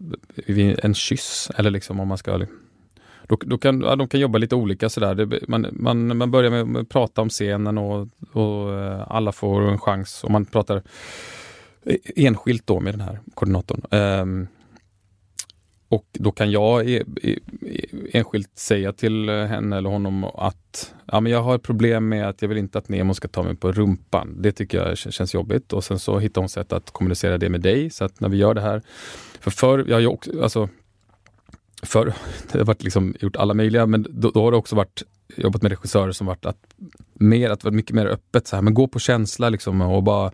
en 0.83 0.95
kyss. 0.95 1.51
Eller 1.57 1.71
liksom 1.71 2.01
om 2.01 2.09
man 2.09 2.19
ska 2.19 2.47
då, 3.29 3.37
då 3.41 3.59
kan, 3.59 3.81
ja, 3.81 3.97
de 3.97 4.09
kan 4.09 4.21
jobba 4.21 4.39
lite 4.39 4.55
olika 4.55 4.89
sådär. 4.89 5.15
Det, 5.15 5.49
man, 5.49 5.67
man, 5.73 6.17
man 6.17 6.31
börjar 6.31 6.65
med, 6.65 6.81
att 6.81 6.89
prata 6.89 7.23
om 7.23 7.29
scenen 7.29 7.79
och, 7.79 8.09
och 8.33 8.73
eh, 8.73 9.03
alla 9.09 9.33
får 9.33 9.63
en 9.63 9.79
chans. 9.79 10.25
Och 10.25 10.31
man 10.31 10.45
pratar 10.45 10.83
eh, 11.83 11.97
enskilt 12.17 12.67
då 12.67 12.81
med 12.81 12.95
den 12.95 13.01
här 13.01 13.21
koordinatorn. 13.35 13.83
Um, 13.91 14.47
och 15.89 16.07
då 16.13 16.33
kan 16.33 16.51
jag 16.51 16.91
e, 16.91 17.03
e, 17.23 17.39
enskilt 18.13 18.59
säga 18.59 18.93
till 18.93 19.29
henne 19.29 19.77
eller 19.77 19.91
honom 19.91 20.25
att 20.25 20.95
ja, 21.07 21.21
men 21.21 21.33
jag 21.33 21.43
har 21.43 21.59
problem 21.59 22.09
med 22.09 22.29
att 22.29 22.43
jag 22.43 22.49
vill 22.49 22.59
inte 22.59 22.79
att 22.79 22.89
Nemo 22.89 23.15
ska 23.15 23.29
ta 23.29 23.43
mig 23.43 23.57
på 23.57 23.73
rumpan. 23.73 24.43
Det 24.43 24.53
tycker 24.53 24.79
jag 24.79 24.99
känns 24.99 25.35
jobbigt. 25.35 25.73
Och 25.73 25.85
sen 25.85 25.99
så 25.99 26.19
hittar 26.19 26.41
hon 26.41 26.49
sätt 26.49 26.73
att 26.73 26.91
kommunicera 26.91 27.39
det 27.39 27.49
med 27.49 27.61
dig. 27.61 27.91
Så 27.91 28.05
att 28.05 28.21
när 28.21 28.29
vi 28.29 28.37
gör 28.37 28.55
det 28.55 28.61
här. 28.61 28.83
För 29.41 29.51
förr, 29.51 29.85
jag 29.89 29.97
har 29.97 30.01
ju 30.01 30.07
också, 30.07 30.43
alltså, 30.43 30.69
för 31.85 32.05
det 32.53 32.59
har 32.59 32.65
varit 32.65 32.83
liksom 32.83 33.15
gjort 33.21 33.37
alla 33.37 33.55
möjliga, 33.55 33.87
men 33.87 34.07
då, 34.11 34.31
då 34.31 34.43
har 34.43 34.51
det 34.51 34.57
också 34.57 34.77
varit 34.77 35.03
jobbat 35.37 35.63
med 35.63 35.71
regissörer 35.71 36.13
som 36.13 36.27
varit 36.27 36.47
att 36.47 36.75
mer, 37.15 37.51
att 37.51 37.65
vara 37.65 37.75
mycket 37.75 37.95
mer 37.95 38.07
öppet 38.07 38.47
så 38.47 38.57
här, 38.57 38.63
men 38.63 38.75
gå 38.75 38.89
på 38.89 38.99
känsla 38.99 39.49
liksom 39.49 39.81
och 39.81 40.03
bara 40.03 40.33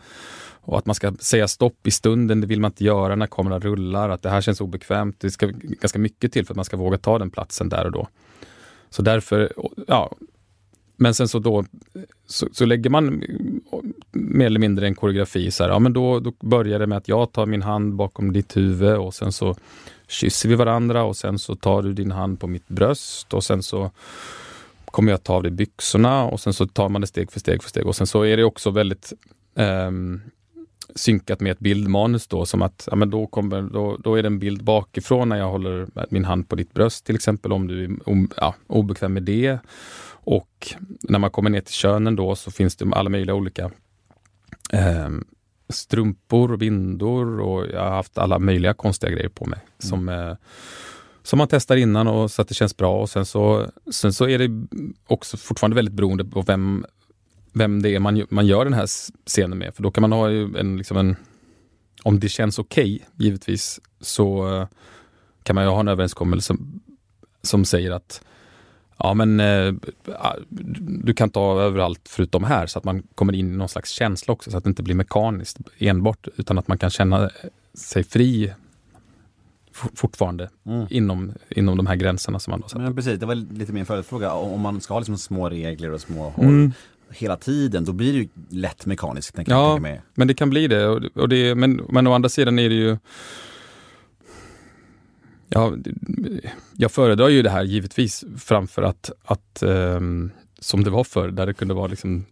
och 0.63 0.79
att 0.79 0.87
man 0.87 0.95
ska 0.95 1.13
säga 1.21 1.49
stopp 1.49 1.87
i 1.87 1.91
stunden, 1.91 2.41
det 2.41 2.47
vill 2.47 2.61
man 2.61 2.71
inte 2.71 2.85
göra 2.85 3.17
när 3.17 3.27
kameran 3.27 3.61
rullar, 3.61 4.09
att 4.09 4.23
det 4.23 4.31
här 4.31 4.41
känns 4.41 4.61
obekvämt. 4.61 5.21
Det 5.21 5.31
ska 5.31 5.47
ganska 5.53 5.99
mycket 5.99 6.33
till 6.33 6.47
för 6.47 6.53
att 6.53 6.57
man 6.57 6.65
ska 6.65 6.77
våga 6.77 6.99
ta 6.99 7.19
den 7.19 7.31
platsen 7.31 7.69
där 7.69 7.85
och 7.85 7.93
då. 7.93 8.09
Så 8.91 9.03
därför, 9.03 9.53
ja. 9.87 10.15
Men 10.97 11.15
sen 11.15 11.29
så 11.29 11.39
då 11.39 11.65
så, 12.27 12.49
så 12.53 12.65
lägger 12.65 12.91
man 12.91 13.23
mer 14.13 14.47
eller 14.47 14.61
mindre 14.61 14.87
en 14.87 14.95
koreografi. 14.95 15.51
Så 15.51 15.65
här, 15.65 15.71
ja, 15.71 15.79
men 15.79 15.93
då, 15.93 16.21
då 16.21 16.33
börjar 16.41 16.79
det 16.79 16.87
med 16.87 16.99
att 16.99 17.09
jag 17.09 17.33
tar 17.33 17.47
min 17.47 17.63
hand 17.63 17.95
bakom 17.95 18.33
ditt 18.33 18.57
huvud 18.57 18.97
och 18.97 19.15
sen 19.15 19.33
så 19.33 19.57
kysser 20.11 20.49
vi 20.49 20.55
varandra 20.55 21.03
och 21.03 21.17
sen 21.17 21.39
så 21.39 21.55
tar 21.55 21.83
du 21.83 21.93
din 21.93 22.13
hand 22.13 22.41
på 22.41 22.47
mitt 22.47 22.69
bröst 22.69 23.35
och 23.35 23.45
sen 23.45 23.63
så 23.63 23.91
kommer 24.85 25.13
jag 25.13 25.23
ta 25.23 25.35
av 25.35 25.43
dig 25.43 25.53
byxorna 25.53 26.25
och 26.25 26.41
sen 26.41 26.53
så 26.53 26.67
tar 26.67 26.89
man 26.89 27.01
det 27.01 27.07
steg 27.07 27.33
för 27.33 27.41
steg 27.41 27.63
för 27.63 27.71
steg 27.71 27.87
och 27.87 27.97
sen 27.97 28.07
så 28.07 28.23
är 28.23 28.37
det 28.37 28.45
också 28.45 28.71
väldigt 28.71 29.13
eh, 29.55 29.91
synkat 30.95 31.41
med 31.41 31.53
ett 31.53 31.59
bildmanus 31.59 32.27
då 32.27 32.47
som 32.47 32.63
att 32.63 32.89
ja, 32.91 32.97
men 32.97 33.11
då, 33.11 33.27
kommer, 33.27 33.63
då, 33.63 33.97
då 33.97 34.15
är 34.15 34.23
det 34.23 34.27
en 34.27 34.39
bild 34.39 34.65
bakifrån 34.65 35.29
när 35.29 35.37
jag 35.37 35.51
håller 35.51 35.87
min 36.11 36.25
hand 36.25 36.49
på 36.49 36.57
ditt 36.57 36.73
bröst 36.73 37.05
till 37.05 37.15
exempel 37.15 37.53
om 37.53 37.67
du 37.67 37.85
är 37.85 37.91
ja, 38.37 38.55
obekväm 38.67 39.13
med 39.13 39.23
det. 39.23 39.59
Och 40.23 40.75
när 41.01 41.19
man 41.19 41.31
kommer 41.31 41.51
ner 41.51 41.61
till 41.61 41.75
könen 41.75 42.17
då 42.17 42.37
så 42.37 42.51
finns 42.51 42.77
det 42.77 42.87
alla 42.93 43.11
möjliga 43.11 43.35
olika 43.35 43.71
eh, 44.73 45.11
strumpor 45.71 46.53
och 46.53 46.59
bindor 46.59 47.41
och 47.41 47.67
jag 47.67 47.81
har 47.81 47.91
haft 47.91 48.19
alla 48.19 48.39
möjliga 48.39 48.75
konstiga 48.75 49.13
grejer 49.13 49.29
på 49.29 49.47
mig. 49.47 49.59
Mm. 49.59 49.91
Som, 49.91 50.09
eh, 50.09 50.37
som 51.23 51.39
man 51.39 51.49
testar 51.51 51.77
innan 51.77 52.09
och 52.09 52.31
så 52.31 52.43
att 52.43 52.49
det 52.49 52.55
känns 52.55 52.77
bra 52.77 53.01
och 53.01 53.11
sen 53.11 53.27
så, 53.27 53.67
sen 53.93 54.13
så 54.13 54.29
är 54.29 54.39
det 54.39 54.67
också 55.07 55.37
fortfarande 55.37 55.75
väldigt 55.75 55.95
beroende 55.95 56.25
på 56.25 56.43
vem, 56.43 56.87
vem 57.53 57.83
det 57.83 57.95
är 57.95 58.01
man, 58.01 58.27
man 58.31 58.47
gör 58.47 58.65
den 58.65 58.75
här 58.75 58.87
scenen 59.27 59.59
med. 59.59 59.75
För 59.75 59.83
då 59.83 59.91
kan 59.91 60.03
man 60.03 60.13
ha 60.13 60.31
en, 60.31 60.77
liksom 60.77 60.97
en 60.97 61.17
om 62.03 62.21
det 62.21 62.29
känns 62.29 62.59
okej, 62.59 62.95
okay, 62.95 63.27
givetvis, 63.27 63.81
så 64.01 64.57
eh, 64.57 64.69
kan 65.43 65.55
man 65.55 65.65
ju 65.65 65.71
ha 65.71 65.81
en 65.81 65.89
överenskommelse 65.89 66.47
som, 66.47 66.81
som 67.43 67.65
säger 67.65 67.91
att 67.91 68.23
ja 69.03 69.15
men 69.15 69.41
eh, 69.41 69.75
du 70.81 71.15
kan 71.15 71.31
ta 71.31 71.61
överallt 71.61 72.01
förutom 72.09 72.45
här 72.45 72.67
så 72.67 72.79
att 72.79 72.85
man 72.85 73.03
kommer 73.15 73.33
in 73.33 73.55
i 73.55 73.57
någon 73.57 73.69
slags 73.69 73.91
känsla 73.91 74.33
också 74.33 74.51
så 74.51 74.57
att 74.59 74.65
det 74.65 74.69
inte 74.69 74.83
blir 74.83 74.95
mekaniskt 74.95 75.59
enbart 75.79 76.29
utan 76.37 76.59
att 76.59 76.69
man 76.69 76.79
kan 76.79 76.91
känna 76.91 77.31
sig 77.75 78.05
fri 78.05 78.53
fortfarande 79.73 80.51
mm. 80.67 80.87
inom, 80.91 81.33
inom 81.49 81.77
de 81.77 81.87
här 81.87 81.97
gränserna 81.97 82.39
som 82.39 82.51
man 82.51 82.61
då 82.61 82.69
sätter. 82.69 82.83
Men 82.83 82.97
precis, 82.97 83.21
det 83.21 83.27
var 83.27 83.35
lite 83.35 83.73
min 83.73 83.87
följdfråga. 83.87 84.33
Om 84.33 84.61
man 84.61 84.81
ska 84.81 84.95
ha 84.95 85.01
liksom 85.01 85.19
små 85.19 85.49
regler 85.49 85.91
och 85.91 86.01
små 86.01 86.29
håll 86.29 86.47
mm. 86.47 86.73
hela 87.11 87.37
tiden, 87.37 87.85
då 87.85 87.93
blir 87.93 88.13
det 88.13 88.19
ju 88.19 88.29
lätt 88.49 88.87
mekaniskt. 88.87 89.39
Ja, 89.47 89.81
men 90.15 90.29
det 90.29 90.35
kan 90.35 90.51
bli 90.51 90.69
det. 90.69 90.87
Och, 90.87 91.03
och 91.15 91.29
det 91.29 91.55
men, 91.55 91.81
men 91.89 92.07
å 92.07 92.13
andra 92.13 92.29
sidan 92.29 92.59
är 92.59 92.69
det 92.69 92.75
ju 92.75 92.97
Ja, 95.53 95.73
jag 96.77 96.93
föredrar 96.93 97.29
ju 97.29 97.43
det 97.43 97.51
här 97.51 97.63
givetvis 97.63 98.25
framför 98.39 98.83
att, 98.83 99.11
att 99.25 99.63
um, 99.63 100.31
som 100.61 100.85
det 100.85 100.91
var 100.91 101.05
förr, 101.05 101.29
där 101.29 101.47
det 101.47 101.55
kunde 101.55 101.75
vara 101.75 101.87
liksom... 101.87 102.25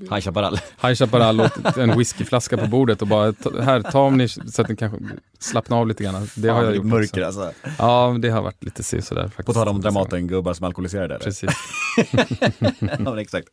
High 0.00 0.20
Chaparral. 0.20 0.58
High 0.82 0.94
Chaparral 0.94 1.40
och 1.40 1.78
en 1.78 1.98
whiskyflaska 1.98 2.56
på 2.56 2.66
bordet 2.66 3.02
och 3.02 3.08
bara, 3.08 3.34
här, 3.62 3.82
ta 3.82 4.00
om 4.00 4.16
ni 4.16 4.28
så 4.28 4.62
att 4.62 4.68
ni 4.68 4.76
kanske 4.76 4.98
slappnar 5.38 5.80
av 5.80 5.88
lite 5.88 6.04
grann. 6.04 6.28
Det 6.36 6.48
har 6.48 6.64
jag 6.64 6.76
gjort 6.76 6.84
mörker 6.84 7.28
också. 7.28 7.40
alltså. 7.40 7.68
Ja, 7.78 8.16
det 8.20 8.28
har 8.30 8.42
varit 8.42 8.64
lite 8.64 8.82
sådär 8.82 9.22
faktiskt. 9.22 9.46
På 9.46 9.52
tal 9.52 9.68
om 9.68 9.80
Dramaten-gubbar 9.80 10.54
som 10.54 10.66
alkoholiserade? 10.66 11.18
Precis. 11.18 11.50
ja, 13.04 13.20
exakt. 13.20 13.48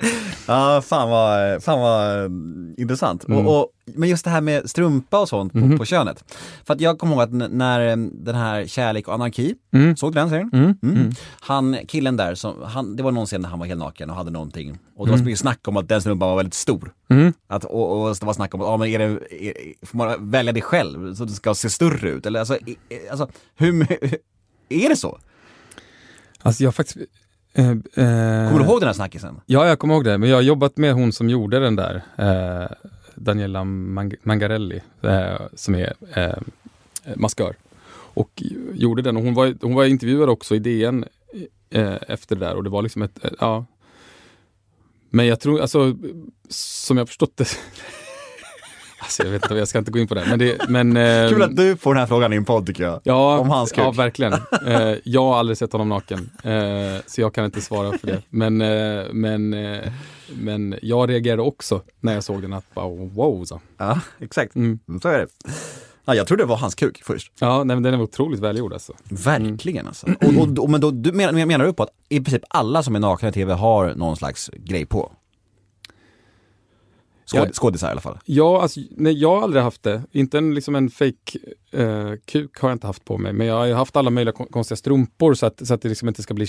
Ja, 0.48 0.82
fan 0.86 1.10
vad, 1.10 1.64
fan 1.64 1.80
vad 1.80 2.32
intressant. 2.78 3.28
Mm. 3.28 3.48
Och, 3.48 3.60
och, 3.60 3.68
men 3.86 4.10
just 4.10 4.24
det 4.24 4.30
här 4.30 4.42
med 4.42 4.70
strumpa 4.70 5.20
och 5.20 5.30
sånt 5.30 5.54
på, 5.54 5.60
mm. 5.60 5.78
på 5.78 5.86
könet. 5.86 6.34
För 6.64 6.74
att 6.74 6.82
jag 6.82 7.00
kommer 7.00 7.14
ihåg 7.14 7.22
att 7.22 7.52
när 7.52 7.88
eh, 7.88 7.96
den 8.12 8.36
här 8.36 8.66
Kärlek 8.66 9.08
och 9.08 9.14
anarki, 9.14 9.56
mm. 9.74 9.98
såg 9.98 10.12
du 10.12 10.20
den 10.20 10.30
serien? 10.30 10.50
Mm. 10.54 10.76
Mm. 10.84 10.96
mm. 10.96 11.12
Han, 11.40 11.78
killen 11.88 12.18
där, 12.18 12.36
som, 12.36 12.62
han, 12.64 12.96
det 12.96 13.04
var 13.04 13.12
någon 13.12 13.26
scen 13.26 13.42
när 13.42 13.50
han 13.50 13.60
var 13.60 13.66
helt 13.66 13.80
naken 13.80 14.10
och 14.10 14.16
hade 14.16 14.32
någonting. 14.32 14.80
Och 14.96 15.06
det 15.06 15.12
var 15.12 15.18
så 15.18 15.24
mycket 15.24 15.40
snack 15.40 15.68
om 15.68 15.78
att 15.78 15.90
den 15.90 16.02
strumpan 16.02 16.30
var 16.30 16.36
väldigt 16.36 16.54
stor. 16.54 16.94
Att, 17.48 17.66
och, 17.66 18.02
och 18.02 18.16
det 18.20 18.26
var 18.26 18.34
snack 18.34 18.54
om 18.54 18.62
att, 18.62 18.68
ja 18.68 18.78
men 18.78 18.88
är 18.88 19.00
det, 19.00 19.06
är, 19.46 19.86
får 19.86 19.98
man 19.98 20.30
välja 20.32 20.54
det 20.54 20.62
själv 20.62 21.16
så 21.16 21.26
det 21.26 21.32
ska 21.32 21.54
se 21.56 21.70
större 21.70 22.10
ut? 22.10 22.26
Eller 22.26 22.40
alltså, 22.40 22.58
alltså 23.12 23.30
hur, 23.56 23.82
är 24.70 24.90
det 24.90 24.96
så? 24.96 25.20
Alltså 26.44 26.64
jag 26.64 26.68
har 26.68 26.74
faktiskt 26.74 26.98
Eh, 27.54 27.70
eh, 27.70 27.76
kommer 28.48 28.60
du 28.60 28.66
ihåg 28.66 28.82
den 28.82 28.88
här 28.88 28.94
snackisen? 28.94 29.42
Ja, 29.46 29.68
jag 29.68 29.80
kommer 29.80 29.94
ihåg 29.94 30.04
det. 30.04 30.18
Men 30.18 30.30
jag 30.30 30.38
har 30.38 30.42
jobbat 30.42 30.78
med 30.78 30.94
hon 30.94 31.14
som 31.14 31.30
gjorde 31.30 31.60
den 31.60 31.76
där. 31.76 32.02
Eh, 32.18 32.72
Daniela 33.16 33.64
Mang 33.64 34.14
Mangarelli, 34.24 34.82
eh, 35.02 35.42
som 35.54 35.76
är 35.76 35.94
maskör. 37.16 37.56
Och 38.14 38.44
gjorde 38.74 39.02
den. 39.02 39.18
Och 39.18 39.24
hon, 39.24 39.34
var, 39.34 39.56
hon 39.62 39.76
var 39.76 39.86
intervjuad 39.86 40.30
också 40.30 40.56
i 40.56 40.60
DN 40.60 41.06
efter 42.08 42.36
det 42.36 42.46
där. 42.46 42.56
Och 42.56 42.64
det 42.64 42.70
var 42.70 42.82
liksom 42.82 43.02
ett, 43.02 43.20
ja. 43.40 43.66
Men 45.10 45.28
jag 45.28 45.40
tror, 45.40 45.62
alltså, 45.62 45.98
som 46.50 46.98
jag 46.98 47.08
förstått 47.08 47.38
det 47.38 47.46
Alltså, 49.02 49.24
jag 49.24 49.32
vet 49.32 49.44
inte, 49.44 49.56
jag 49.56 49.68
ska 49.68 49.80
inte 49.80 49.92
gå 49.92 50.00
in 50.00 50.08
på 50.08 50.16
det. 50.16 50.26
Men 50.30 50.40
det 50.40 50.70
men, 50.70 50.98
eh, 50.98 51.30
Kul 51.30 51.42
att 51.44 51.56
du 51.56 51.78
får 51.78 51.94
den 51.94 52.00
här 52.00 52.08
frågan 52.08 52.34
i 52.34 52.36
en 52.36 52.46
podd 52.46 52.66
tycker 52.66 52.84
jag. 52.84 53.02
Ja, 53.04 53.38
om 53.38 53.50
hans 53.50 53.72
kuk. 53.72 53.84
ja 53.84 53.92
verkligen. 53.92 54.34
Eh, 54.68 54.96
jag 55.04 55.24
har 55.24 55.38
aldrig 55.40 55.58
sett 55.58 55.72
honom 55.72 55.90
naken, 55.90 56.30
eh, 56.44 57.02
så 57.08 57.22
jag 57.22 57.34
kan 57.34 57.46
inte 57.46 57.62
svara 57.62 57.98
för 57.98 58.08
det. 58.08 58.22
Men, 58.30 58.58
men, 59.12 59.50
men 60.34 60.76
jag 60.82 61.10
reagerade 61.10 61.42
också 61.42 61.82
när 62.00 62.14
jag 62.14 62.24
såg 62.24 62.42
den 62.42 62.54
att 62.54 62.74
bara 62.74 62.88
wow. 62.88 63.46
Så. 63.46 63.62
Ja, 63.78 64.00
exakt. 64.20 64.56
Mm. 64.56 64.80
Så 65.02 65.10
är 65.10 65.20
det. 65.20 65.28
Ja, 66.06 66.16
jag 66.16 66.28
trodde 66.28 66.44
det 66.44 66.48
var 66.48 66.58
hans 66.58 66.76
kuk 66.76 67.04
först. 67.04 67.32
Ja, 67.40 67.64
nej, 67.64 67.76
men 67.76 67.84
den 67.84 67.94
är 67.94 68.02
otroligt 68.02 68.40
välgjord 68.40 68.74
alltså. 68.74 68.94
Verkligen 69.04 69.80
mm. 69.80 69.88
alltså. 69.88 70.08
Och, 70.08 70.48
och, 70.48 70.60
och, 70.60 70.70
men 70.70 70.82
då, 70.82 70.92
du 70.92 71.12
menar, 71.12 71.46
menar 71.46 71.66
du 71.66 71.74
på 71.74 71.84
att 71.84 71.90
i 72.10 72.20
princip 72.20 72.44
alla 72.50 72.84
som 72.84 72.96
är 72.96 73.00
nakna 73.00 73.30
i 73.30 73.32
tv 73.32 73.54
har 73.54 73.96
någon 73.96 74.18
slags 74.18 74.50
grej 74.54 74.86
på? 74.86 75.12
Skåd, 77.32 77.56
skådisar 77.56 77.88
i 77.88 77.92
alla 77.92 78.02
fall. 78.02 78.20
Ja, 78.26 78.62
alltså, 78.62 78.80
nej, 78.98 79.14
jag 79.14 79.36
har 79.36 79.44
aldrig 79.44 79.64
haft 79.64 79.84
det. 79.84 80.02
Inte 80.12 80.38
en, 80.38 80.56
liksom 80.56 80.76
en 80.76 80.90
fake 80.90 81.40
eh, 81.72 82.12
kuk 82.26 82.60
har 82.60 82.70
jag 82.70 82.76
inte 82.76 82.88
haft 82.88 83.06
på 83.06 83.18
mig. 83.18 83.34
Men 83.34 83.48
jag 83.48 83.56
har 83.56 83.74
haft 83.74 83.96
alla 83.96 84.10
möjliga 84.10 84.34
konstiga 84.34 84.76
strumpor 84.76 85.34
så 85.34 85.46
att, 85.46 85.68
så 85.68 85.74
att 85.74 85.82
det 85.82 85.90
liksom 85.90 86.08
inte 86.08 86.24
ska 86.24 86.34
bli 86.34 86.48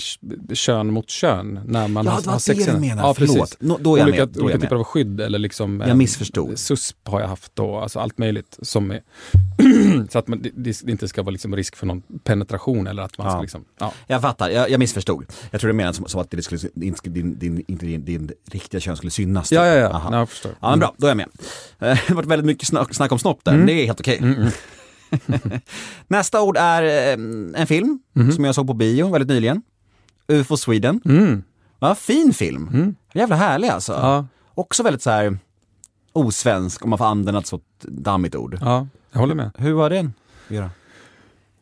kön 0.53 0.93
mot 0.93 1.09
kön 1.09 1.59
när 1.65 1.87
man 1.87 2.05
ja, 2.05 2.11
har, 2.11 2.31
har 2.31 2.39
sex. 2.39 2.59
Ja, 2.59 2.65
det 2.65 2.71
var 2.71 2.79
det 2.79 2.85
du 2.85 2.89
menar. 2.89 3.07
Ja, 3.07 3.13
Förlåt. 3.13 3.57
No, 3.59 3.77
då 3.79 3.95
är 3.95 3.99
jag 3.99 4.07
olika, 4.07 4.25
med. 4.25 4.29
Då 4.33 4.43
olika 4.43 4.59
typer 4.59 4.75
av 4.75 4.83
skydd 4.83 5.21
eller 5.21 5.39
liksom... 5.39 5.83
Jag 5.87 5.97
missförstod. 5.97 6.59
SUSP 6.59 7.07
har 7.07 7.21
jag 7.21 7.27
haft 7.27 7.55
då, 7.55 7.77
alltså 7.77 7.99
allt 7.99 8.17
möjligt 8.17 8.57
som 8.61 8.91
är... 8.91 9.01
så 10.09 10.19
att 10.19 10.27
man, 10.27 10.41
det, 10.41 10.51
det, 10.55 10.91
inte 10.91 11.07
ska 11.07 11.23
vara 11.23 11.31
liksom 11.31 11.55
risk 11.55 11.75
för 11.75 11.85
någon 11.85 12.01
penetration 12.23 12.87
eller 12.87 13.03
att 13.03 13.17
man 13.17 13.31
ska 13.31 13.41
liksom... 13.41 13.65
Ja. 13.79 13.93
Jag 14.07 14.21
fattar, 14.21 14.49
jag, 14.49 14.69
jag 14.69 14.79
missförstod. 14.79 15.25
Jag 15.51 15.61
tror 15.61 15.67
det 15.67 15.73
menade 15.73 15.93
som, 15.93 16.05
som 16.05 16.21
att 16.21 16.31
det 16.31 16.41
skulle, 16.41 16.59
din, 16.73 16.95
din, 17.39 17.65
din, 17.67 18.05
din, 18.05 18.31
riktiga 18.51 18.81
kön 18.81 18.97
skulle 18.97 19.11
synas. 19.11 19.51
Ja, 19.51 19.65
ja, 19.65 19.75
ja. 19.75 20.01
ja 20.11 20.17
jag 20.17 20.29
förstår. 20.29 20.51
Ja, 20.59 20.72
men 20.73 20.79
bra, 20.79 20.95
då 20.97 21.07
är 21.07 21.09
jag 21.09 21.17
med. 21.17 21.29
Eh, 21.79 21.87
det 21.87 22.07
har 22.07 22.15
varit 22.15 22.27
väldigt 22.27 22.45
mycket 22.45 22.67
snack, 22.67 22.93
snack 22.93 23.11
om 23.11 23.19
snopp 23.19 23.43
där, 23.43 23.53
mm. 23.53 23.65
det 23.65 23.73
är 23.73 23.85
helt 23.85 23.99
okej. 23.99 24.17
Mm, 24.17 24.35
mm. 24.35 24.51
Nästa 26.07 26.41
ord 26.41 26.57
är 26.57 26.83
eh, 26.83 27.61
en 27.61 27.67
film 27.67 27.99
mm. 28.15 28.31
som 28.31 28.45
jag 28.45 28.55
såg 28.55 28.67
på 28.67 28.73
bio 28.73 29.11
väldigt 29.11 29.29
nyligen. 29.29 29.61
UFO 30.27 30.57
Sweden. 30.57 31.01
Mm. 31.05 31.43
Ja, 31.79 31.95
fin 31.95 32.33
film. 32.33 32.69
Mm. 32.73 32.95
Jävla 33.13 33.35
härlig 33.35 33.67
alltså. 33.67 33.91
Ja. 33.91 34.25
Också 34.55 34.83
väldigt 34.83 35.01
så 35.01 35.09
här 35.09 35.37
osvensk 36.13 36.83
om 36.83 36.89
man 36.89 36.99
får 36.99 37.05
använda 37.05 37.39
ett 37.39 37.47
så 37.47 37.59
dammigt 37.81 38.35
ord. 38.35 38.57
Ja, 38.61 38.87
jag 39.11 39.19
håller 39.19 39.35
med. 39.35 39.51
Hur 39.57 39.73
var 39.73 39.89
den? 39.89 40.13
Göra? 40.47 40.69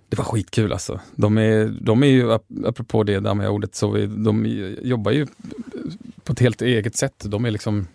Det 0.09 0.17
var 0.17 0.25
skitkul 0.25 0.73
alltså. 0.73 0.99
De 1.15 1.37
är, 1.37 1.77
de 1.81 2.03
är 2.03 2.07
ju, 2.07 2.33
apropå 2.65 3.03
det 3.03 3.19
dammiga 3.19 3.49
ordet, 3.49 3.75
så 3.75 3.95
är, 3.95 4.07
de 4.07 4.45
jobbar 4.81 5.11
ju 5.11 5.27
på 6.23 6.33
ett 6.33 6.39
helt 6.39 6.61
eget 6.61 6.95
sätt. 6.95 7.23
De 7.25 7.45
är 7.45 7.51
liksom 7.51 7.87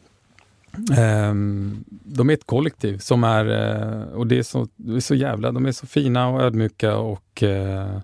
Ehm, 0.97 1.85
de 1.89 2.31
är 2.31 2.35
ett 2.35 2.47
kollektiv 2.47 2.99
som 2.99 3.25
är, 3.25 3.47
eh, 3.47 4.03
och 4.03 4.27
det 4.27 4.39
är, 4.39 4.43
så, 4.43 4.69
det 4.77 4.97
är 4.97 5.01
så 5.01 5.15
jävla, 5.15 5.53
de 5.53 5.67
är 5.67 5.73
så 5.73 5.87
fina 5.87 6.29
och 6.29 6.43
ödmjuka 6.43 6.97
och 6.97 7.43
eh, 7.43 7.99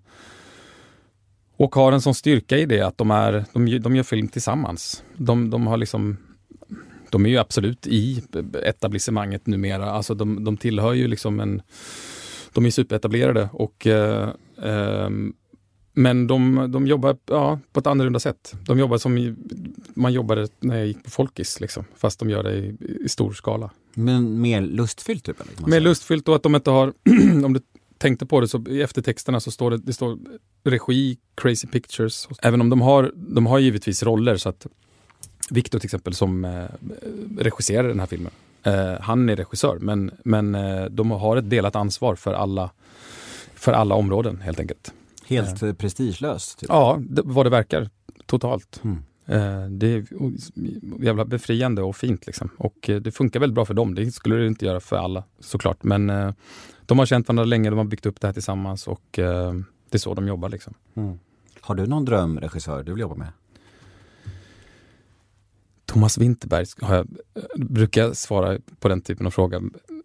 och 1.57 1.75
har 1.75 1.93
en 1.93 2.01
sån 2.01 2.15
styrka 2.15 2.59
i 2.59 2.67
det 2.67 2.81
att 2.81 2.99
de, 2.99 3.11
är, 3.11 3.45
de, 3.53 3.79
de 3.79 3.97
gör 3.97 4.03
film 4.03 4.29
tillsammans. 4.29 5.05
De, 5.17 5.51
de 5.51 5.67
har 5.67 5.77
liksom 5.77 6.17
de 7.11 7.27
är 7.27 7.31
ju 7.31 7.39
absolut 7.39 7.87
i 7.87 8.23
etablissemanget 8.63 9.47
numera. 9.47 9.91
Alltså 9.91 10.15
de, 10.15 10.45
de 10.45 10.57
tillhör 10.57 10.93
ju 10.93 11.09
liksom 11.09 11.41
en... 11.41 11.63
De 12.53 12.67
är 12.67 12.71
superetablerade 12.71 13.49
och 13.53 13.87
eh, 13.87 14.29
eh, 14.63 15.11
men 15.93 16.27
de, 16.27 16.67
de 16.73 16.87
jobbar 16.87 17.17
ja, 17.27 17.59
på 17.73 17.81
ett 17.81 17.87
annorlunda 17.87 18.21
sätt. 18.21 18.55
De 18.67 18.79
jobbar 18.79 18.99
som 18.99 19.37
man 19.95 20.13
jobbade 20.13 20.49
när 20.61 20.77
jag 20.77 20.87
gick 20.87 21.05
på 21.05 21.11
Folkis, 21.11 21.61
liksom, 21.61 21.85
fast 21.97 22.19
de 22.19 22.31
gör 22.31 22.43
det 22.43 22.55
i, 22.55 22.77
i 23.05 23.09
stor 23.09 23.33
skala. 23.33 23.71
Men 23.95 24.41
mer 24.41 24.61
lustfyllt? 24.61 25.25
Typ, 25.25 25.41
eller, 25.41 25.71
mer 25.71 25.81
lustfyllt 25.81 26.29
och 26.29 26.37
att 26.37 26.43
de 26.43 26.55
inte 26.55 26.71
har, 26.71 26.93
om 27.45 27.53
du 27.53 27.61
tänkte 27.99 28.27
på 28.27 28.41
det, 28.41 28.49
så 28.49 28.65
i 28.69 28.83
eftertexterna 28.83 29.41
så 29.41 29.51
står 29.51 29.71
det, 29.71 29.77
det 29.77 29.93
står 29.93 30.19
regi, 30.65 31.19
Crazy 31.35 31.67
Pictures. 31.67 32.29
Även 32.43 32.61
om 32.61 32.71
de 32.71 32.81
har, 32.81 33.13
de 33.15 33.47
har 33.47 33.59
givetvis 33.59 34.03
roller 34.03 34.37
så 34.37 34.49
att 34.49 34.67
Victor 35.51 35.79
till 35.79 35.87
exempel 35.87 36.15
som 36.15 36.45
eh, 36.45 36.65
regisserar 37.39 37.89
den 37.89 38.01
här 38.01 38.07
filmen, 38.07 38.33
eh, 38.63 39.01
han 39.01 39.29
är 39.29 39.37
regissör 39.37 39.79
men, 39.81 40.11
men 40.25 40.55
eh, 40.55 40.85
de 40.85 41.11
har 41.11 41.37
ett 41.37 41.51
delat 41.51 41.77
ansvar 41.77 42.15
för 42.15 42.33
alla, 42.35 42.71
för 43.55 43.73
alla 43.73 43.95
områden 43.95 44.41
helt 44.41 44.61
enkelt. 44.61 44.93
Helt 45.27 45.63
eh, 45.63 45.73
prestigelöst? 45.73 46.59
Typ. 46.59 46.69
Ja, 46.69 47.01
det, 47.01 47.23
vad 47.25 47.47
det 47.47 47.51
verkar. 47.51 47.91
Totalt. 48.27 48.81
Mm. 48.85 48.99
Eh, 49.27 49.71
det 49.71 49.87
är 49.87 50.05
jävla 51.05 51.25
befriande 51.25 51.83
och 51.83 51.97
fint. 51.97 52.27
Liksom. 52.27 52.51
Och 52.59 52.91
eh, 52.91 53.01
det 53.01 53.13
funkar 53.13 53.41
väldigt 53.41 53.55
bra 53.55 53.65
för 53.65 53.75
dem. 53.75 53.95
Det 53.95 54.13
skulle 54.13 54.37
det 54.37 54.47
inte 54.47 54.67
göra 54.67 54.81
för 54.81 54.97
alla 54.97 55.25
såklart. 55.41 55.83
Men 55.83 56.11
eh, 56.11 56.33
de 56.87 56.99
har 56.99 57.07
känt 57.07 57.29
varandra 57.29 57.45
länge, 57.45 57.71
de 57.71 57.79
har 57.79 57.85
byggt 57.85 58.07
upp 58.07 58.21
det 58.21 58.27
här 58.29 58.33
tillsammans 58.33 58.89
och 58.89 59.19
eh, 59.19 59.53
det 59.91 59.97
är 59.97 59.99
så 59.99 60.15
de 60.15 60.29
jobbar. 60.29 60.49
Liksom. 60.49 60.75
Mm. 60.95 61.19
Har 61.61 61.75
du 61.75 61.87
någon 61.87 62.05
drömregissör 62.05 62.83
du 62.83 62.93
vill 62.93 63.01
jobba 63.01 63.15
med? 63.15 63.29
Thomas 65.85 66.19
Winterberg 66.19 66.67
har 66.81 66.97
jag, 66.97 67.09
brukar 67.57 68.13
svara 68.13 68.59
på 68.79 68.89
den 68.89 69.01
typen 69.01 69.27
av 69.27 69.31
fråga. 69.31 69.63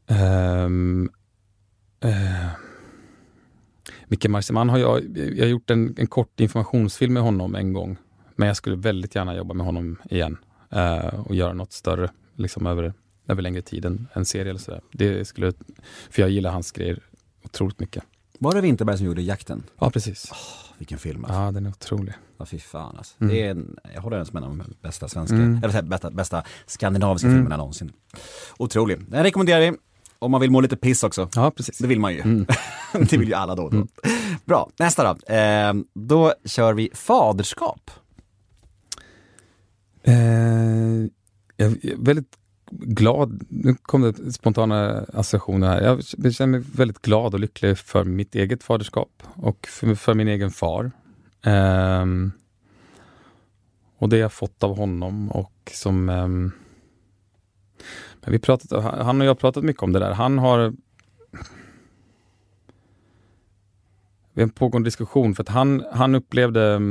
Um, 0.07 1.09
uh, 2.05 2.47
Micke 4.07 4.27
Marciman 4.27 4.69
har 4.69 4.77
jag, 4.77 5.17
jag 5.17 5.43
har 5.43 5.49
gjort 5.49 5.69
en, 5.69 5.95
en, 5.97 6.07
kort 6.07 6.39
informationsfilm 6.39 7.13
med 7.13 7.23
honom 7.23 7.55
en 7.55 7.73
gång. 7.73 7.97
Men 8.35 8.47
jag 8.47 8.57
skulle 8.57 8.75
väldigt 8.75 9.15
gärna 9.15 9.35
jobba 9.35 9.53
med 9.53 9.65
honom 9.65 9.97
igen 10.09 10.37
uh, 10.75 11.19
och 11.19 11.35
göra 11.35 11.53
något 11.53 11.73
större 11.73 12.09
liksom 12.35 12.67
över, 12.67 12.93
över 13.27 13.41
längre 13.41 13.61
tid, 13.61 13.85
en, 13.85 14.07
en 14.13 14.25
serie 14.25 14.49
eller 14.49 14.59
sådär. 14.59 14.81
Det 14.91 15.25
skulle, 15.27 15.53
för 16.09 16.21
jag 16.21 16.29
gillar 16.29 16.51
hans 16.51 16.71
grejer 16.71 16.99
otroligt 17.43 17.79
mycket. 17.79 18.03
Var 18.39 18.53
det 18.53 18.61
Winterberg 18.61 18.97
som 18.97 19.05
gjorde 19.05 19.21
Jakten? 19.21 19.63
Ja, 19.79 19.89
precis. 19.89 20.31
Oh, 20.31 20.77
vilken 20.77 20.97
film 20.97 21.25
alltså. 21.25 21.39
Ja, 21.39 21.51
den 21.51 21.65
är 21.65 21.69
otrolig. 21.69 22.13
Ja, 22.37 22.45
fy 22.45 22.59
fan 22.59 22.95
alltså. 22.97 23.15
Mm. 23.19 23.33
Det 23.33 23.41
är 23.41 23.51
en, 23.51 23.77
jag 23.93 24.01
håller 24.01 24.17
den 24.17 24.25
som 24.25 24.37
en 24.37 24.43
av 24.43 24.57
de 24.57 24.63
bästa 24.81 25.07
svenska, 25.07 25.35
mm. 25.35 25.63
eller 25.63 25.81
bästa, 25.81 26.11
bästa 26.11 26.43
skandinaviska 26.65 27.27
mm. 27.27 27.39
filmerna 27.39 27.57
någonsin. 27.57 27.91
Otrolig. 28.57 28.97
Den 29.07 29.23
rekommenderar 29.23 29.59
vi. 29.59 29.77
Om 30.19 30.31
man 30.31 30.41
vill 30.41 30.51
må 30.51 30.61
lite 30.61 30.77
piss 30.77 31.03
också. 31.03 31.29
Ja, 31.35 31.51
precis. 31.51 31.77
Det 31.77 31.87
vill 31.87 31.99
man 31.99 32.13
ju. 32.13 32.21
Mm. 32.21 32.45
det 32.93 33.17
vill 33.17 33.27
ju 33.27 33.33
alla 33.33 33.55
då 33.55 33.63
och 33.63 33.71
då. 33.71 33.77
Mm. 33.77 33.87
Bra, 34.45 34.69
nästa 34.79 35.13
då. 35.13 35.33
Eh, 35.33 35.73
då 35.93 36.33
kör 36.45 36.73
vi 36.73 36.89
faderskap. 36.93 37.91
Eh, 40.03 40.13
jag 41.55 41.71
är 41.71 42.03
väldigt 42.05 42.37
glad, 42.71 43.45
nu 43.49 43.75
kom 43.81 44.01
det 44.01 44.33
spontana 44.33 45.05
associationer 45.13 45.67
här. 45.67 45.81
Jag 45.81 46.03
känner 46.33 46.47
mig 46.47 46.63
väldigt 46.75 47.01
glad 47.01 47.33
och 47.33 47.39
lycklig 47.39 47.77
för 47.77 48.03
mitt 48.03 48.35
eget 48.35 48.63
faderskap 48.63 49.23
och 49.35 49.67
för, 49.67 49.95
för 49.95 50.13
min 50.13 50.27
egen 50.27 50.51
far. 50.51 50.91
Um, 51.45 52.31
och 53.97 54.09
det 54.09 54.17
jag 54.17 54.33
fått 54.33 54.63
av 54.63 54.77
honom 54.77 55.31
och 55.31 55.71
som 55.73 56.05
men 56.05 56.51
vi 58.31 58.39
pratat, 58.39 58.83
han 58.83 59.21
och 59.21 59.25
jag 59.27 59.29
har 59.29 59.35
pratat 59.35 59.63
mycket 59.63 59.83
om 59.83 59.93
det 59.93 59.99
där. 59.99 60.11
Han 60.11 60.39
har 60.39 60.73
Vi 64.37 64.41
har 64.41 64.47
en 64.47 64.53
pågående 64.53 64.87
diskussion 64.87 65.35
för 65.35 65.43
att 65.43 65.49
han, 65.49 65.83
han 65.91 66.15
upplevde 66.15 66.81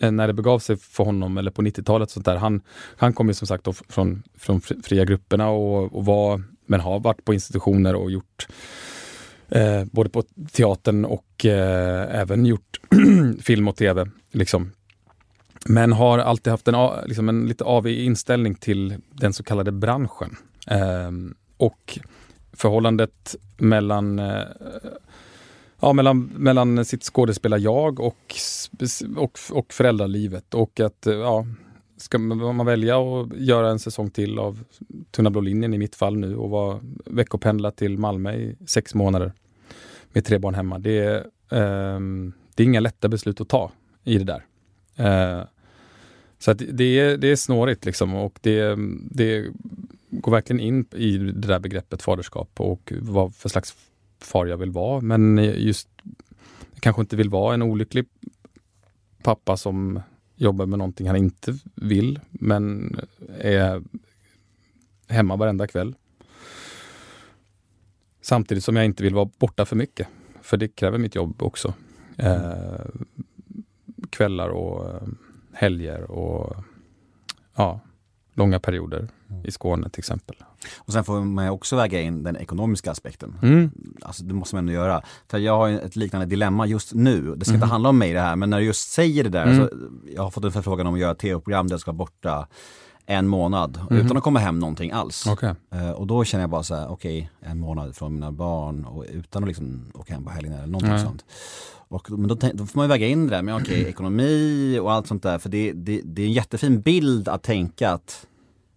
eh, 0.00 0.10
när 0.10 0.26
det 0.26 0.32
begav 0.32 0.58
sig 0.58 0.76
för 0.76 1.04
honom, 1.04 1.38
eller 1.38 1.50
på 1.50 1.62
90-talet, 1.62 2.10
sånt 2.10 2.26
där, 2.26 2.36
han, 2.36 2.62
han 2.96 3.12
kom 3.12 3.28
ju 3.28 3.34
som 3.34 3.46
sagt 3.46 3.68
från, 3.88 4.22
från 4.38 4.60
fria 4.60 5.04
grupperna 5.04 5.48
och, 5.48 5.96
och 5.96 6.04
var, 6.04 6.42
men 6.66 6.80
har 6.80 7.00
varit 7.00 7.24
på 7.24 7.34
institutioner 7.34 7.94
och 7.94 8.10
gjort 8.10 8.46
eh, 9.48 9.84
både 9.84 10.10
på 10.10 10.22
teatern 10.52 11.04
och 11.04 11.46
eh, 11.46 12.20
även 12.20 12.46
gjort 12.46 12.80
film 13.40 13.68
och 13.68 13.76
tv. 13.76 14.10
Liksom. 14.32 14.72
Men 15.66 15.92
har 15.92 16.18
alltid 16.18 16.50
haft 16.50 16.68
en, 16.68 16.90
liksom 17.06 17.28
en 17.28 17.46
lite 17.46 17.64
avig 17.64 17.98
inställning 17.98 18.54
till 18.54 18.96
den 19.12 19.32
så 19.32 19.42
kallade 19.42 19.72
branschen. 19.72 20.36
Ehm, 20.70 21.34
och 21.56 21.98
förhållandet 22.52 23.36
mellan 23.56 24.18
eh, 24.18 24.42
ja, 25.80 25.92
mellan, 25.92 26.30
mellan 26.36 26.84
sitt 26.84 27.02
skådespelar-jag 27.02 28.00
och, 28.00 28.34
och, 29.16 29.38
och 29.50 29.72
föräldralivet. 29.72 30.54
Och 30.54 30.80
att 30.80 31.06
eh, 31.06 31.14
ja, 31.14 31.46
ska 31.96 32.18
man 32.18 32.66
välja 32.66 32.98
att 32.98 33.36
göra 33.36 33.70
en 33.70 33.78
säsong 33.78 34.10
till 34.10 34.38
av 34.38 34.64
Tunna 35.10 35.30
blå 35.30 35.40
linjen 35.40 35.74
i 35.74 35.78
mitt 35.78 35.96
fall 35.96 36.16
nu 36.16 36.36
och 36.36 36.50
vara 36.50 36.80
veckopendla 37.04 37.70
till 37.70 37.98
Malmö 37.98 38.32
i 38.32 38.56
sex 38.66 38.94
månader 38.94 39.32
med 40.12 40.24
tre 40.24 40.38
barn 40.38 40.54
hemma. 40.54 40.78
Det 40.78 40.98
är, 40.98 41.16
eh, 41.50 42.00
det 42.54 42.62
är 42.62 42.64
inga 42.64 42.80
lätta 42.80 43.08
beslut 43.08 43.40
att 43.40 43.48
ta 43.48 43.70
i 44.04 44.18
det 44.18 44.24
där. 44.24 44.44
Eh, 44.96 45.44
så 46.38 46.50
att 46.50 46.62
det, 46.72 46.98
är, 46.98 47.16
det 47.16 47.28
är 47.28 47.36
snårigt 47.36 47.84
liksom 47.84 48.14
och 48.14 48.38
det, 48.42 48.76
det 49.10 49.52
går 50.10 50.32
verkligen 50.32 50.60
in 50.60 50.86
i 50.92 51.18
det 51.18 51.48
där 51.48 51.58
begreppet 51.58 52.02
faderskap 52.02 52.60
och 52.60 52.92
vad 53.00 53.34
för 53.34 53.48
slags 53.48 53.76
far 54.18 54.46
jag 54.46 54.56
vill 54.56 54.70
vara. 54.70 55.00
Men 55.00 55.38
just 55.38 55.88
jag 56.72 56.82
kanske 56.82 57.02
inte 57.02 57.16
vill 57.16 57.30
vara 57.30 57.54
en 57.54 57.62
olycklig 57.62 58.06
pappa 59.22 59.56
som 59.56 60.00
jobbar 60.36 60.66
med 60.66 60.78
någonting 60.78 61.06
han 61.06 61.16
inte 61.16 61.58
vill, 61.74 62.20
men 62.30 62.96
är 63.38 63.82
hemma 65.08 65.36
varenda 65.36 65.66
kväll. 65.66 65.94
Samtidigt 68.20 68.64
som 68.64 68.76
jag 68.76 68.84
inte 68.84 69.02
vill 69.02 69.14
vara 69.14 69.30
borta 69.38 69.64
för 69.64 69.76
mycket, 69.76 70.08
för 70.42 70.56
det 70.56 70.68
kräver 70.68 70.98
mitt 70.98 71.14
jobb 71.14 71.42
också. 71.42 71.74
Eh, 72.16 72.84
kvällar 74.10 74.48
och 74.48 74.88
eh, 74.88 75.08
helger 75.52 76.10
och 76.10 76.64
ja, 77.54 77.80
långa 78.34 78.60
perioder 78.60 79.08
i 79.44 79.50
Skåne 79.50 79.90
till 79.90 80.00
exempel. 80.00 80.36
Och 80.78 80.92
sen 80.92 81.04
får 81.04 81.20
man 81.20 81.48
också 81.48 81.76
väga 81.76 82.00
in 82.00 82.22
den 82.22 82.36
ekonomiska 82.36 82.90
aspekten. 82.90 83.38
Mm. 83.42 83.70
Alltså 84.02 84.24
det 84.24 84.34
måste 84.34 84.54
man 84.54 84.62
ändå 84.64 84.72
göra. 84.72 85.02
För 85.28 85.38
jag 85.38 85.56
har 85.56 85.68
ett 85.68 85.96
liknande 85.96 86.26
dilemma 86.26 86.66
just 86.66 86.94
nu. 86.94 87.34
Det 87.36 87.44
ska 87.44 87.52
mm. 87.52 87.62
inte 87.62 87.72
handla 87.72 87.88
om 87.88 87.98
mig 87.98 88.12
det 88.12 88.20
här, 88.20 88.36
men 88.36 88.50
när 88.50 88.58
du 88.58 88.64
just 88.64 88.92
säger 88.92 89.24
det 89.24 89.30
där. 89.30 89.46
Mm. 89.46 89.56
Så 89.56 89.68
jag 90.14 90.22
har 90.22 90.30
fått 90.30 90.44
en 90.44 90.52
förfrågan 90.52 90.86
om 90.86 90.94
att 90.94 91.00
göra 91.00 91.14
tv-program 91.14 91.66
där 91.66 91.74
jag 91.74 91.80
ska 91.80 91.90
vara 91.90 91.98
borta 91.98 92.48
en 93.06 93.28
månad 93.28 93.80
mm. 93.90 94.06
utan 94.06 94.16
att 94.16 94.22
komma 94.22 94.38
hem 94.38 94.58
någonting 94.58 94.90
alls. 94.90 95.26
Okay. 95.26 95.54
Uh, 95.74 95.90
och 95.90 96.06
då 96.06 96.24
känner 96.24 96.42
jag 96.42 96.50
bara 96.50 96.62
så 96.62 96.74
här, 96.74 96.88
okej, 96.88 97.30
okay, 97.40 97.50
en 97.50 97.60
månad 97.60 97.96
från 97.96 98.14
mina 98.14 98.32
barn 98.32 98.84
och 98.84 99.04
utan 99.10 99.42
att 99.42 99.48
liksom 99.48 99.92
åka 99.94 100.14
hem 100.14 100.24
på 100.24 100.30
helgen 100.30 100.52
eller 100.52 100.66
någonting 100.66 100.90
mm. 100.90 101.02
sånt. 101.02 101.24
Och, 101.88 102.10
men 102.10 102.28
då, 102.28 102.34
då, 102.34 102.66
får 102.66 102.78
man 102.78 102.88
väga 102.88 103.06
in 103.06 103.26
det 103.26 103.36
där 103.36 103.42
med 103.42 103.54
okej, 103.54 103.80
okay, 103.80 103.84
ekonomi 103.90 104.78
och 104.82 104.92
allt 104.92 105.06
sånt 105.06 105.22
där. 105.22 105.38
För 105.38 105.48
det, 105.48 105.72
det, 105.72 106.00
det 106.04 106.22
är 106.22 106.26
en 106.26 106.32
jättefin 106.32 106.80
bild 106.80 107.28
att 107.28 107.42
tänka 107.42 107.90
att 107.90 108.26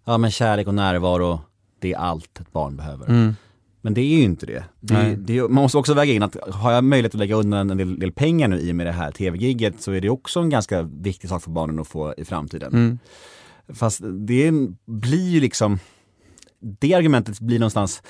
ja, 0.05 0.17
men 0.17 0.31
kärlek 0.31 0.67
och 0.67 0.75
närvaro, 0.75 1.41
det 1.79 1.93
är 1.93 1.97
allt 1.97 2.39
ett 2.39 2.51
barn 2.51 2.75
behöver. 2.75 3.09
Mm. 3.09 3.35
Men 3.81 3.93
det 3.93 4.01
är 4.01 4.17
ju 4.17 4.23
inte 4.23 4.45
det. 4.45 4.63
det, 4.79 5.15
det 5.15 5.41
man 5.41 5.51
måste 5.63 5.77
också 5.77 5.93
väga 5.93 6.13
in 6.13 6.23
att 6.23 6.37
har 6.49 6.71
jag 6.71 6.83
möjlighet 6.83 7.15
att 7.15 7.19
lägga 7.19 7.35
undan 7.35 7.69
en 7.69 7.77
del, 7.77 7.99
del 7.99 8.11
pengar 8.11 8.47
nu 8.47 8.59
i 8.59 8.71
och 8.71 8.75
med 8.75 8.85
det 8.85 8.91
här 8.91 9.11
tv-giget 9.11 9.81
så 9.81 9.91
är 9.91 10.01
det 10.01 10.09
också 10.09 10.39
en 10.39 10.49
ganska 10.49 10.81
viktig 10.81 11.29
sak 11.29 11.43
för 11.43 11.51
barnen 11.51 11.79
att 11.79 11.87
få 11.87 12.13
i 12.17 12.25
framtiden. 12.25 12.73
Mm. 12.73 12.99
Fast 13.73 14.01
det 14.03 14.51
blir 14.85 15.29
ju 15.29 15.39
liksom, 15.39 15.79
det 16.59 16.93
argumentet 16.93 17.39
blir 17.39 17.59
någonstans 17.59 18.03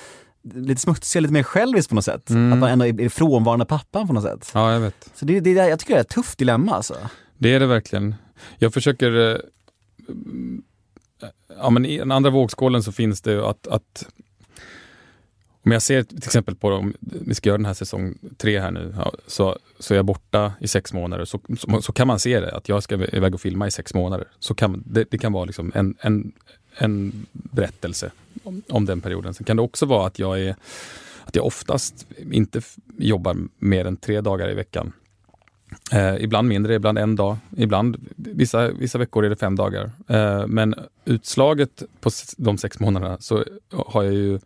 lite 0.54 0.80
smutsigare, 0.80 1.22
lite 1.22 1.32
mer 1.32 1.42
själviskt 1.42 1.88
på 1.88 1.94
något 1.94 2.04
sätt. 2.04 2.30
Mm. 2.30 2.52
Att 2.52 2.58
man 2.58 2.70
ändå 2.70 2.86
är 2.86 3.08
frånvarande 3.08 3.64
pappan 3.64 4.06
på 4.06 4.12
något 4.12 4.24
sätt. 4.24 4.50
Ja, 4.54 4.72
jag 4.72 4.80
vet. 4.80 5.10
Så 5.14 5.24
det, 5.24 5.40
det, 5.40 5.50
jag 5.50 5.78
tycker 5.78 5.94
det 5.94 6.00
är 6.00 6.04
ett 6.04 6.08
tufft 6.08 6.38
dilemma 6.38 6.72
alltså. 6.72 6.96
Det 7.38 7.54
är 7.54 7.60
det 7.60 7.66
verkligen. 7.66 8.14
Jag 8.58 8.74
försöker 8.74 9.30
eh, 9.30 9.38
Eh, 11.22 11.28
ja, 11.58 11.70
men 11.70 11.86
i 11.86 11.98
den 11.98 12.12
andra 12.12 12.30
vågskålen 12.30 12.82
så 12.82 12.92
finns 12.92 13.20
det 13.20 13.48
att, 13.48 13.66
att 13.66 14.06
om 15.64 15.72
jag 15.72 15.82
ser 15.82 16.02
till 16.02 16.16
exempel 16.16 16.54
på 16.54 16.68
om 16.68 16.94
vi 17.00 17.34
ska 17.34 17.48
göra 17.48 17.58
den 17.58 17.66
här 17.66 17.74
säsong 17.74 18.18
tre 18.36 18.60
här 18.60 18.70
nu, 18.70 18.94
ja, 18.96 19.12
så, 19.26 19.58
så 19.78 19.94
är 19.94 19.98
jag 19.98 20.04
borta 20.04 20.52
i 20.60 20.68
sex 20.68 20.92
månader. 20.92 21.24
Så, 21.24 21.40
så, 21.58 21.82
så, 21.82 21.92
kan 21.92 22.06
man 22.06 22.18
se 22.18 22.40
det, 22.40 22.56
att 22.56 22.68
jag 22.68 22.82
ska 22.82 22.94
iväg 22.94 23.34
och 23.34 23.40
filma 23.40 23.66
i 23.66 23.70
sex 23.70 23.94
månader. 23.94 24.28
Så 24.38 24.54
kan, 24.54 24.82
det, 24.86 25.04
det 25.10 25.18
kan 25.18 25.32
vara 25.32 25.44
liksom 25.44 25.72
en, 25.74 25.96
en, 26.00 26.32
en 26.78 27.26
berättelse 27.32 28.12
om, 28.44 28.62
om 28.68 28.84
den 28.84 29.00
perioden. 29.00 29.34
Sen 29.34 29.44
kan 29.44 29.56
det 29.56 29.62
också 29.62 29.86
vara 29.86 30.06
att 30.06 30.18
jag 30.18 30.40
är 30.40 30.56
att 31.24 31.36
jag 31.36 31.46
oftast 31.46 32.06
inte 32.30 32.60
jobbar 32.98 33.36
mer 33.58 33.84
än 33.84 33.96
tre 33.96 34.20
dagar 34.20 34.50
i 34.50 34.54
veckan. 34.54 34.92
Eh, 35.92 36.24
ibland 36.24 36.48
mindre, 36.48 36.74
ibland 36.74 36.98
en 36.98 37.16
dag. 37.16 37.36
Ibland, 37.56 37.96
vissa, 38.16 38.68
vissa 38.68 38.98
veckor 38.98 39.24
är 39.24 39.30
det 39.30 39.36
fem 39.36 39.56
dagar. 39.56 39.90
Eh, 40.08 40.46
men 40.46 40.74
utslaget 41.04 41.82
på 42.00 42.10
de 42.36 42.58
sex 42.58 42.80
månaderna 42.80 43.16
så 43.20 43.44
har 43.72 44.02
jag 44.02 44.14
ju 44.14 44.38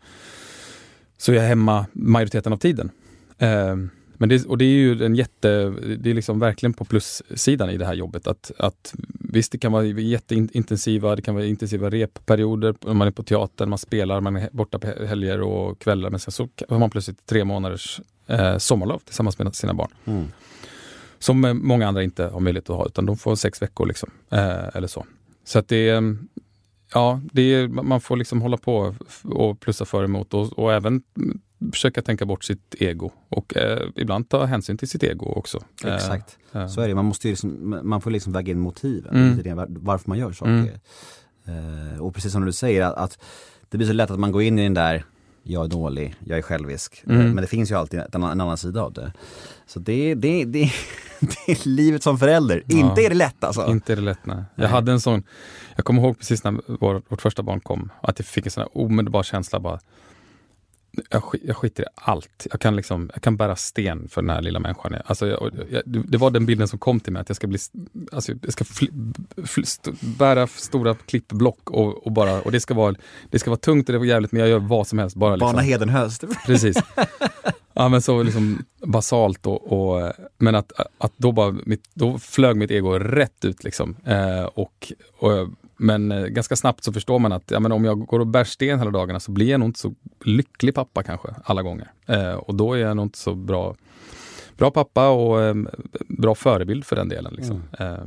så 1.19 1.33
är 1.33 1.37
jag 1.37 1.43
hemma 1.43 1.87
majoriteten 1.93 2.53
av 2.53 2.57
tiden. 2.57 2.91
Eh, 3.39 3.77
men 4.21 4.29
det, 4.29 4.47
och 4.47 4.59
det 4.59 4.65
är 4.65 4.69
ju 4.69 5.05
en 5.05 5.15
jätte, 5.15 5.75
det 5.99 6.11
är 6.11 6.15
liksom 6.15 6.39
verkligen 6.39 6.73
på 6.73 6.85
plussidan 6.85 7.71
i 7.71 7.77
det 7.77 7.87
här 7.87 7.95
jobbet. 7.95 8.27
Att, 8.27 8.51
att 8.59 8.95
visst, 9.21 9.53
det 9.53 9.59
kan 9.59 9.73
vara 9.73 9.85
jätteintensiva, 9.85 11.17
det 11.17 11.23
kan 11.23 11.35
vara 11.35 11.45
intensiva 11.45 11.91
repperioder, 11.91 12.95
man 12.95 13.07
är 13.07 13.11
på 13.11 13.23
teatern, 13.23 13.69
man 13.69 13.79
spelar, 13.79 14.21
man 14.21 14.37
är 14.37 14.49
borta 14.53 14.79
på 14.79 14.87
helger 15.07 15.41
och 15.41 15.79
kvällar. 15.79 16.11
Men 16.11 16.21
sen 16.21 16.33
så 16.33 16.49
har 16.69 16.79
man 16.79 16.91
plötsligt 16.91 17.27
tre 17.27 17.45
månaders 17.45 18.01
eh, 18.27 18.59
sommarlov 18.59 18.99
tillsammans 18.99 19.39
med 19.39 19.55
sina 19.55 19.75
barn. 19.75 19.91
Mm. 20.05 20.27
Som 21.19 21.45
eh, 21.45 21.55
många 21.55 21.89
andra 21.89 22.03
inte 22.03 22.25
har 22.25 22.41
möjlighet 22.41 22.71
att 22.71 22.77
ha, 22.77 22.87
utan 22.87 23.07
de 23.07 23.17
får 23.17 23.37
sex 23.37 23.63
veckor 23.63 23.87
liksom. 23.87 24.11
Eh, 24.31 24.77
eller 24.77 24.87
så. 24.87 25.07
Så 25.45 25.59
att 25.59 25.69
det 25.69 25.89
är, 25.89 26.17
ja, 26.95 27.21
det 27.33 27.43
är, 27.43 27.69
man 27.69 28.01
får 28.01 28.17
liksom 28.17 28.41
hålla 28.43 28.57
på 28.57 28.95
och 29.25 29.61
plussa 29.61 29.85
för 29.85 29.99
och 29.99 30.05
emot 30.05 30.35
och, 30.35 30.53
och 30.59 30.73
även 30.73 31.03
försöka 31.73 32.03
tänka 32.03 32.25
bort 32.27 32.45
sitt 32.45 32.75
ego 32.79 33.11
och 33.29 33.57
eh, 33.57 33.89
ibland 33.97 34.29
ta 34.29 34.45
hänsyn 34.45 34.79
till 34.79 34.89
sitt 34.89 35.03
ego 35.03 35.27
också. 35.27 35.61
Eh, 35.85 35.95
Exakt. 35.95 36.39
eh. 36.53 36.67
Så 36.69 36.81
är 36.81 36.89
det, 36.89 36.95
man, 36.95 37.05
måste 37.05 37.29
liksom, 37.29 37.81
man 37.83 38.01
får 38.01 38.11
liksom 38.11 38.33
väga 38.33 38.53
in 38.53 38.59
motiven, 38.61 39.17
Mm. 39.47 39.67
varför 39.69 40.09
man 40.11 40.19
gör 40.19 40.33
saker. 40.33 40.51
Mm. 41.47 41.95
Eh, 41.95 42.01
och 42.01 42.15
precis 42.15 42.33
som 42.33 42.45
du 42.45 42.53
säger, 42.53 42.83
att, 42.83 42.95
att 42.97 43.19
det 43.69 43.77
blir 43.79 43.87
så 43.89 43.93
lätt 43.93 44.11
att 44.11 44.19
man 44.21 44.33
går 44.33 44.43
in 44.43 44.59
i 44.59 44.63
den 44.63 44.75
där, 44.75 45.05
jag 45.51 45.65
är 45.65 45.69
dålig, 45.69 46.15
jag 46.25 46.39
är 46.39 46.43
självisk. 46.43 47.03
Mm. 47.07 47.21
Eh, 47.21 47.27
Men 47.27 47.37
det 47.37 47.47
finns 47.47 47.71
ju 47.71 47.75
alltid 47.75 48.01
en 48.01 48.07
annan, 48.13 48.31
en 48.31 48.41
annan 48.41 48.57
sida 48.57 48.83
av 48.83 48.93
det. 48.93 49.13
Så 49.67 49.79
det, 49.79 50.15
det, 50.15 50.45
det, 50.45 50.61
det 51.21 51.53
är 51.53 51.69
livet 51.69 52.03
som 52.03 52.19
förälder. 52.19 52.63
Ja. 52.67 52.79
Inte 52.79 53.01
är 53.03 53.09
det 53.09 53.15
lätt 53.15 53.45
alltså. 53.45 53.67
Inte 53.67 53.93
är 53.93 53.97
det 53.97 54.03
lätt 54.03 54.27
nej. 54.27 54.37
Jag 54.37 54.63
Nej. 54.63 54.69
hade 54.69 54.93
en 54.93 55.01
sån, 55.01 55.23
jag 55.77 55.85
kommer 55.85 56.03
ihåg 56.03 56.19
precis 56.19 56.45
när 56.45 56.61
vår, 56.81 57.03
vårt 57.09 57.23
första 57.23 57.43
barn 57.43 57.61
kom, 57.61 57.91
att 58.03 58.19
jag 58.19 58.27
fick 58.27 58.45
en 58.45 58.51
sån 58.51 58.61
här 58.61 58.79
omedelbar 58.79 59.23
känsla 59.23 59.61
bara, 59.61 59.81
jag, 61.11 61.23
sk- 61.23 61.41
jag 61.45 61.57
skiter 61.57 61.83
i 61.83 61.87
allt. 61.95 62.47
Jag 62.51 62.61
kan, 62.61 62.77
liksom, 62.77 63.11
jag 63.15 63.23
kan 63.23 63.37
bära 63.37 63.57
sten 63.57 64.09
för 64.09 64.23
den 64.23 64.31
här 64.31 64.43
lilla 64.43 64.59
människan. 64.61 64.95
Alltså, 65.05 65.27
jag, 65.27 65.51
jag, 65.71 65.83
det 65.85 66.19
var 66.19 66.31
den 66.31 66.47
bilden 66.47 66.69
som 66.69 66.79
kom 66.79 67.01
till 67.01 67.13
mig, 67.13 67.21
att 67.21 67.29
jag 67.29 67.37
ska, 67.37 67.47
bli, 67.47 67.59
alltså, 68.13 68.33
jag 68.43 68.53
ska 68.53 68.65
fly, 68.65 68.89
fly, 69.47 69.63
st 69.63 69.93
bära 70.01 70.47
stora 70.47 70.95
klippblock 70.95 71.71
och, 71.71 72.07
och, 72.07 72.13
bara, 72.13 72.41
och 72.41 72.53
det, 72.53 72.61
ska 72.61 72.75
vara, 72.75 72.95
det 73.31 73.39
ska 73.39 73.51
vara 73.51 73.61
tungt 73.61 73.89
och 73.89 73.93
det 73.93 73.99
var 73.99 74.07
jävligt, 74.07 74.33
men 74.33 74.41
jag 74.41 74.49
gör 74.49 74.59
vad 74.59 74.87
som 74.87 74.99
helst. 74.99 75.17
Bara, 75.17 75.37
liksom. 75.37 75.53
Bana 75.53 75.63
Hedenhöst. 75.63 76.25
Precis. 76.47 76.77
Ja 77.79 77.89
men 77.89 78.03
så 78.03 78.23
liksom 78.23 78.65
basalt 78.87 79.47
och, 79.47 79.73
och 79.73 80.13
men 80.39 80.55
att, 80.55 80.73
att 80.99 81.13
då 81.17 81.33
bara, 81.33 81.57
mitt, 81.67 81.91
då 81.95 82.19
flög 82.19 82.57
mitt 82.57 82.71
ego 82.71 82.99
rätt 82.99 83.45
ut 83.45 83.65
liksom. 83.65 83.97
Eh, 84.05 84.45
och, 84.45 84.93
och, 85.19 85.49
men 85.79 86.13
eh, 86.13 86.27
ganska 86.27 86.57
snabbt 86.57 86.85
så 86.85 86.93
förstår 86.93 87.19
man 87.19 87.33
att 87.33 87.51
ja, 87.51 87.61
men 87.61 87.73
om 87.73 87.85
jag 87.85 88.07
går 88.07 88.21
och 88.21 88.27
bär 88.27 88.45
sten 88.45 88.79
hela 88.79 88.91
dagarna 88.91 89.21
så 89.21 89.31
blir 89.33 89.51
jag 89.51 89.61
nog 89.61 89.69
inte 89.69 89.81
så 89.81 89.95
lycklig 90.25 90.75
pappa 90.75 91.03
kanske 91.03 91.29
alla 91.45 91.63
gånger. 91.63 91.93
Eh, 92.07 92.33
och 92.35 92.55
då 92.55 92.73
är 92.75 92.79
jag 92.79 92.97
nog 92.97 93.07
inte 93.07 93.19
så 93.19 93.35
bra, 93.35 93.75
bra 94.57 94.71
pappa 94.71 95.09
och 95.09 95.43
eh, 95.43 95.55
bra 96.09 96.35
förebild 96.35 96.85
för 96.85 96.97
den 96.97 97.09
delen. 97.09 97.35
Liksom. 97.35 97.63
Eh, 97.79 97.99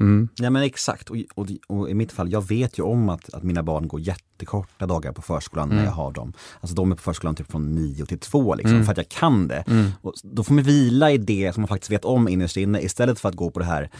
mm. 0.00 0.28
Ja 0.36 0.50
men 0.50 0.62
exakt, 0.62 1.10
och, 1.10 1.16
och, 1.34 1.46
och 1.66 1.90
i 1.90 1.94
mitt 1.94 2.12
fall, 2.12 2.32
jag 2.32 2.48
vet 2.48 2.78
ju 2.78 2.82
om 2.82 3.08
att, 3.08 3.34
att 3.34 3.42
mina 3.42 3.62
barn 3.62 3.88
går 3.88 4.00
jättekorta 4.00 4.86
dagar 4.86 5.12
på 5.12 5.22
förskolan 5.22 5.68
när 5.68 5.74
Mm. 5.74 5.84
jag 5.86 5.92
har 5.92 6.12
dem. 6.12 6.32
Alltså 6.60 6.74
de 6.76 6.92
är 6.92 6.96
på 6.96 7.02
förskolan 7.02 7.34
typ 7.34 7.50
från 7.50 7.74
9 7.74 8.06
till 8.06 8.18
2 8.18 8.54
liksom, 8.54 8.72
Mm. 8.74 8.84
för 8.84 8.92
att 8.92 8.96
jag 8.98 9.08
kan 9.08 9.48
det. 9.48 9.64
Mm. 9.66 9.90
Och 10.02 10.14
då 10.22 10.44
får 10.44 10.54
man 10.54 10.64
vila 10.64 11.10
i 11.10 11.18
det 11.18 11.52
som 11.54 11.60
man 11.60 11.68
faktiskt 11.68 11.90
vet 11.90 12.04
om 12.04 12.28
innerst 12.28 12.56
inne 12.56 12.80
istället 12.80 13.20
för 13.20 13.28
att 13.28 13.34
gå 13.34 13.50
på 13.50 13.58
det 13.58 13.64
här 13.66 13.90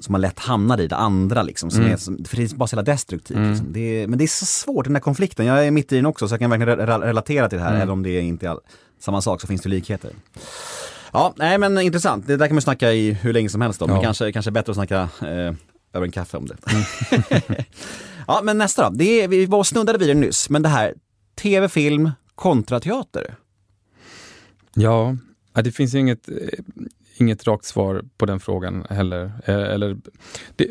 som 0.00 0.12
man 0.12 0.20
lätt 0.20 0.38
hamnar 0.38 0.80
i, 0.80 0.86
det 0.86 0.96
andra 0.96 1.42
liksom. 1.42 1.70
Som 1.70 1.80
Mm. 1.80 1.92
är, 1.92 1.96
som, 1.96 2.24
för 2.24 2.36
det 2.36 2.42
är 2.52 2.56
bara 2.56 2.66
så 2.66 2.76
jävla 2.76 2.92
destruktivt. 2.92 3.36
Mm. 3.36 3.50
Liksom. 3.50 3.72
Det 3.72 4.02
är, 4.02 4.06
men 4.06 4.18
det 4.18 4.24
är 4.24 4.28
så 4.28 4.46
svårt, 4.46 4.84
den 4.84 4.92
där 4.92 5.00
konflikten. 5.00 5.46
Jag 5.46 5.66
är 5.66 5.70
mitt 5.70 5.92
i 5.92 5.96
den 5.96 6.06
också 6.06 6.28
så 6.28 6.32
jag 6.32 6.40
kan 6.40 6.50
verkligen 6.50 6.78
re- 6.78 6.86
re- 6.86 7.00
relatera 7.06 7.48
till 7.48 7.58
det 7.58 7.64
här, 7.64 7.70
Mm. 7.70 7.82
även 7.82 7.92
om 7.92 8.02
det 8.02 8.20
inte 8.20 8.48
är 8.48 8.56
samma 9.00 9.20
sak 9.22 9.40
så 9.40 9.46
finns 9.46 9.62
det 9.62 9.68
likheter. 9.68 10.10
Ja, 11.12 11.34
nej 11.36 11.58
men 11.58 11.78
intressant. 11.80 12.26
Det 12.26 12.36
där 12.36 12.46
kan 12.46 12.54
man 12.54 12.62
snacka 12.62 12.92
i 12.92 13.12
hur 13.12 13.32
länge 13.32 13.48
som 13.48 13.60
helst 13.60 13.82
om. 13.82 13.88
Ja. 13.90 13.94
Men 13.96 14.04
kanske, 14.04 14.32
kanske 14.32 14.50
bättre 14.50 14.70
att 14.70 14.76
snacka 14.76 15.00
eh, 15.22 15.54
över 15.92 16.02
en 16.06 16.10
kaffe 16.12 16.36
om 16.36 16.46
det. 16.46 16.56
ja, 18.26 18.40
men 18.44 18.58
nästa 18.58 18.90
då. 18.90 18.96
Det 18.96 19.22
är, 19.22 19.28
vi 19.28 19.46
var 19.46 19.58
och 19.58 19.66
snuddade 19.66 19.98
vid 19.98 20.08
det 20.08 20.14
nyss, 20.14 20.50
men 20.50 20.62
det 20.62 20.68
här 20.68 20.94
tv, 21.40 21.68
film 21.68 22.10
kontra 22.34 22.80
teater. 22.80 23.34
Ja, 24.74 25.16
ja, 25.54 25.62
det 25.62 25.72
finns 25.72 25.94
ju 25.94 25.98
inget, 25.98 26.28
eh, 26.28 26.34
inget 27.20 27.46
rakt 27.46 27.64
svar 27.64 28.04
på 28.16 28.26
den 28.26 28.40
frågan 28.40 28.86
heller. 28.90 29.32
Eh, 29.44 29.54
Eller, 29.54 29.96
det, 30.56 30.68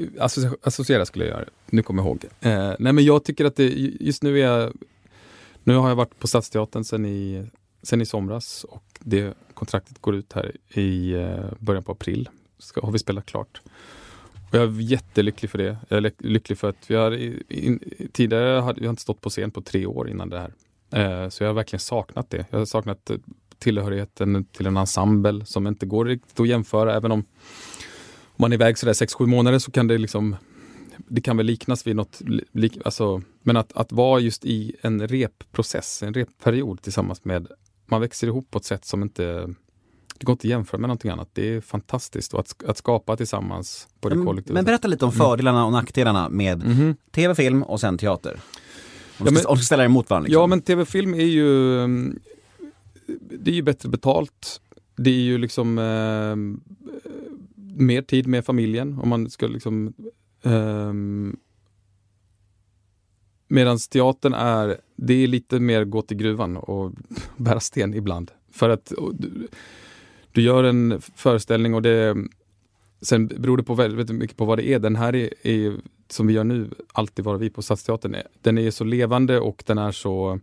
associera 0.62 1.06
skulle 1.06 1.26
jag 1.26 1.40
göra, 1.40 1.46
nu 1.66 1.84
kommer 1.84 2.04
jag 2.04 2.08
ihåg. 2.08 2.26
Eh, 2.42 2.74
nej 2.80 2.94
men 2.94 3.06
jag 3.06 3.24
tycker 3.24 3.46
att 3.46 3.56
det, 3.56 3.68
just 4.00 4.24
nu 4.24 4.40
är 4.40 4.44
jag, 4.44 4.74
nu 5.64 5.76
har 5.76 5.90
jag 5.90 5.96
varit 5.96 6.20
på 6.20 6.28
Stadsteatern 6.28 6.84
sen 6.84 7.06
i, 7.06 7.46
sen 7.84 8.02
i 8.02 8.06
somras 8.06 8.64
och 8.64 8.84
det 9.00 9.34
kontraktet 9.54 10.02
går 10.02 10.16
ut 10.16 10.34
här 10.34 10.56
i 10.74 11.14
eh, 11.14 11.46
början 11.60 11.84
på 11.84 11.92
april. 11.92 12.30
Ska, 12.60 12.82
har 12.82 12.92
vi 12.92 13.00
spelat 13.00 13.26
klart. 13.26 13.62
Och 14.52 14.58
jag 14.58 14.64
är 14.64 14.82
jättelycklig 14.82 15.52
för 15.52 15.58
det. 15.58 15.78
Jag 15.90 16.06
är 16.06 16.12
lycklig 16.18 16.58
för 16.58 16.70
att 16.70 16.90
vi 16.92 16.96
har 16.96 17.12
in, 17.52 17.80
tidigare 18.12 18.60
hade 18.60 18.80
vi 18.80 18.86
har 18.86 18.90
inte 18.90 19.02
stått 19.02 19.22
på 19.22 19.30
scen 19.30 19.52
på 19.52 19.62
tre 19.62 19.86
år 19.86 20.10
innan 20.10 20.30
det 20.30 20.40
här. 20.40 20.54
Eh, 20.92 21.30
så 21.30 21.44
jag 21.44 21.50
har 21.50 21.54
verkligen 21.54 21.80
saknat 21.80 22.30
det. 22.30 22.46
Jag 22.50 22.58
har 22.60 22.66
saknat 22.66 23.10
eh, 23.10 23.18
tillhörigheten 23.60 24.46
till 24.46 24.66
en 24.68 24.78
ensemble 24.78 25.46
som 25.46 25.68
inte 25.68 25.86
går 25.86 26.06
riktigt 26.06 26.40
att 26.40 26.48
jämföra. 26.48 26.96
Även 26.96 27.12
om, 27.12 27.20
om 28.26 28.36
man 28.38 28.52
är 28.52 28.56
iväg 28.56 28.78
sådär 28.78 28.94
6-7 28.94 29.26
månader 29.26 29.60
så 29.60 29.72
kan 29.72 29.88
det 29.88 29.98
liksom 29.98 30.36
det 31.08 31.22
kan 31.22 31.38
väl 31.38 31.46
liknas 31.46 31.88
vid 31.88 31.96
något, 31.96 32.22
li- 32.22 32.46
lik, 32.52 32.78
alltså, 32.86 33.22
men 33.44 33.58
att, 33.58 33.74
att 33.78 33.92
vara 33.92 34.20
just 34.20 34.46
i 34.46 34.76
en 34.82 35.08
repprocess, 35.08 36.04
en 36.04 36.14
repperiod 36.14 36.82
tillsammans 36.82 37.26
med, 37.26 37.48
man 37.86 38.02
växer 38.02 38.28
ihop 38.28 38.52
på 38.52 38.58
ett 38.58 38.66
sätt 38.66 38.86
som 38.86 39.02
inte, 39.04 39.24
det 40.18 40.26
går 40.26 40.34
inte 40.34 40.48
att 40.48 40.50
jämföra 40.50 40.80
med 40.82 40.88
någonting 40.88 41.12
annat. 41.12 41.30
Det 41.34 41.50
är 41.56 41.62
fantastiskt 41.62 42.34
och 42.34 42.40
att, 42.40 42.64
att 42.68 42.78
skapa 42.78 43.18
tillsammans 43.18 43.88
på 44.02 44.10
det 44.10 44.16
Men, 44.16 44.26
kollektiva 44.26 44.54
men 44.54 44.66
berätta 44.66 44.88
lite 44.88 45.06
om 45.06 45.12
Mm. 45.12 45.18
fördelarna 45.28 45.66
och 45.66 45.72
nackdelarna 45.72 46.30
med 46.30 46.66
Mhm. 46.68 46.96
tv, 47.12 47.36
film 47.36 47.64
och 47.64 47.80
sen 47.80 47.98
teater. 47.98 48.32
Om 48.34 48.40
Ja, 49.18 49.26
du 49.26 49.32
men- 49.32 49.42
ska, 49.44 49.56
ska 49.56 49.64
ställa 49.64 49.84
det 49.84 49.88
emot 49.90 50.10
varandra. 50.10 50.28
Liksom. 50.28 50.42
Ja, 50.42 50.48
men 50.48 50.62
tv-film 50.62 51.14
är 51.14 51.26
ju 51.26 51.80
mm, 51.84 52.20
det 53.22 53.52
är 53.52 53.56
ju 53.56 53.62
bättre 53.62 53.90
betalt. 53.90 54.62
Det 54.96 55.10
är 55.10 55.22
ju 55.22 55.38
liksom 55.38 55.78
eh, 55.78 56.36
mer 57.78 58.02
tid 58.02 58.28
med 58.28 58.46
familjen 58.46 59.00
om 59.00 59.10
man 59.10 59.30
ska 59.30 59.48
liksom 59.48 59.94
eh, 60.44 60.94
Medan 63.50 63.78
teatern 63.78 64.34
är, 64.34 64.78
det 64.96 65.14
är 65.14 65.28
lite 65.28 65.60
mer 65.60 65.84
gå 65.86 66.02
till 66.02 66.18
gruvan 66.18 66.58
och 66.58 66.92
bära 67.38 67.60
sten 67.60 67.94
ibland. 67.94 68.32
För 68.52 68.70
att 68.70 68.92
du, 69.14 69.48
du 70.32 70.42
gör 70.42 70.64
en 70.64 71.02
föreställning 71.16 71.74
och 71.74 71.82
det 71.82 72.16
Sen 73.02 73.28
beror 73.28 73.58
det 73.58 73.64
på 73.64 73.74
väldigt 73.74 74.10
mycket 74.10 74.38
på 74.38 74.46
vad 74.46 74.58
det 74.58 74.68
är. 74.74 74.80
Den 74.80 74.96
här 74.96 75.16
är, 75.16 75.48
är 75.48 75.74
som 76.10 76.28
vi 76.28 76.34
gör 76.34 76.44
nu, 76.44 76.70
Alltid 76.94 77.26
vara 77.26 77.38
vi 77.38 77.50
på 77.50 77.62
Stadsteatern, 77.62 78.16
är- 78.16 78.28
den 78.42 78.58
är 78.58 78.72
så 78.72 78.84
levande 78.84 79.40
och 79.40 79.64
den 79.68 79.78
är 79.78 79.92
så 79.92 80.40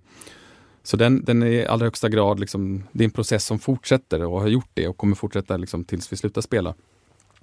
så 0.87 0.97
den, 0.97 1.25
den 1.25 1.43
är 1.43 1.47
i 1.47 1.67
allra 1.67 1.87
högsta 1.87 2.09
grad, 2.09 2.41
liksom, 2.41 2.83
det 2.93 3.05
är 3.05 3.07
en 3.07 3.11
process 3.11 3.45
som 3.45 3.59
fortsätter 3.59 4.23
och 4.23 4.41
har 4.41 4.49
gjort 4.49 4.71
det 4.75 4.89
och 4.89 4.97
kommer 4.97 5.15
fortsätta 5.15 5.57
liksom, 5.57 5.85
tills 5.85 6.13
vi 6.13 6.17
slutar 6.17 6.41
spela. 6.41 6.75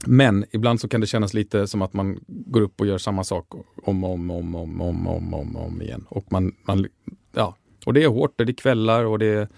Men 0.05 0.45
ibland 0.51 0.81
så 0.81 0.87
kan 0.87 1.01
det 1.01 1.07
kännas 1.07 1.33
lite 1.33 1.67
som 1.67 1.81
att 1.81 1.93
man 1.93 2.19
går 2.27 2.61
upp 2.61 2.81
och 2.81 2.87
gör 2.87 2.97
samma 2.97 3.23
sak 3.23 3.45
om 3.83 4.03
och 4.03 4.13
om, 4.13 4.31
om, 4.31 4.55
om, 4.55 4.81
om, 4.81 5.07
om, 5.07 5.33
om, 5.33 5.55
om 5.55 5.81
igen. 5.81 6.05
Och, 6.09 6.31
man, 6.31 6.55
man, 6.63 6.87
ja. 7.31 7.55
och 7.85 7.93
det 7.93 8.03
är 8.03 8.07
hårt, 8.07 8.33
det 8.37 8.43
är 8.43 8.53
kvällar 8.53 9.05
och 9.05 9.19
det, 9.19 9.49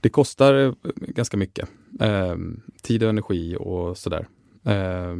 det 0.00 0.08
kostar 0.08 0.54
eh, 0.54 0.72
ganska 0.96 1.36
mycket. 1.36 1.68
Eh, 2.00 2.36
tid 2.82 3.02
och 3.02 3.08
energi 3.08 3.56
och 3.60 3.98
sådär. 3.98 4.26
Eh, 4.64 5.16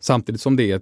samtidigt 0.00 0.40
som 0.40 0.56
det 0.56 0.72
är 0.72 0.80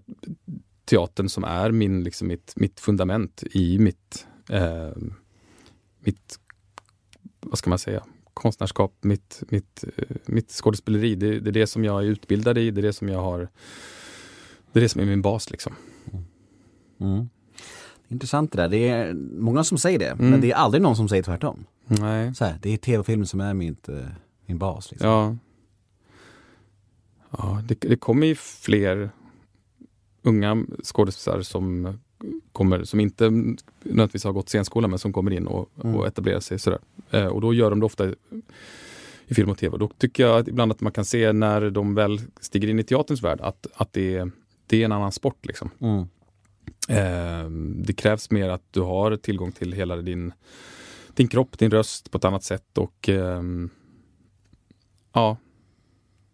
teatern 0.84 1.28
som 1.28 1.44
är 1.44 1.70
min, 1.70 2.04
liksom 2.04 2.28
mitt, 2.28 2.52
mitt 2.56 2.80
fundament 2.80 3.44
i 3.50 3.78
mitt, 3.78 4.26
eh, 4.50 4.90
mitt, 6.00 6.38
vad 7.40 7.58
ska 7.58 7.70
man 7.70 7.78
säga, 7.78 8.04
konstnärskap, 8.34 8.92
mitt, 9.00 9.42
mitt, 9.48 9.84
eh, 9.96 10.16
mitt 10.26 10.50
skådespeleri. 10.50 11.14
Det, 11.14 11.40
det 11.40 11.50
är 11.50 11.52
det 11.52 11.66
som 11.66 11.84
jag 11.84 12.02
är 12.02 12.06
utbildad 12.06 12.58
i, 12.58 12.70
det 12.70 12.80
är 12.80 12.82
det 12.82 12.92
som 12.92 13.08
jag 13.08 13.20
har, 13.22 13.48
det 14.72 14.78
är 14.78 14.82
det 14.82 14.88
som 14.88 15.00
är 15.00 15.06
min 15.06 15.22
bas 15.22 15.50
liksom. 15.50 15.74
Mm. 17.00 17.28
Intressant 18.08 18.52
det 18.52 18.58
där. 18.62 18.68
Det 18.68 18.88
är 18.88 19.14
många 19.14 19.64
som 19.64 19.78
säger 19.78 19.98
det, 19.98 20.10
Mm. 20.10 20.30
men 20.30 20.40
det 20.40 20.50
är 20.50 20.56
aldrig 20.56 20.82
någon 20.82 20.96
som 20.96 21.08
säger 21.08 21.22
tvärtom. 21.22 21.64
Nej. 21.86 22.34
Så 22.34 22.44
här, 22.44 22.58
det 22.62 22.70
är 22.70 22.76
tv 22.76 22.98
och 22.98 23.06
film 23.06 23.26
som 23.26 23.40
är 23.40 23.54
mitt, 23.54 23.88
eh, 23.88 24.06
min 24.46 24.58
bas. 24.58 24.90
Liksom. 24.90 25.08
Ja. 25.10 25.36
Ja, 27.30 27.62
det, 27.64 27.74
det 27.80 27.96
kommer 27.96 28.26
ju 28.26 28.34
fler 28.34 29.10
unga 30.22 30.64
skådespelare 30.84 31.44
som 31.44 31.98
kommer, 32.52 32.84
som 32.84 33.00
inte 33.00 33.30
nödvändigtvis 33.30 34.24
har 34.24 34.32
gått 34.32 34.48
scenskola 34.48 34.88
men 34.88 34.98
som 34.98 35.12
kommer 35.12 35.30
in 35.30 35.46
och, 35.46 35.70
Mm. 35.84 35.96
och 35.96 36.06
etablerar 36.06 36.40
sig 36.40 36.58
sådär. 36.58 36.78
Eh, 37.10 37.26
och 37.26 37.40
då 37.40 37.54
gör 37.54 37.70
de 37.70 37.80
det 37.80 37.86
ofta 37.86 38.08
i 39.26 39.34
film 39.34 39.50
och 39.50 39.58
tv. 39.58 39.78
Då 39.78 39.88
tycker 39.98 40.22
jag 40.22 40.40
att 40.40 40.48
ibland 40.48 40.72
att 40.72 40.80
man 40.80 40.92
kan 40.92 41.04
se 41.04 41.32
när 41.32 41.70
de 41.70 41.94
väl 41.94 42.20
stiger 42.40 42.68
in 42.68 42.78
i 42.78 42.84
teaterns 42.84 43.22
värld 43.22 43.40
att, 43.40 43.66
att 43.74 43.92
det, 43.92 44.16
är, 44.16 44.30
det 44.66 44.80
är 44.80 44.84
en 44.84 44.92
annan 44.92 45.12
sport. 45.12 45.46
Liksom. 45.46 45.70
Mm. 45.80 46.06
Eh, 46.88 47.50
det 47.84 47.92
krävs 47.92 48.30
mer 48.30 48.48
att 48.48 48.62
du 48.70 48.80
har 48.80 49.16
tillgång 49.16 49.52
till 49.52 49.72
hela 49.72 49.96
din, 49.96 50.32
din 51.14 51.28
kropp, 51.28 51.58
din 51.58 51.70
röst 51.70 52.10
på 52.10 52.18
ett 52.18 52.24
annat 52.24 52.44
sätt 52.44 52.78
och 52.78 53.08
ehm, 53.08 53.70
ja, 55.12 55.36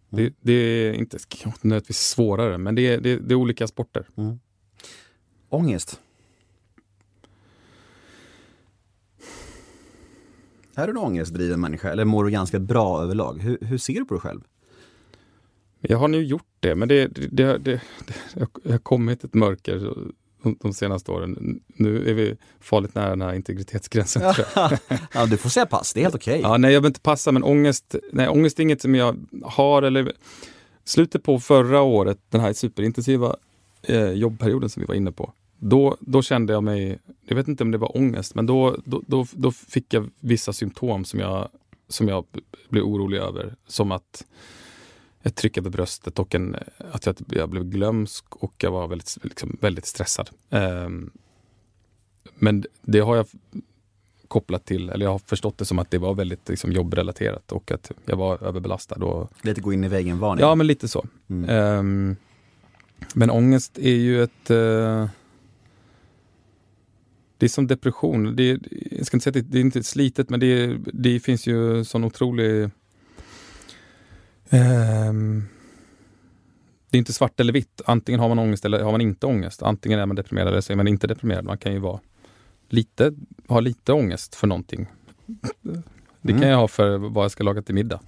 det, 0.09 0.33
det 0.41 0.53
är 0.53 0.93
inte 0.93 1.17
nödvändigtvis 1.61 1.97
svårare, 1.97 2.57
men 2.57 2.75
det 2.75 2.81
är, 2.81 3.01
det, 3.01 3.17
det 3.17 3.33
är 3.33 3.35
olika 3.35 3.67
sporter. 3.67 4.07
Ångest? 5.53 5.99
Är 10.75 10.87
du 10.87 10.91
en 10.91 10.97
ångestdriven 10.97 11.61
människa 11.61 11.89
eller 11.91 12.05
mår 12.05 12.23
du 12.23 12.31
ganska 12.31 12.59
bra 12.59 13.03
överlag? 13.03 13.41
Hur, 13.41 13.57
hur 13.61 13.77
ser 13.77 13.93
du 13.93 14.05
på 14.05 14.13
dig 14.13 14.21
själv? 14.21 14.41
Jag 15.79 15.97
har 15.97 16.07
nu 16.07 16.23
gjort 16.23 16.47
det, 16.59 16.75
men 16.75 16.87
det, 16.87 17.07
det, 17.07 17.27
det, 17.27 17.57
det, 17.57 17.81
det 18.63 18.71
har 18.71 18.77
kommit 18.77 19.23
ett 19.23 19.33
mörker 19.33 19.93
de, 20.61 20.73
senaste 20.73 21.11
åren. 21.11 21.61
Nu 21.67 22.09
är 22.09 22.13
vi 22.13 22.37
farligt 22.59 22.95
nära 22.95 23.09
den 23.09 23.21
här 23.21 23.33
integritetsgränsen. 23.33 24.21
ja, 25.13 25.25
du 25.29 25.37
får 25.37 25.49
säga 25.49 25.65
pass, 25.65 25.93
det 25.93 25.99
är 25.99 26.01
helt 26.01 26.15
okej. 26.15 26.39
Ja, 26.43 26.57
nej, 26.57 26.73
jag 26.73 26.81
behöver 26.81 26.89
inte 26.89 26.99
passa, 26.99 27.31
men 27.31 27.43
ångest, 27.43 27.95
nej, 28.11 28.27
ångest 28.27 28.59
är 28.59 28.63
inget 28.63 28.81
som 28.81 28.95
jag 28.95 29.25
har. 29.43 29.81
Eller, 29.81 30.13
slutet 30.83 31.23
på 31.23 31.39
förra 31.39 31.81
året, 31.81 32.19
den 32.29 32.41
här 32.41 32.53
superintensiva 32.53 33.35
eh, 33.81 34.11
jobbperioden 34.11 34.69
som 34.69 34.79
vi 34.79 34.85
var 34.85 34.95
inne 34.95 35.11
på, 35.11 35.33
då, 35.65 35.97
då 35.99 36.21
kände 36.21 36.53
jag 36.53 36.63
mig, 36.63 36.99
jag 37.25 37.35
vet 37.35 37.47
inte 37.47 37.63
om 37.63 37.71
det 37.71 37.77
var 37.77 37.97
ångest, 37.97 38.35
men 38.35 38.45
då, 38.45 38.77
då, 38.85 39.01
då, 39.07 39.25
då 39.31 39.51
fick 39.51 39.93
jag 39.93 40.09
vissa 40.19 40.53
symptom 40.53 41.05
som 41.05 41.19
jag, 41.19 41.49
som 41.87 42.07
jag 42.07 42.25
blev 42.69 42.83
orolig 42.83 43.17
över. 43.17 43.55
Som 43.67 43.91
att 43.91 44.25
ett 45.21 45.35
tryck 45.35 45.57
över 45.57 45.69
bröstet 45.69 46.19
och 46.19 46.35
en, 46.35 46.55
att 46.91 47.05
jag, 47.05 47.15
jag 47.27 47.49
blev 47.49 47.63
glömsk 47.63 48.35
och 48.35 48.53
jag 48.57 48.71
var 48.71 48.87
väldigt, 48.87 49.17
liksom, 49.23 49.57
väldigt 49.61 49.85
stressad. 49.85 50.29
Ehm, 50.49 51.11
men 52.35 52.65
det 52.81 52.99
har 52.99 53.15
jag 53.15 53.27
kopplat 54.27 54.65
till, 54.65 54.89
eller 54.89 55.05
jag 55.05 55.11
har 55.11 55.19
förstått 55.19 55.57
det 55.57 55.65
som 55.65 55.79
att 55.79 55.91
det 55.91 55.97
var 55.97 56.13
väldigt 56.13 56.49
liksom, 56.49 56.71
jobbrelaterat 56.71 57.51
och 57.51 57.71
att 57.71 57.91
jag 58.05 58.15
var 58.15 58.43
överbelastad. 58.43 58.95
Och, 58.95 59.31
Lite 59.41 59.61
gå 59.61 59.73
in 59.73 59.83
i 59.83 59.87
väggen 59.87 60.19
varning. 60.19 60.41
ja, 60.41 60.55
men 60.55 60.67
lite 60.67 60.87
så. 60.87 61.05
Mm. 61.27 61.49
Ehm, 61.49 62.15
men 63.13 63.29
ångest 63.29 63.77
är 63.77 63.95
ju 63.95 64.23
ett... 64.23 64.49
eh, 64.49 65.07
det 67.43 67.47
är 67.47 67.49
som 67.49 67.67
depression. 67.67 68.35
Det 68.35 68.43
är, 68.51 68.59
jag 68.91 69.05
ska 69.05 69.17
inte 69.17 69.23
säga 69.23 69.31
att 69.39 69.45
det, 69.45 69.51
det 69.51 69.57
är 69.57 69.61
inte 69.61 69.83
slitet, 69.83 70.29
men 70.29 70.39
det, 70.39 70.77
det 70.93 71.19
finns 71.19 71.47
ju 71.47 71.83
sån 71.83 72.03
otrolig... 72.03 72.69
ehm, 74.49 75.43
det 76.89 76.97
är 76.97 76.99
inte 76.99 77.13
svart 77.13 77.39
eller 77.39 77.53
vitt. 77.53 77.81
Antingen 77.85 78.19
har 78.19 78.29
man 78.29 78.39
ångest 78.39 78.65
eller 78.65 78.83
har 78.83 78.91
man 78.91 79.01
inte 79.01 79.25
ångest. 79.25 79.61
Antingen 79.63 79.99
är 79.99 80.05
man 80.05 80.15
deprimerad 80.15 80.47
eller 80.47 80.61
så 80.61 80.73
är 80.73 80.77
man 80.77 80.87
inte 80.87 81.07
deprimerad. 81.07 81.45
Man 81.45 81.57
kan 81.57 81.73
ju 81.73 81.79
vara 81.79 81.99
lite, 82.69 83.13
ha 83.47 83.59
lite 83.59 83.93
ångest 83.93 84.35
för 84.35 84.47
någonting. 84.47 84.87
Det 86.21 86.31
kan 86.31 86.37
Mm. 86.37 86.49
jag 86.49 86.57
ha 86.57 86.67
för 86.67 86.97
vad 86.97 87.23
jag 87.23 87.31
ska 87.31 87.43
laga 87.43 87.61
till 87.61 87.75
middag. 87.75 87.99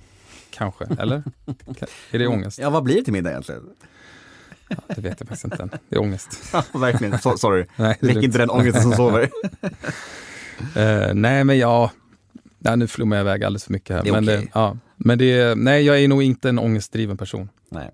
Kanske, 0.50 0.86
eller? 1.00 1.24
Är 2.12 2.20
det 2.20 2.28
ångest? 2.28 2.60
Ja, 2.60 2.70
vad 2.70 2.84
blir 2.84 2.96
det 2.96 3.04
till 3.04 3.14
middag 3.14 3.30
egentligen? 3.30 3.70
Det 4.96 5.02
vet 5.02 5.20
jag 5.20 5.28
faktiskt 5.28 5.44
inte 5.46 5.64
än. 5.64 5.70
Det 5.90 5.96
är 5.96 6.00
ångest. 6.02 6.44
Ja, 6.54 6.64
verkligen. 6.80 7.20
So 7.20 7.38
sorry. 7.38 7.66
Nej, 7.76 7.98
Väck 8.02 8.24
inte 8.24 8.38
den 8.38 8.50
ångesten 8.50 8.82
som 8.84 8.92
sover. 8.94 9.30
Eh, 10.76 11.14
nej, 11.14 11.44
men. 11.44 11.58
Ja, 11.58 11.92
nu 12.76 12.88
flummar 12.88 13.16
jag 13.18 13.24
iväg 13.24 13.44
alldeles 13.44 13.64
för 13.64 13.74
mycket 13.74 13.96
här. 13.96 14.04
Det 14.04 14.12
men, 14.12 14.24
okej. 14.24 14.38
det, 14.38 14.48
ja, 14.54 14.78
men 14.98 15.18
det 15.18 15.56
nej, 15.56 15.84
jag 15.84 16.00
är 16.04 16.08
nog 16.08 16.24
inte 16.24 16.50
en 16.50 16.60
ångestdriven 16.60 17.18
person. 17.18 17.50
Nej. 17.72 17.90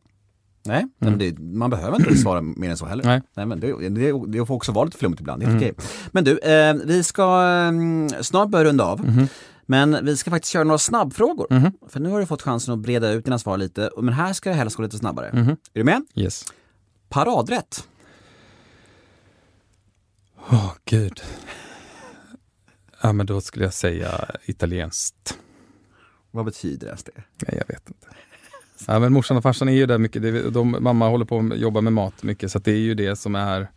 Nej, 0.66 0.86
men 1.00 1.18
det, 1.18 1.40
man 1.40 1.70
behöver 1.70 1.98
inte 2.00 2.18
svara 2.18 2.42
mer 2.42 2.70
än 2.70 2.78
så 2.78 2.86
heller. 2.86 3.04
Mm. 3.04 3.22
Nej. 3.36 3.46
men 3.46 3.60
det, 3.60 3.90
det, 3.90 4.14
det 4.28 4.46
får 4.46 4.56
också 4.56 4.72
vara 4.72 4.86
lite 4.86 4.98
flummigt 4.98 5.22
ibland, 5.22 5.42
det 5.42 5.46
är 5.46 5.50
Mm. 5.50 5.58
okej. 5.58 5.74
Men 6.12 6.24
du, 6.24 6.38
eh, 6.40 6.74
vi 6.86 7.04
ska 7.04 7.44
eh, 8.14 8.22
snart 8.22 8.50
börja 8.50 8.66
runda 8.66 8.84
av. 8.84 9.06
Mhm. 9.06 9.28
Men 9.66 10.06
vi 10.06 10.18
ska 10.18 10.32
faktiskt 10.32 10.54
köra 10.54 10.64
några 10.64 10.78
snabbfrågor. 10.78 11.48
Mhm. 11.50 11.72
För 11.90 12.00
nu 12.00 12.10
har 12.10 12.20
du 12.20 12.26
fått 12.26 12.42
chansen 12.42 12.74
att 12.74 12.80
breda 12.80 13.12
ut 13.12 13.26
dina 13.26 13.40
svar 13.40 13.58
lite. 13.58 13.90
Men 13.98 14.14
här 14.14 14.34
ska 14.34 14.50
det 14.50 14.56
helst 14.56 14.76
gå 14.78 14.84
lite 14.84 14.98
snabbare. 14.98 15.30
Mhm. 15.34 15.50
Är 15.50 15.56
du 15.74 15.84
med? 15.84 16.02
Yes. 16.16 16.46
Paradrätt. 17.12 17.88
Åh, 20.52 20.74
gud. 20.86 21.22
Ja, 23.02 23.14
men 23.14 23.26
då 23.26 23.42
skulle 23.42 23.66
jag 23.66 23.74
säga 23.74 24.26
italienskt. 24.46 25.38
Vad 26.32 26.46
betyder 26.46 26.88
det? 27.06 27.24
Nej, 27.48 27.58
jag 27.58 27.68
vet 27.76 27.88
inte. 27.88 28.08
Ja, 28.88 29.00
men 29.00 29.14
morsan 29.14 29.38
och 29.38 29.44
farsan 29.44 29.70
är 29.70 29.74
ju 29.74 29.86
där 29.86 29.98
mycket. 29.98 30.22
Det, 30.22 30.50
de, 30.50 30.78
mamma 30.80 31.10
håller 31.10 31.26
på 31.26 31.40
att 31.40 31.60
jobba 31.60 31.82
med 31.82 31.94
mat 31.94 32.24
mycket, 32.24 32.52
så 32.52 32.58
att 32.58 32.66
det 32.66 32.72
är 32.72 32.78
ju 32.78 32.94
det 32.94 33.16
som 33.16 33.36
är 33.36 33.68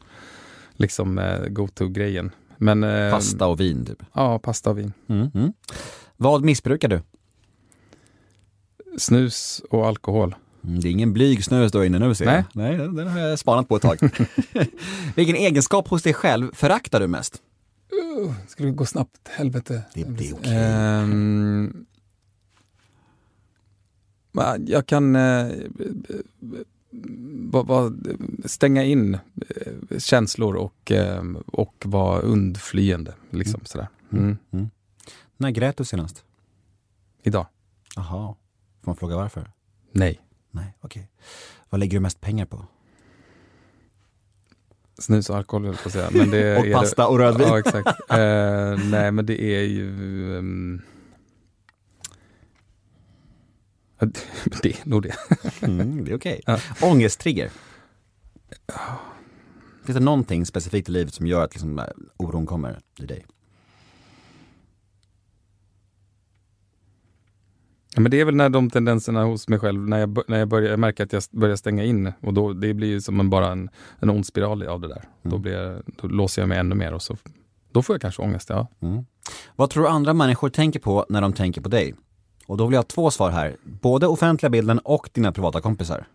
liksom 0.72 1.18
eh, 1.18 1.48
go-to-grejen. 1.48 2.30
Men, 2.56 2.84
eh, 2.84 3.10
Pasta 3.10 3.46
och 3.46 3.60
vin 3.60 3.86
typ. 3.86 4.02
Ja, 4.12 4.38
pasta 4.38 4.70
och 4.70 4.78
vin. 4.78 4.92
Mm. 5.08 5.30
Mm. 5.34 5.52
Vad 6.16 6.44
missbrukar 6.44 6.88
du? 6.88 7.02
Snus 8.98 9.62
och 9.70 9.86
alkohol. 9.86 10.34
Mm, 10.64 10.80
Det 10.80 10.88
är 10.88 10.90
ingen 10.90 11.12
blyg 11.12 11.44
snus 11.44 11.72
då 11.72 11.84
inne 11.84 11.98
nu 11.98 12.14
ser 12.14 12.24
jag. 12.24 12.32
Nej. 12.34 12.44
Nej, 12.52 12.76
den, 12.76 12.94
den 12.94 13.08
har 13.08 13.18
jag 13.18 13.38
spanat 13.38 13.68
på 13.68 13.76
ett 13.76 13.82
tag. 13.82 13.98
Vilken 15.16 15.36
egenskap 15.36 15.88
hos 15.88 16.02
dig 16.02 16.14
själv 16.14 16.50
föraktar 16.54 17.00
du 17.00 17.06
mest? 17.06 17.42
Skulle 18.48 18.68
det 18.68 18.74
gå 18.74 18.86
snabbt? 18.86 19.28
Helvete. 19.28 19.82
Det 19.94 20.06
blir 20.08 20.34
okej. 20.34 20.52
Ehm, 20.56 21.86
men 24.32 24.66
jag 24.66 24.86
kan 24.86 25.12
va- 27.50 27.62
va- 27.62 27.92
stänga 28.44 28.84
in 28.84 29.14
eh, 29.14 29.98
känslor 29.98 30.54
och, 30.56 30.92
eh, 30.92 31.22
och 31.46 31.74
vara 31.86 32.20
undflyende. 32.20 33.14
Liksom, 33.30 33.60
sådär. 33.64 33.88
Mm. 34.12 34.36
När 35.36 35.50
grät 35.50 35.76
du 35.76 35.84
senast? 35.84 36.24
Idag? 37.22 37.46
Jaha, 37.96 38.34
får 38.82 38.90
man 38.90 38.96
fråga 38.96 39.16
varför? 39.16 39.50
Nej. 39.92 40.20
Nej, 40.54 40.74
okej. 40.80 41.10
Vad 41.70 41.78
lägger 41.80 41.96
du 41.96 42.00
mest 42.00 42.20
pengar 42.20 42.46
på? 42.46 42.66
Snus 44.98 45.30
och 45.30 45.36
alkohol 45.36 45.64
höll 45.64 45.74
jag 45.74 45.82
på 45.82 45.88
att 45.88 45.92
säga. 45.92 46.10
Men 46.12 46.30
det 46.30 46.56
Och 46.58 46.66
är 46.66 46.72
pasta 46.74 47.02
det, 47.02 47.08
och 47.08 47.18
rödvin. 47.18 47.46
Ja, 47.48 47.58
exakt. 47.58 47.88
Eh, 48.10 48.90
nej, 48.90 49.10
men 49.12 49.26
det 49.26 49.42
är 49.42 49.62
ju... 49.62 49.86
ja, 53.98 54.06
det- 54.62 54.80
är 54.80 54.88
nog 54.88 55.02
det. 55.02 55.14
Mm, 55.62 56.04
det 56.04 56.10
är 56.12 56.16
okej. 56.16 56.40
Ja. 56.46 56.58
Ångesttrigger. 56.82 57.50
Finns 59.84 59.98
det 59.98 60.04
någonting 60.04 60.46
specifikt 60.46 60.88
i 60.88 60.92
livet 60.92 61.14
som 61.14 61.26
gör 61.26 61.44
att 61.44 61.54
liksom, 61.54 61.78
äh, 61.78 61.84
oron 62.16 62.46
kommer 62.46 62.80
i 62.98 63.06
dig? 63.06 63.26
Ja, 67.94 68.00
men 68.00 68.10
det 68.10 68.20
är 68.20 68.24
väl 68.24 68.34
när 68.34 68.48
de 68.48 68.70
tendenserna 68.70 69.24
hos 69.24 69.48
mig 69.48 69.58
själv, 69.58 69.88
när 69.88 69.98
jag, 69.98 70.18
när 70.28 70.38
jag, 70.38 70.48
börjar, 70.48 70.70
jag 70.70 70.78
märker 70.78 71.04
att 71.04 71.12
jag 71.12 71.22
börjar 71.30 71.56
stänga 71.56 71.84
in 71.84 72.12
och 72.20 72.34
då, 72.34 72.52
det 72.52 72.74
blir 72.74 72.88
ju 72.88 73.00
som 73.00 73.20
en, 73.20 73.30
bara 73.30 73.52
en, 73.52 73.70
en 74.00 74.10
ond 74.10 74.26
spiral 74.26 74.62
av 74.62 74.80
det 74.80 74.88
där. 74.88 75.04
Då, 75.22 75.38
blir 75.38 75.52
jag, 75.52 75.82
då 76.02 76.08
låser 76.08 76.42
jag 76.42 76.48
mig 76.48 76.58
ännu 76.58 76.74
mer 76.74 76.94
och 76.94 77.02
så, 77.02 77.16
då 77.72 77.82
får 77.82 77.94
jag 77.94 78.00
kanske 78.00 78.22
ångest. 78.22 78.48
Ja. 78.48 78.68
Mm. 78.82 79.04
Vad 79.56 79.70
tror 79.70 79.82
du 79.82 79.88
andra 79.88 80.14
människor 80.14 80.48
tänker 80.48 80.80
på 80.80 81.06
när 81.08 81.20
de 81.20 81.32
tänker 81.32 81.60
på 81.60 81.68
dig? 81.68 81.94
Och 82.46 82.56
då 82.56 82.66
vill 82.66 82.72
jag 82.72 82.78
ha 82.78 82.86
två 82.86 83.10
svar 83.10 83.30
här. 83.30 83.56
Både 83.64 84.06
offentliga 84.06 84.50
bilden 84.50 84.78
och 84.78 85.10
dina 85.12 85.32
privata 85.32 85.60
kompisar. 85.60 86.06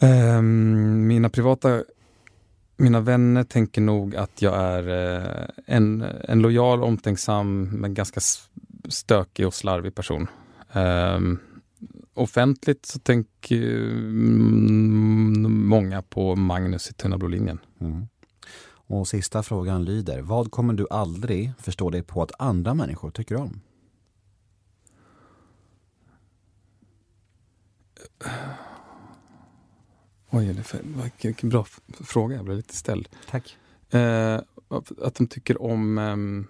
Ehm, 0.00 1.06
mina 1.06 1.28
privata, 1.28 1.82
mina 2.76 3.00
vänner 3.00 3.44
tänker 3.44 3.80
nog 3.80 4.16
att 4.16 4.42
jag 4.42 4.54
är 4.56 4.88
eh, 4.88 5.46
en, 5.66 6.04
en 6.24 6.42
lojal, 6.42 6.82
omtänksam, 6.82 7.64
men 7.64 7.94
ganska 7.94 8.20
stökig 8.90 9.46
och 9.46 9.54
slarvig 9.54 9.94
person. 9.94 10.26
Ehm, 10.72 11.38
offentligt 12.14 12.86
så 12.86 12.98
tänker 12.98 13.56
mm, 13.82 15.68
många 15.68 16.02
på 16.02 16.36
Magnus 16.36 16.90
i 16.90 16.92
Tunna 16.92 17.18
blå. 17.18 17.28
Mm. 17.28 18.08
Och 18.62 19.08
sista 19.08 19.42
frågan 19.42 19.84
lyder, 19.84 20.22
vad 20.22 20.50
kommer 20.50 20.74
du 20.74 20.86
aldrig 20.90 21.52
förstå 21.58 21.90
dig 21.90 22.02
på 22.02 22.22
att 22.22 22.32
andra 22.38 22.74
människor 22.74 23.10
tycker 23.10 23.36
om? 23.36 23.60
Oj, 30.30 30.46
det 30.46 30.58
är 30.58 30.62
för, 30.62 30.80
vilken, 31.22 31.48
bra 31.48 31.66
fråga, 31.90 32.36
jag 32.36 32.44
blev 32.44 32.56
lite 32.56 32.76
ställd. 32.76 33.08
Tack. 33.30 33.56
Eh, 33.90 34.40
att 35.02 35.14
de 35.14 35.26
tycker 35.26 35.62
om 35.62 35.98
ehm, 35.98 36.46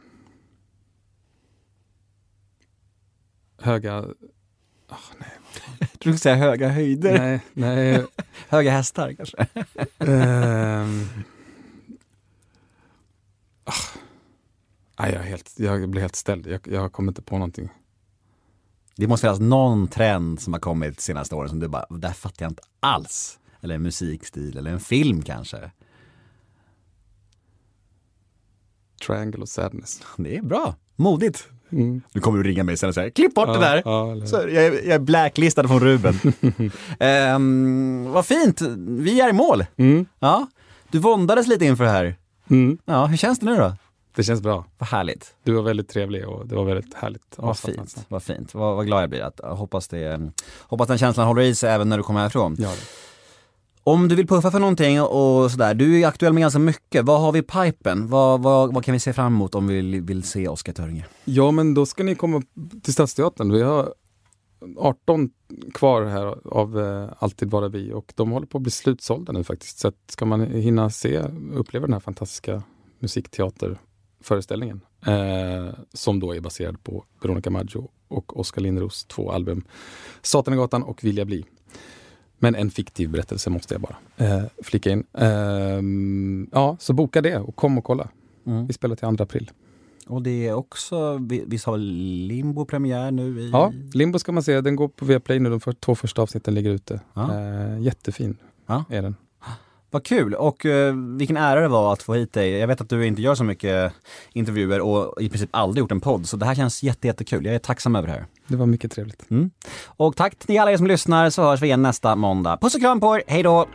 höga 3.61 4.05
Jag 5.79 5.93
tror 5.99 6.13
du 6.13 6.19
skulle 6.19 6.19
säga 6.19 6.35
höga 6.35 6.69
höjder. 6.69 7.19
Nej, 7.19 7.41
nej. 7.53 8.07
Höga 8.49 8.71
hästar 8.71 9.13
kanske. 9.13 9.47
Ehm. 9.99 11.07
Ah. 13.65 13.73
Nej, 14.99 15.13
jag, 15.13 15.23
är 15.23 15.27
helt, 15.27 15.55
jag 15.57 15.89
blir 15.89 16.01
helt 16.01 16.17
ställd. 16.17 16.47
Jag, 16.47 16.61
jag 16.65 16.93
kommer 16.93 17.11
inte 17.11 17.23
på 17.23 17.35
någonting. 17.35 17.69
Det 18.97 19.07
måste 19.07 19.25
finnas 19.27 19.41
någon 19.41 19.89
trend 19.89 20.41
som 20.41 20.53
har 20.53 20.61
kommit 20.61 20.97
de 20.97 21.03
senaste 21.03 21.35
åren 21.35 21.49
som 21.49 21.59
du 21.59 21.69
bara, 21.69 21.87
det 21.91 22.07
här 22.07 22.15
fattar 22.15 22.45
jag 22.45 22.51
inte 22.51 22.63
alls. 22.81 23.39
Eller 23.61 23.75
en 23.75 23.83
musikstil 23.83 24.59
eller 24.59 24.71
en 24.71 24.81
film 24.81 25.23
kanske. 25.23 25.71
Triangle 29.07 29.43
of 29.43 29.49
sadness. 29.49 30.03
Det 30.17 30.37
är 30.37 30.43
bra, 30.43 30.75
modigt. 30.97 31.49
Mm. 31.73 32.03
Nu 32.13 32.21
kommer 32.21 32.43
du 32.43 32.51
ringa 32.51 32.65
mig 32.65 32.77
sen 32.77 32.89
och 32.89 32.95
säga, 32.95 33.11
klipp 33.11 33.35
bort 33.35 33.49
Ja, 33.49 33.53
det 33.55 33.61
där. 33.61 33.83
ja, 33.85 34.27
Så 34.27 34.37
jag, 34.37 34.65
jag 34.65 34.87
är 34.87 34.99
blacklistad 34.99 35.69
från 35.69 35.81
Ruben. 35.81 36.15
um, 37.37 38.05
vad 38.13 38.27
fint, 38.27 38.61
vi 38.79 39.21
är 39.21 39.29
i 39.29 39.33
mål. 39.33 39.65
Mm. 39.77 40.07
Ja, 40.19 40.47
du 40.91 40.99
våndades 40.99 41.47
lite 41.47 41.65
inför 41.65 41.85
det 41.85 41.91
här. 41.91 42.15
Mm. 42.51 42.79
Ja, 42.85 43.07
hur 43.07 43.17
känns 43.17 43.39
det 43.39 43.47
nu 43.47 43.57
då? 43.57 43.73
Det 44.15 44.23
känns 44.23 44.41
bra. 44.41 44.65
Vad 44.79 44.89
härligt. 44.89 45.35
Du 45.45 45.53
var 45.53 45.63
väldigt 45.63 45.89
trevlig 45.89 46.29
och 46.29 46.47
det 46.47 46.55
var 46.55 46.65
väldigt 46.65 46.95
härligt. 46.95 47.23
Vad 47.37 47.59
fint, 47.59 48.05
vad 48.09 48.23
fint. 48.23 48.55
Vad, 48.55 48.77
vad 48.77 48.87
glad 48.87 49.03
jag 49.03 49.11
blir. 49.11 49.23
Att, 49.23 49.41
hoppas, 49.59 49.89
det, 49.89 50.31
hoppas 50.61 50.89
den 50.89 50.99
känslan 50.99 51.27
håller 51.27 51.43
i 51.43 51.55
sig 51.55 51.71
även 51.71 51.89
när 51.89 51.97
du 51.97 52.03
kommer 52.03 52.21
härifrån. 52.21 52.57
Ja, 52.59 52.73
om 53.85 54.09
du 54.09 54.15
vill 54.15 54.27
puffa 54.27 54.51
för 54.51 54.59
någonting 54.59 55.01
och 55.01 55.51
sådär, 55.51 55.75
du 55.75 56.01
är 56.01 56.07
aktuell 56.07 56.33
med 56.33 56.41
ganska 56.41 56.59
mycket. 56.59 57.05
Vad 57.05 57.21
har 57.21 57.33
vi 57.33 57.39
i 57.39 57.43
pipen? 57.43 58.09
Vad, 58.09 58.43
vad, 58.43 58.75
vad 58.75 58.85
kan 58.85 58.93
vi 58.93 59.01
se 59.01 59.13
fram 59.13 59.35
emot 59.35 59.55
om 59.55 59.67
vi 59.67 59.75
vill, 59.75 60.01
vill 60.01 60.23
se 60.23 60.49
Oskar 60.49 60.73
Törnge? 60.73 61.07
ja, 61.25 61.51
men 61.51 61.75
då 61.75 61.87
ska 61.87 62.03
ni 62.03 62.15
komma 62.15 62.43
till 62.83 62.93
Stadsteatern. 62.93 63.53
Vi 63.53 63.63
har 63.63 63.95
18 64.77 65.31
kvar 65.75 66.05
här 66.05 66.55
av 66.55 66.81
eh, 66.81 67.13
Alltid 67.19 67.49
bara 67.49 67.69
vi 67.69 67.93
och 67.93 68.13
de 68.17 68.31
håller 68.31 68.47
på 68.47 68.59
att 68.59 68.63
bli 68.63 68.71
slutsålda 68.71 69.33
nu 69.33 69.45
faktiskt. 69.45 69.79
Så 69.79 69.89
att 69.89 69.95
ska 70.09 70.25
man 70.25 70.41
hinna 70.41 70.91
se 70.91 71.19
uppleva 71.55 71.87
den 71.87 71.93
här 71.93 72.01
fantastiska 72.01 72.63
musikteaterföreställningen 72.99 74.81
eh, 75.07 75.75
som 75.93 76.21
då 76.21 76.35
är 76.35 76.41
baserad 76.41 76.85
på 76.85 77.05
Veronica 77.23 77.51
Maggio 77.51 77.91
och 78.09 78.41
Oskar 78.41 78.63
Lindros 78.63 79.05
två 79.05 79.33
album 79.33 79.65
Satan 80.23 80.55
i 80.55 80.57
gatan 80.57 80.83
och 80.83 81.05
Vilja 81.05 81.25
bli. 81.25 81.45
Men 82.43 82.55
en 82.55 82.71
fiktiv 82.71 83.11
berättelse 83.11 83.51
måste 83.51 83.75
jag 83.75 83.81
bara 83.81 83.97
eh, 84.17 84.43
flika 84.63 84.91
in. 84.91 85.05
Ehm, 85.13 86.49
ja, 86.53 86.77
så 86.81 86.93
boka 86.93 87.21
det 87.23 87.37
och 87.39 87.57
kom 87.57 87.79
och 87.79 87.85
kolla. 87.85 88.09
Vi 88.69 88.73
spelar 88.73 88.97
till 88.97 89.17
2 89.17 89.23
april. 89.25 89.51
Och 90.07 90.23
det 90.23 90.49
är 90.49 90.55
också, 90.55 91.19
vi, 91.29 91.45
vi 91.47 91.59
sa 91.59 91.77
Limbo 91.77 92.65
premiär 92.65 93.11
nu 93.11 93.41
i... 93.41 93.51
Ja, 93.51 93.73
Limbo 93.95 94.19
ska 94.19 94.33
man 94.33 94.43
se. 94.43 94.61
Den 94.61 94.77
går 94.77 94.89
på 94.89 95.05
Viaplay 95.05 95.39
nu. 95.39 95.51
De 95.51 95.61
för, 95.61 95.73
två 95.73 95.95
första 95.95 96.23
avsnitten 96.23 96.55
ligger 96.55 96.71
ute. 96.71 97.01
Ja. 97.15 97.39
Eh, 97.41 97.81
jättefin 97.81 98.37
Ja. 98.67 98.85
är 98.91 99.03
den. 99.03 99.17
Vad 99.91 100.05
kul 100.05 100.35
och 100.35 100.67
eh, 100.67 100.95
vilken 100.95 101.37
ära 101.37 101.61
det 101.61 101.69
var 101.69 101.93
att 101.93 102.03
få 102.03 102.15
hit 102.15 102.33
dig. 102.33 102.51
Jag 102.51 102.67
vet 102.69 102.81
att 102.81 102.89
du 102.89 103.07
inte 103.07 103.23
gör 103.23 103.35
så 103.35 103.45
mycket 103.45 103.93
intervjuer 104.33 104.81
och 104.81 105.23
i 105.23 105.29
princip 105.29 105.49
aldrig 105.53 105.81
gjort 105.81 105.93
en 105.93 106.01
podd 106.01 106.29
så 106.29 106.37
det 106.37 106.47
här 106.47 106.55
känns 106.55 106.83
jätte, 106.83 107.07
jättekul. 107.07 107.45
Jag 107.45 107.55
är 107.55 107.59
tacksam 107.59 107.97
över 107.97 108.09
det 108.09 108.15
här. 108.15 108.27
Det 108.47 108.57
var 108.57 108.67
mycket 108.67 108.93
trevligt. 108.93 109.23
Och 109.87 110.17
tack 110.17 110.37
till 110.37 110.61
alla 110.61 110.73
er 110.73 110.77
som 110.77 110.87
lyssnar 110.87 111.31
så 111.31 111.43
hörs 111.43 111.63
vi 111.63 111.67
igen 111.67 111.83
nästa 111.83 112.17
måndag. 112.17 112.59
Puss 112.61 112.75
och 112.75 112.81
kram 112.81 113.01
på 113.01 113.17
er, 113.17 113.23
hej 113.27 113.43
då! 113.43 113.67